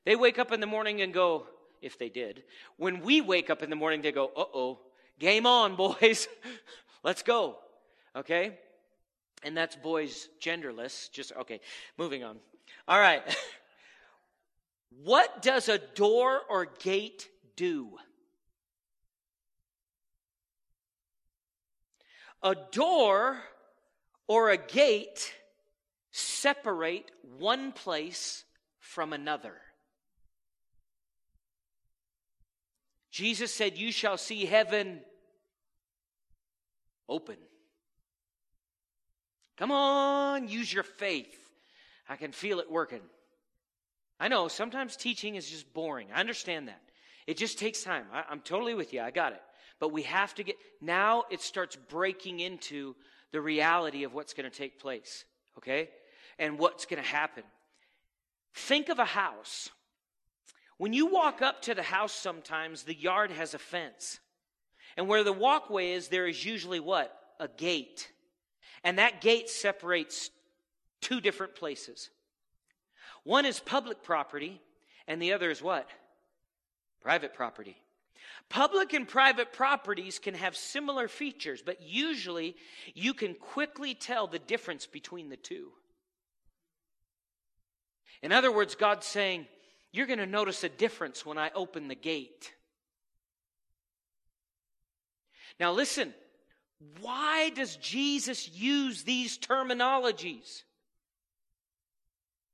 They 0.06 0.16
wake 0.16 0.38
up 0.38 0.50
in 0.50 0.60
the 0.60 0.66
morning 0.66 1.02
and 1.02 1.12
go, 1.12 1.46
if 1.82 1.98
they 1.98 2.08
did, 2.08 2.42
when 2.78 3.00
we 3.02 3.20
wake 3.20 3.50
up 3.50 3.62
in 3.62 3.68
the 3.68 3.76
morning, 3.76 4.00
they 4.00 4.12
go, 4.12 4.30
uh 4.34 4.44
oh, 4.54 4.78
game 5.18 5.44
on, 5.44 5.76
boys. 5.76 6.26
Let's 7.02 7.22
go. 7.22 7.58
Okay? 8.14 8.58
And 9.42 9.56
that's 9.56 9.76
boys 9.76 10.28
genderless. 10.40 11.10
Just, 11.10 11.32
okay, 11.32 11.60
moving 11.98 12.24
on. 12.24 12.38
All 12.88 12.98
right. 12.98 13.22
what 15.04 15.42
does 15.42 15.68
a 15.68 15.78
door 15.78 16.40
or 16.48 16.66
gate 16.66 17.28
do? 17.54 17.90
A 22.42 22.54
door 22.72 23.38
or 24.28 24.50
a 24.50 24.56
gate 24.56 25.32
separate 26.10 27.10
one 27.38 27.72
place 27.72 28.44
from 28.78 29.12
another. 29.12 29.54
Jesus 33.10 33.52
said, 33.52 33.78
You 33.78 33.92
shall 33.92 34.18
see 34.18 34.44
heaven 34.44 35.00
open. 37.08 37.36
Come 39.56 39.72
on, 39.72 40.48
use 40.48 40.72
your 40.72 40.82
faith. 40.82 41.38
I 42.08 42.16
can 42.16 42.32
feel 42.32 42.60
it 42.60 42.70
working. 42.70 43.00
I 44.18 44.28
know 44.28 44.48
sometimes 44.48 44.96
teaching 44.96 45.34
is 45.34 45.48
just 45.48 45.72
boring. 45.74 46.08
I 46.14 46.20
understand 46.20 46.68
that. 46.68 46.80
It 47.26 47.36
just 47.36 47.58
takes 47.58 47.82
time. 47.82 48.04
I, 48.12 48.32
am 48.32 48.40
totally 48.40 48.74
with 48.74 48.92
you. 48.92 49.00
I 49.00 49.10
got 49.10 49.32
it. 49.32 49.42
But 49.78 49.92
we 49.92 50.02
have 50.02 50.34
to 50.36 50.44
get, 50.44 50.56
now 50.80 51.24
it 51.30 51.40
starts 51.40 51.76
breaking 51.76 52.40
into 52.40 52.94
the 53.32 53.40
reality 53.40 54.04
of 54.04 54.14
what's 54.14 54.32
going 54.32 54.50
to 54.50 54.56
take 54.56 54.80
place, 54.80 55.24
okay? 55.58 55.90
And 56.38 56.58
what's 56.58 56.86
going 56.86 57.02
to 57.02 57.08
happen. 57.08 57.42
Think 58.54 58.88
of 58.88 58.98
a 58.98 59.04
house. 59.04 59.68
When 60.78 60.92
you 60.92 61.06
walk 61.06 61.42
up 61.42 61.62
to 61.62 61.74
the 61.74 61.82
house, 61.82 62.12
sometimes 62.12 62.82
the 62.82 62.94
yard 62.94 63.30
has 63.32 63.54
a 63.54 63.58
fence. 63.58 64.18
And 64.96 65.08
where 65.08 65.24
the 65.24 65.32
walkway 65.32 65.92
is, 65.92 66.08
there 66.08 66.26
is 66.26 66.44
usually 66.44 66.80
what? 66.80 67.14
A 67.38 67.48
gate. 67.48 68.10
And 68.86 69.00
that 69.00 69.20
gate 69.20 69.50
separates 69.50 70.30
two 71.00 71.20
different 71.20 71.56
places. 71.56 72.08
One 73.24 73.44
is 73.44 73.58
public 73.58 74.04
property, 74.04 74.62
and 75.08 75.20
the 75.20 75.32
other 75.32 75.50
is 75.50 75.60
what? 75.60 75.88
Private 77.02 77.34
property. 77.34 77.76
Public 78.48 78.92
and 78.92 79.08
private 79.08 79.52
properties 79.52 80.20
can 80.20 80.34
have 80.34 80.56
similar 80.56 81.08
features, 81.08 81.62
but 81.66 81.82
usually 81.82 82.54
you 82.94 83.12
can 83.12 83.34
quickly 83.34 83.92
tell 83.92 84.28
the 84.28 84.38
difference 84.38 84.86
between 84.86 85.30
the 85.30 85.36
two. 85.36 85.72
In 88.22 88.30
other 88.30 88.52
words, 88.52 88.76
God's 88.76 89.04
saying, 89.04 89.48
You're 89.90 90.06
going 90.06 90.20
to 90.20 90.26
notice 90.26 90.62
a 90.62 90.68
difference 90.68 91.26
when 91.26 91.38
I 91.38 91.50
open 91.56 91.88
the 91.88 91.96
gate. 91.96 92.52
Now, 95.58 95.72
listen, 95.72 96.14
why 97.00 97.50
does 97.50 97.76
Jesus 97.76 98.50
use 98.50 99.02
these 99.02 99.38
terminologies? 99.38 100.62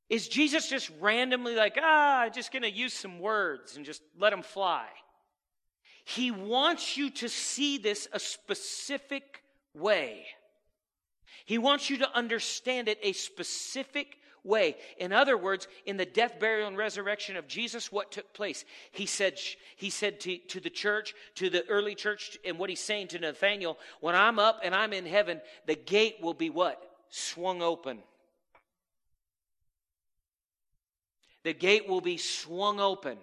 Is 0.08 0.28
Jesus 0.28 0.68
just 0.68 0.90
randomly 1.00 1.54
like, 1.56 1.78
ah, 1.80 2.20
I'm 2.22 2.32
just 2.32 2.52
going 2.52 2.62
to 2.62 2.70
use 2.70 2.92
some 2.92 3.18
words 3.18 3.76
and 3.76 3.84
just 3.84 4.02
let 4.18 4.30
them 4.30 4.42
fly? 4.42 4.86
He 6.04 6.30
wants 6.30 6.96
you 6.96 7.10
to 7.10 7.28
see 7.28 7.78
this 7.78 8.08
a 8.12 8.20
specific 8.20 9.42
way. 9.74 10.26
He 11.44 11.58
wants 11.58 11.90
you 11.90 11.98
to 11.98 12.16
understand 12.16 12.88
it 12.88 12.98
a 13.02 13.12
specific 13.12 14.16
way. 14.44 14.76
In 14.98 15.12
other 15.12 15.36
words, 15.36 15.68
in 15.86 15.96
the 15.96 16.04
death, 16.04 16.38
burial, 16.40 16.68
and 16.68 16.76
resurrection 16.76 17.36
of 17.36 17.46
Jesus, 17.46 17.92
what 17.92 18.10
took 18.10 18.32
place? 18.32 18.64
He 18.90 19.06
said, 19.06 19.38
he 19.76 19.90
said 19.90 20.20
to, 20.20 20.38
to 20.48 20.60
the 20.60 20.70
church, 20.70 21.14
to 21.36 21.50
the 21.50 21.66
early 21.68 21.94
church, 21.94 22.38
and 22.44 22.58
what 22.58 22.70
he's 22.70 22.80
saying 22.80 23.08
to 23.08 23.18
Nathaniel, 23.18 23.78
when 24.00 24.14
I'm 24.14 24.38
up 24.38 24.60
and 24.62 24.74
I'm 24.74 24.92
in 24.92 25.06
heaven, 25.06 25.40
the 25.66 25.76
gate 25.76 26.16
will 26.20 26.34
be 26.34 26.50
what? 26.50 26.82
Swung 27.10 27.62
open. 27.62 27.98
The 31.44 31.52
gate 31.54 31.88
will 31.88 32.00
be 32.00 32.16
swung 32.16 32.80
open. 32.80 33.18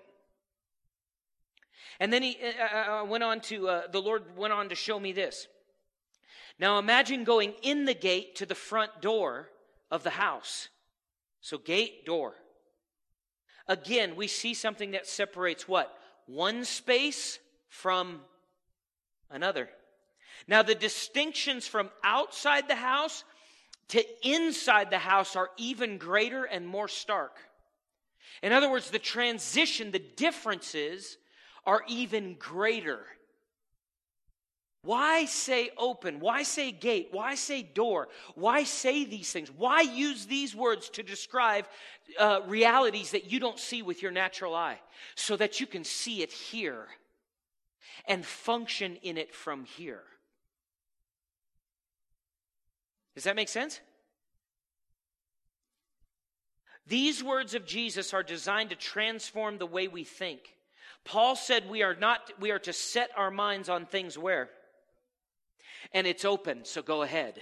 And 1.99 2.13
then 2.13 2.23
he 2.23 2.37
uh, 2.41 2.63
uh, 2.63 3.01
uh, 3.01 3.05
went 3.05 3.23
on 3.23 3.41
to, 3.41 3.67
uh, 3.67 3.81
the 3.91 4.01
Lord 4.01 4.37
went 4.37 4.53
on 4.53 4.69
to 4.69 4.75
show 4.75 4.99
me 4.99 5.11
this. 5.11 5.47
Now 6.57 6.79
imagine 6.79 7.23
going 7.23 7.53
in 7.61 7.85
the 7.85 7.93
gate 7.93 8.35
to 8.37 8.45
the 8.45 8.55
front 8.55 9.01
door 9.01 9.49
of 9.91 10.03
the 10.03 10.09
house. 10.11 10.69
So, 11.41 11.57
gate, 11.57 12.05
door. 12.05 12.33
Again, 13.67 14.15
we 14.15 14.27
see 14.27 14.53
something 14.53 14.91
that 14.91 15.07
separates 15.07 15.67
what? 15.67 15.95
One 16.25 16.65
space 16.65 17.39
from 17.67 18.21
another. 19.29 19.69
Now, 20.47 20.63
the 20.63 20.75
distinctions 20.75 21.67
from 21.67 21.89
outside 22.03 22.67
the 22.67 22.75
house 22.75 23.23
to 23.89 24.03
inside 24.27 24.89
the 24.89 24.99
house 24.99 25.35
are 25.35 25.49
even 25.57 25.97
greater 25.97 26.45
and 26.45 26.67
more 26.67 26.87
stark. 26.87 27.37
In 28.41 28.51
other 28.51 28.69
words, 28.69 28.89
the 28.89 28.99
transition, 28.99 29.91
the 29.91 29.99
differences 29.99 31.17
are 31.65 31.83
even 31.87 32.35
greater. 32.35 33.05
Why 34.89 35.25
say 35.25 35.69
open? 35.77 36.19
Why 36.19 36.41
say 36.41 36.71
gate? 36.71 37.09
Why 37.11 37.35
say 37.35 37.61
door? 37.61 38.07
Why 38.33 38.63
say 38.63 39.05
these 39.05 39.31
things? 39.31 39.51
Why 39.51 39.81
use 39.81 40.25
these 40.25 40.55
words 40.55 40.89
to 40.89 41.03
describe 41.03 41.67
uh, 42.17 42.39
realities 42.47 43.11
that 43.11 43.31
you 43.31 43.39
don't 43.39 43.59
see 43.59 43.83
with 43.83 44.01
your 44.01 44.11
natural 44.11 44.55
eye 44.55 44.79
so 45.13 45.37
that 45.37 45.59
you 45.59 45.67
can 45.67 45.83
see 45.83 46.23
it 46.23 46.31
here 46.31 46.87
and 48.07 48.25
function 48.25 48.95
in 49.03 49.19
it 49.19 49.31
from 49.31 49.63
here? 49.63 50.01
Does 53.13 53.25
that 53.25 53.35
make 53.35 53.49
sense? 53.49 53.79
These 56.87 57.23
words 57.23 57.53
of 57.53 57.63
Jesus 57.63 58.11
are 58.11 58.23
designed 58.23 58.71
to 58.71 58.75
transform 58.75 59.59
the 59.59 59.67
way 59.67 59.87
we 59.87 60.03
think. 60.03 60.55
Paul 61.05 61.35
said 61.35 61.69
we 61.69 61.83
are 61.83 61.93
not 61.93 62.31
we 62.39 62.49
are 62.49 62.57
to 62.57 62.73
set 62.73 63.11
our 63.15 63.29
minds 63.29 63.69
on 63.69 63.85
things 63.85 64.17
where 64.17 64.49
and 65.91 66.05
it's 66.07 66.25
open, 66.25 66.65
so 66.65 66.81
go 66.81 67.01
ahead. 67.01 67.41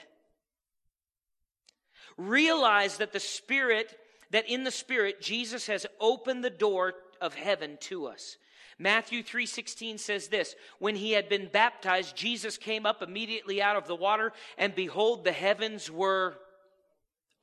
Realize 2.17 2.97
that 2.97 3.13
the 3.13 3.19
Spirit, 3.19 3.95
that 4.31 4.49
in 4.49 4.63
the 4.63 4.71
Spirit, 4.71 5.21
Jesus 5.21 5.67
has 5.67 5.85
opened 5.99 6.43
the 6.43 6.49
door 6.49 6.93
of 7.21 7.35
heaven 7.35 7.77
to 7.81 8.07
us. 8.07 8.37
Matthew 8.79 9.23
3:16 9.23 9.99
says 9.99 10.27
this, 10.27 10.55
when 10.79 10.95
he 10.95 11.11
had 11.11 11.29
been 11.29 11.47
baptized, 11.47 12.15
Jesus 12.15 12.57
came 12.57 12.85
up 12.85 13.01
immediately 13.01 13.61
out 13.61 13.75
of 13.75 13.87
the 13.87 13.95
water, 13.95 14.33
and 14.57 14.75
behold, 14.75 15.23
the 15.23 15.31
heavens 15.31 15.89
were 15.89 16.37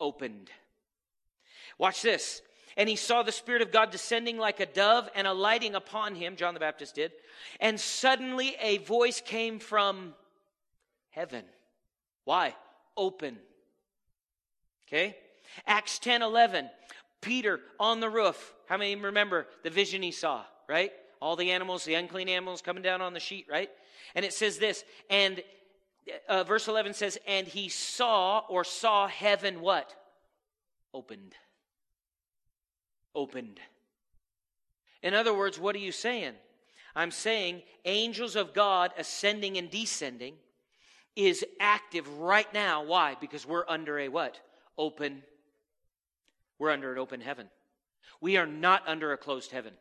opened. 0.00 0.50
Watch 1.78 2.02
this. 2.02 2.40
And 2.76 2.88
he 2.88 2.96
saw 2.96 3.22
the 3.22 3.32
Spirit 3.32 3.62
of 3.62 3.70
God 3.70 3.90
descending 3.90 4.36
like 4.36 4.58
a 4.58 4.66
dove 4.66 5.08
and 5.14 5.26
alighting 5.26 5.74
upon 5.74 6.16
him, 6.16 6.36
John 6.36 6.54
the 6.54 6.60
Baptist 6.60 6.96
did. 6.96 7.12
And 7.60 7.78
suddenly 7.78 8.56
a 8.60 8.78
voice 8.78 9.20
came 9.20 9.60
from 9.60 10.14
heaven. 11.14 11.44
Why? 12.24 12.54
Open. 12.96 13.38
Okay? 14.88 15.16
Acts 15.66 15.98
10 15.98 16.22
11. 16.22 16.68
Peter 17.20 17.60
on 17.80 18.00
the 18.00 18.10
roof. 18.10 18.54
How 18.66 18.76
many 18.76 18.94
remember 18.96 19.46
the 19.62 19.70
vision 19.70 20.02
he 20.02 20.10
saw, 20.10 20.42
right? 20.68 20.92
All 21.20 21.36
the 21.36 21.52
animals, 21.52 21.84
the 21.84 21.94
unclean 21.94 22.28
animals 22.28 22.60
coming 22.60 22.82
down 22.82 23.00
on 23.00 23.14
the 23.14 23.20
sheet, 23.20 23.46
right? 23.50 23.70
And 24.14 24.24
it 24.24 24.34
says 24.34 24.58
this, 24.58 24.84
and 25.08 25.42
uh, 26.28 26.44
verse 26.44 26.68
11 26.68 26.94
says, 26.94 27.18
and 27.26 27.46
he 27.46 27.68
saw 27.68 28.42
or 28.48 28.62
saw 28.62 29.08
heaven 29.08 29.60
what? 29.60 29.94
Opened. 30.92 31.34
Opened. 33.14 33.58
In 35.02 35.14
other 35.14 35.34
words, 35.34 35.58
what 35.58 35.74
are 35.74 35.80
you 35.80 35.92
saying? 35.92 36.34
I'm 36.94 37.10
saying 37.10 37.62
angels 37.84 38.36
of 38.36 38.54
God 38.54 38.92
ascending 38.98 39.56
and 39.56 39.70
descending 39.70 40.34
is 41.16 41.44
active 41.60 42.08
right 42.18 42.52
now. 42.52 42.84
Why? 42.84 43.16
Because 43.20 43.46
we're 43.46 43.64
under 43.68 43.98
a 43.98 44.08
what? 44.08 44.40
Open. 44.76 45.22
We're 46.58 46.70
under 46.70 46.92
an 46.92 46.98
open 46.98 47.20
heaven. 47.20 47.48
We 48.20 48.36
are 48.36 48.46
not 48.46 48.82
under 48.86 49.12
a 49.12 49.16
closed 49.16 49.50
heaven. 49.50 49.74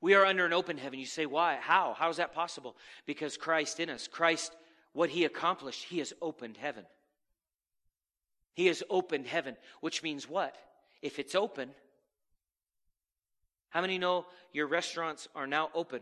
We 0.00 0.14
are 0.14 0.24
under 0.24 0.46
an 0.46 0.52
open 0.52 0.78
heaven. 0.78 0.98
You 0.98 1.06
say, 1.06 1.26
why? 1.26 1.58
How? 1.60 1.94
How 1.96 2.08
is 2.10 2.16
that 2.18 2.34
possible? 2.34 2.76
Because 3.06 3.36
Christ 3.36 3.80
in 3.80 3.90
us. 3.90 4.08
Christ, 4.08 4.54
what 4.92 5.10
he 5.10 5.24
accomplished, 5.24 5.84
he 5.84 5.98
has 5.98 6.12
opened 6.20 6.56
heaven. 6.56 6.84
He 8.54 8.66
has 8.66 8.82
opened 8.88 9.26
heaven, 9.26 9.56
which 9.80 10.02
means 10.02 10.28
what? 10.28 10.56
If 11.02 11.18
it's 11.18 11.34
open, 11.34 11.70
how 13.68 13.80
many 13.80 13.98
know 13.98 14.26
your 14.52 14.68
restaurants 14.68 15.26
are 15.34 15.46
now 15.48 15.70
open? 15.74 16.00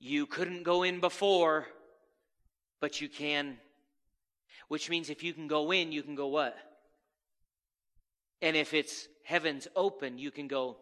You 0.00 0.26
couldn't 0.26 0.64
go 0.64 0.82
in 0.82 0.98
before 1.00 1.66
but 2.80 3.00
you 3.00 3.08
can, 3.08 3.56
which 4.68 4.90
means 4.90 5.10
if 5.10 5.22
you 5.22 5.32
can 5.32 5.48
go 5.48 5.72
in, 5.72 5.92
you 5.92 6.02
can 6.02 6.14
go 6.14 6.28
what? 6.28 6.56
And 8.42 8.56
if 8.56 8.74
it's 8.74 9.08
heaven's 9.24 9.66
open, 9.74 10.18
you 10.18 10.30
can 10.30 10.48
go 10.48 10.76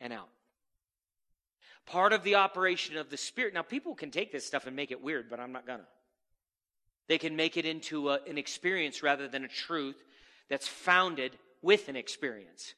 and 0.00 0.12
out. 0.12 0.28
Part 1.86 2.12
of 2.12 2.24
the 2.24 2.34
operation 2.34 2.96
of 2.96 3.10
the 3.10 3.16
Spirit. 3.16 3.54
Now, 3.54 3.62
people 3.62 3.94
can 3.94 4.10
take 4.10 4.32
this 4.32 4.44
stuff 4.44 4.66
and 4.66 4.74
make 4.74 4.90
it 4.90 5.02
weird, 5.02 5.30
but 5.30 5.40
I'm 5.40 5.52
not 5.52 5.66
gonna. 5.66 5.86
They 7.08 7.18
can 7.18 7.36
make 7.36 7.56
it 7.56 7.64
into 7.64 8.10
a, 8.10 8.20
an 8.28 8.36
experience 8.38 9.02
rather 9.02 9.28
than 9.28 9.44
a 9.44 9.48
truth 9.48 9.96
that's 10.48 10.66
founded 10.66 11.38
with 11.62 11.88
an 11.88 11.96
experience. 11.96 12.74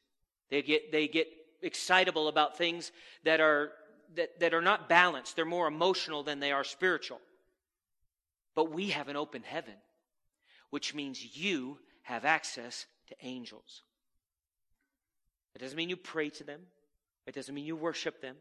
They 0.51 0.63
get, 0.63 0.93
they 0.93 1.09
get 1.09 1.29
excitable 1.63 2.29
about 2.29 2.57
things 2.57 2.93
that 3.25 3.41
are 3.41 3.73
that, 4.17 4.41
that 4.41 4.55
are 4.55 4.63
not 4.63 4.89
balanced. 4.89 5.37
They're 5.37 5.45
more 5.45 5.67
emotional 5.67 6.23
than 6.23 6.41
they 6.41 6.53
are 6.53 6.65
spiritual. 6.65 7.21
But 8.55 8.73
we 8.73 8.91
have 8.91 9.09
an 9.09 9.17
open 9.17 9.43
heaven, 9.43 9.75
which 10.71 10.95
means 10.95 11.37
you 11.37 11.79
have 12.03 12.25
access 12.25 12.87
to 13.09 13.15
angels. 13.23 13.83
It 15.55 15.61
doesn't 15.61 15.77
mean 15.77 15.91
you 15.91 15.97
pray 15.97 16.31
to 16.31 16.45
them. 16.45 16.61
It 17.27 17.35
doesn't 17.35 17.55
mean 17.55 17.67
you 17.67 17.77
worship 17.77 18.21
them. 18.21 18.37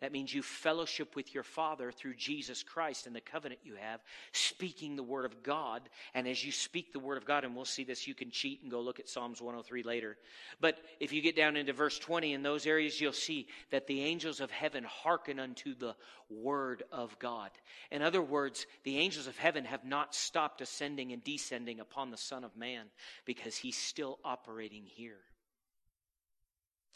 That 0.00 0.12
means 0.12 0.34
you 0.34 0.42
fellowship 0.42 1.14
with 1.14 1.34
your 1.34 1.44
Father 1.44 1.92
through 1.92 2.14
Jesus 2.14 2.62
Christ 2.62 3.06
and 3.06 3.14
the 3.14 3.20
covenant 3.20 3.60
you 3.62 3.76
have, 3.76 4.02
speaking 4.32 4.96
the 4.96 5.02
Word 5.02 5.24
of 5.24 5.42
God. 5.42 5.88
And 6.14 6.26
as 6.26 6.44
you 6.44 6.52
speak 6.52 6.92
the 6.92 6.98
Word 6.98 7.16
of 7.16 7.24
God, 7.24 7.44
and 7.44 7.54
we'll 7.54 7.64
see 7.64 7.84
this, 7.84 8.06
you 8.06 8.14
can 8.14 8.30
cheat 8.30 8.62
and 8.62 8.70
go 8.70 8.80
look 8.80 8.98
at 8.98 9.08
Psalms 9.08 9.40
103 9.40 9.82
later. 9.82 10.16
But 10.60 10.78
if 10.98 11.12
you 11.12 11.22
get 11.22 11.36
down 11.36 11.56
into 11.56 11.72
verse 11.72 11.98
20, 11.98 12.34
in 12.34 12.42
those 12.42 12.66
areas, 12.66 13.00
you'll 13.00 13.12
see 13.12 13.46
that 13.70 13.86
the 13.86 14.02
angels 14.02 14.40
of 14.40 14.50
heaven 14.50 14.84
hearken 14.84 15.38
unto 15.38 15.74
the 15.74 15.94
Word 16.28 16.82
of 16.90 17.16
God. 17.18 17.50
In 17.90 18.02
other 18.02 18.22
words, 18.22 18.66
the 18.82 18.98
angels 18.98 19.28
of 19.28 19.38
heaven 19.38 19.64
have 19.64 19.84
not 19.84 20.14
stopped 20.14 20.60
ascending 20.60 21.12
and 21.12 21.22
descending 21.22 21.78
upon 21.78 22.10
the 22.10 22.16
Son 22.16 22.42
of 22.42 22.56
Man 22.56 22.86
because 23.24 23.56
He's 23.56 23.76
still 23.76 24.18
operating 24.24 24.84
here. 24.84 25.20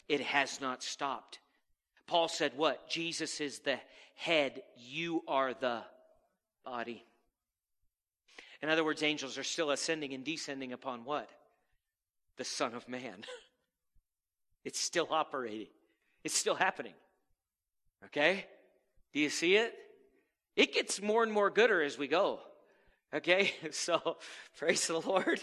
It 0.09 0.21
has 0.21 0.59
not 0.59 0.83
stopped. 0.83 1.39
Paul 2.09 2.27
said, 2.27 2.53
What? 2.55 2.89
Jesus 2.89 3.39
is 3.39 3.59
the 3.59 3.79
head, 4.15 4.63
you 4.75 5.23
are 5.27 5.53
the 5.53 5.83
body. 6.65 7.05
In 8.63 8.69
other 8.69 8.83
words, 8.83 9.03
angels 9.03 9.37
are 9.37 9.43
still 9.43 9.69
ascending 9.69 10.15
and 10.15 10.23
descending 10.23 10.73
upon 10.73 11.05
what? 11.05 11.29
The 12.37 12.43
Son 12.43 12.73
of 12.73 12.89
Man. 12.89 13.23
It's 14.65 14.79
still 14.79 15.07
operating, 15.09 15.67
it's 16.25 16.37
still 16.37 16.53
happening. 16.53 16.93
Okay? 18.05 18.45
Do 19.13 19.21
you 19.21 19.29
see 19.29 19.55
it? 19.55 19.73
It 20.57 20.73
gets 20.73 21.01
more 21.01 21.23
and 21.23 21.31
more 21.31 21.49
gooder 21.49 21.81
as 21.81 21.97
we 21.97 22.09
go. 22.09 22.39
Okay? 23.13 23.53
So, 23.71 24.17
praise 24.57 24.85
the 24.87 24.99
Lord. 24.99 25.41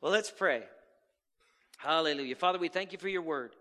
Well, 0.00 0.12
let's 0.12 0.30
pray. 0.30 0.62
Hallelujah. 1.76 2.36
Father, 2.36 2.58
we 2.58 2.68
thank 2.68 2.92
you 2.92 2.98
for 2.98 3.08
your 3.08 3.20
word. 3.20 3.52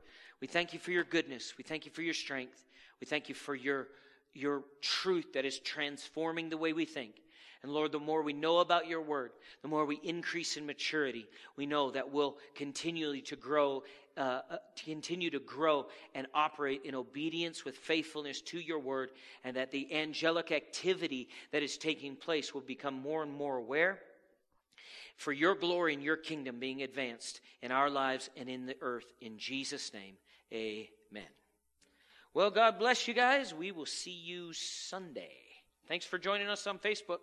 We 0.44 0.48
thank 0.48 0.74
you 0.74 0.80
for 0.80 0.92
your 0.92 1.06
goodness. 1.06 1.54
We 1.58 1.64
thank 1.64 1.86
you 1.86 1.92
for 1.94 2.02
your 2.02 2.14
strength. 2.14 2.66
We 3.00 3.06
thank 3.06 3.30
you 3.30 3.34
for 3.34 3.56
your, 3.56 3.88
your 4.34 4.64
truth 4.82 5.32
that 5.36 5.46
is 5.46 5.58
transforming 5.60 6.50
the 6.50 6.58
way 6.58 6.74
we 6.74 6.84
think. 6.84 7.14
And 7.62 7.72
Lord, 7.72 7.94
the 7.94 8.00
more 8.00 8.22
we 8.22 8.34
know 8.34 8.58
about 8.58 8.86
your 8.86 9.02
word, 9.02 9.32
the 9.62 9.70
more 9.70 9.86
we 9.86 10.02
increase 10.04 10.58
in 10.58 10.66
maturity, 10.66 11.28
we 11.56 11.66
know 11.66 11.92
that 11.92 12.12
we'll 12.12 12.36
continually 12.56 13.22
to 13.22 13.38
grow, 13.38 13.84
uh, 14.18 14.42
uh, 14.52 14.58
to 14.76 14.84
continue 14.84 15.30
to 15.30 15.40
grow 15.40 15.86
and 16.14 16.28
operate 16.34 16.82
in 16.84 16.94
obedience 16.94 17.64
with 17.64 17.78
faithfulness 17.78 18.42
to 18.42 18.60
your 18.60 18.80
word, 18.80 19.12
and 19.46 19.56
that 19.56 19.72
the 19.72 19.96
angelic 19.96 20.52
activity 20.52 21.30
that 21.54 21.64
is 21.64 21.78
taking 21.78 22.18
place 22.18 22.54
will 22.54 22.60
become 22.60 22.96
more 22.96 23.24
and 23.24 23.32
more 23.32 23.56
aware 23.56 24.00
for 25.16 25.32
your 25.32 25.56
glory 25.56 25.94
and 25.94 26.04
your 26.04 26.18
kingdom 26.18 26.60
being 26.60 26.82
advanced 26.82 27.40
in 27.62 27.72
our 27.72 27.90
lives 27.90 28.30
and 28.36 28.50
in 28.50 28.66
the 28.66 28.76
earth. 28.82 29.06
In 29.22 29.38
Jesus' 29.38 29.94
name, 29.94 30.16
amen. 30.54 31.30
Well, 32.34 32.52
God 32.52 32.80
bless 32.80 33.08
you 33.08 33.14
guys. 33.14 33.54
We 33.54 33.72
will 33.72 33.86
see 33.86 34.12
you 34.12 34.54
Sunday. 34.54 35.32
Thanks 35.88 36.06
for 36.06 36.18
joining 36.18 36.48
us 36.48 36.66
on 36.68 36.80
Facebook. 36.80 37.20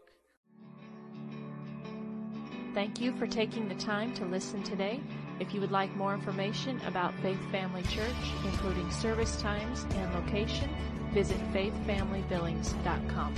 Thank 2.74 3.00
you 3.00 3.12
for 3.16 3.26
taking 3.26 3.68
the 3.68 3.74
time 3.74 4.14
to 4.14 4.24
listen 4.24 4.62
today. 4.62 5.00
If 5.40 5.52
you 5.52 5.60
would 5.60 5.72
like 5.72 5.94
more 5.96 6.14
information 6.14 6.80
about 6.86 7.14
Faith 7.20 7.40
Family 7.50 7.82
Church, 7.84 8.14
including 8.44 8.90
service 8.92 9.40
times 9.40 9.86
and 9.90 10.14
location, 10.14 10.68
visit 11.12 11.38
faithfamilybillings.com. 11.52 13.34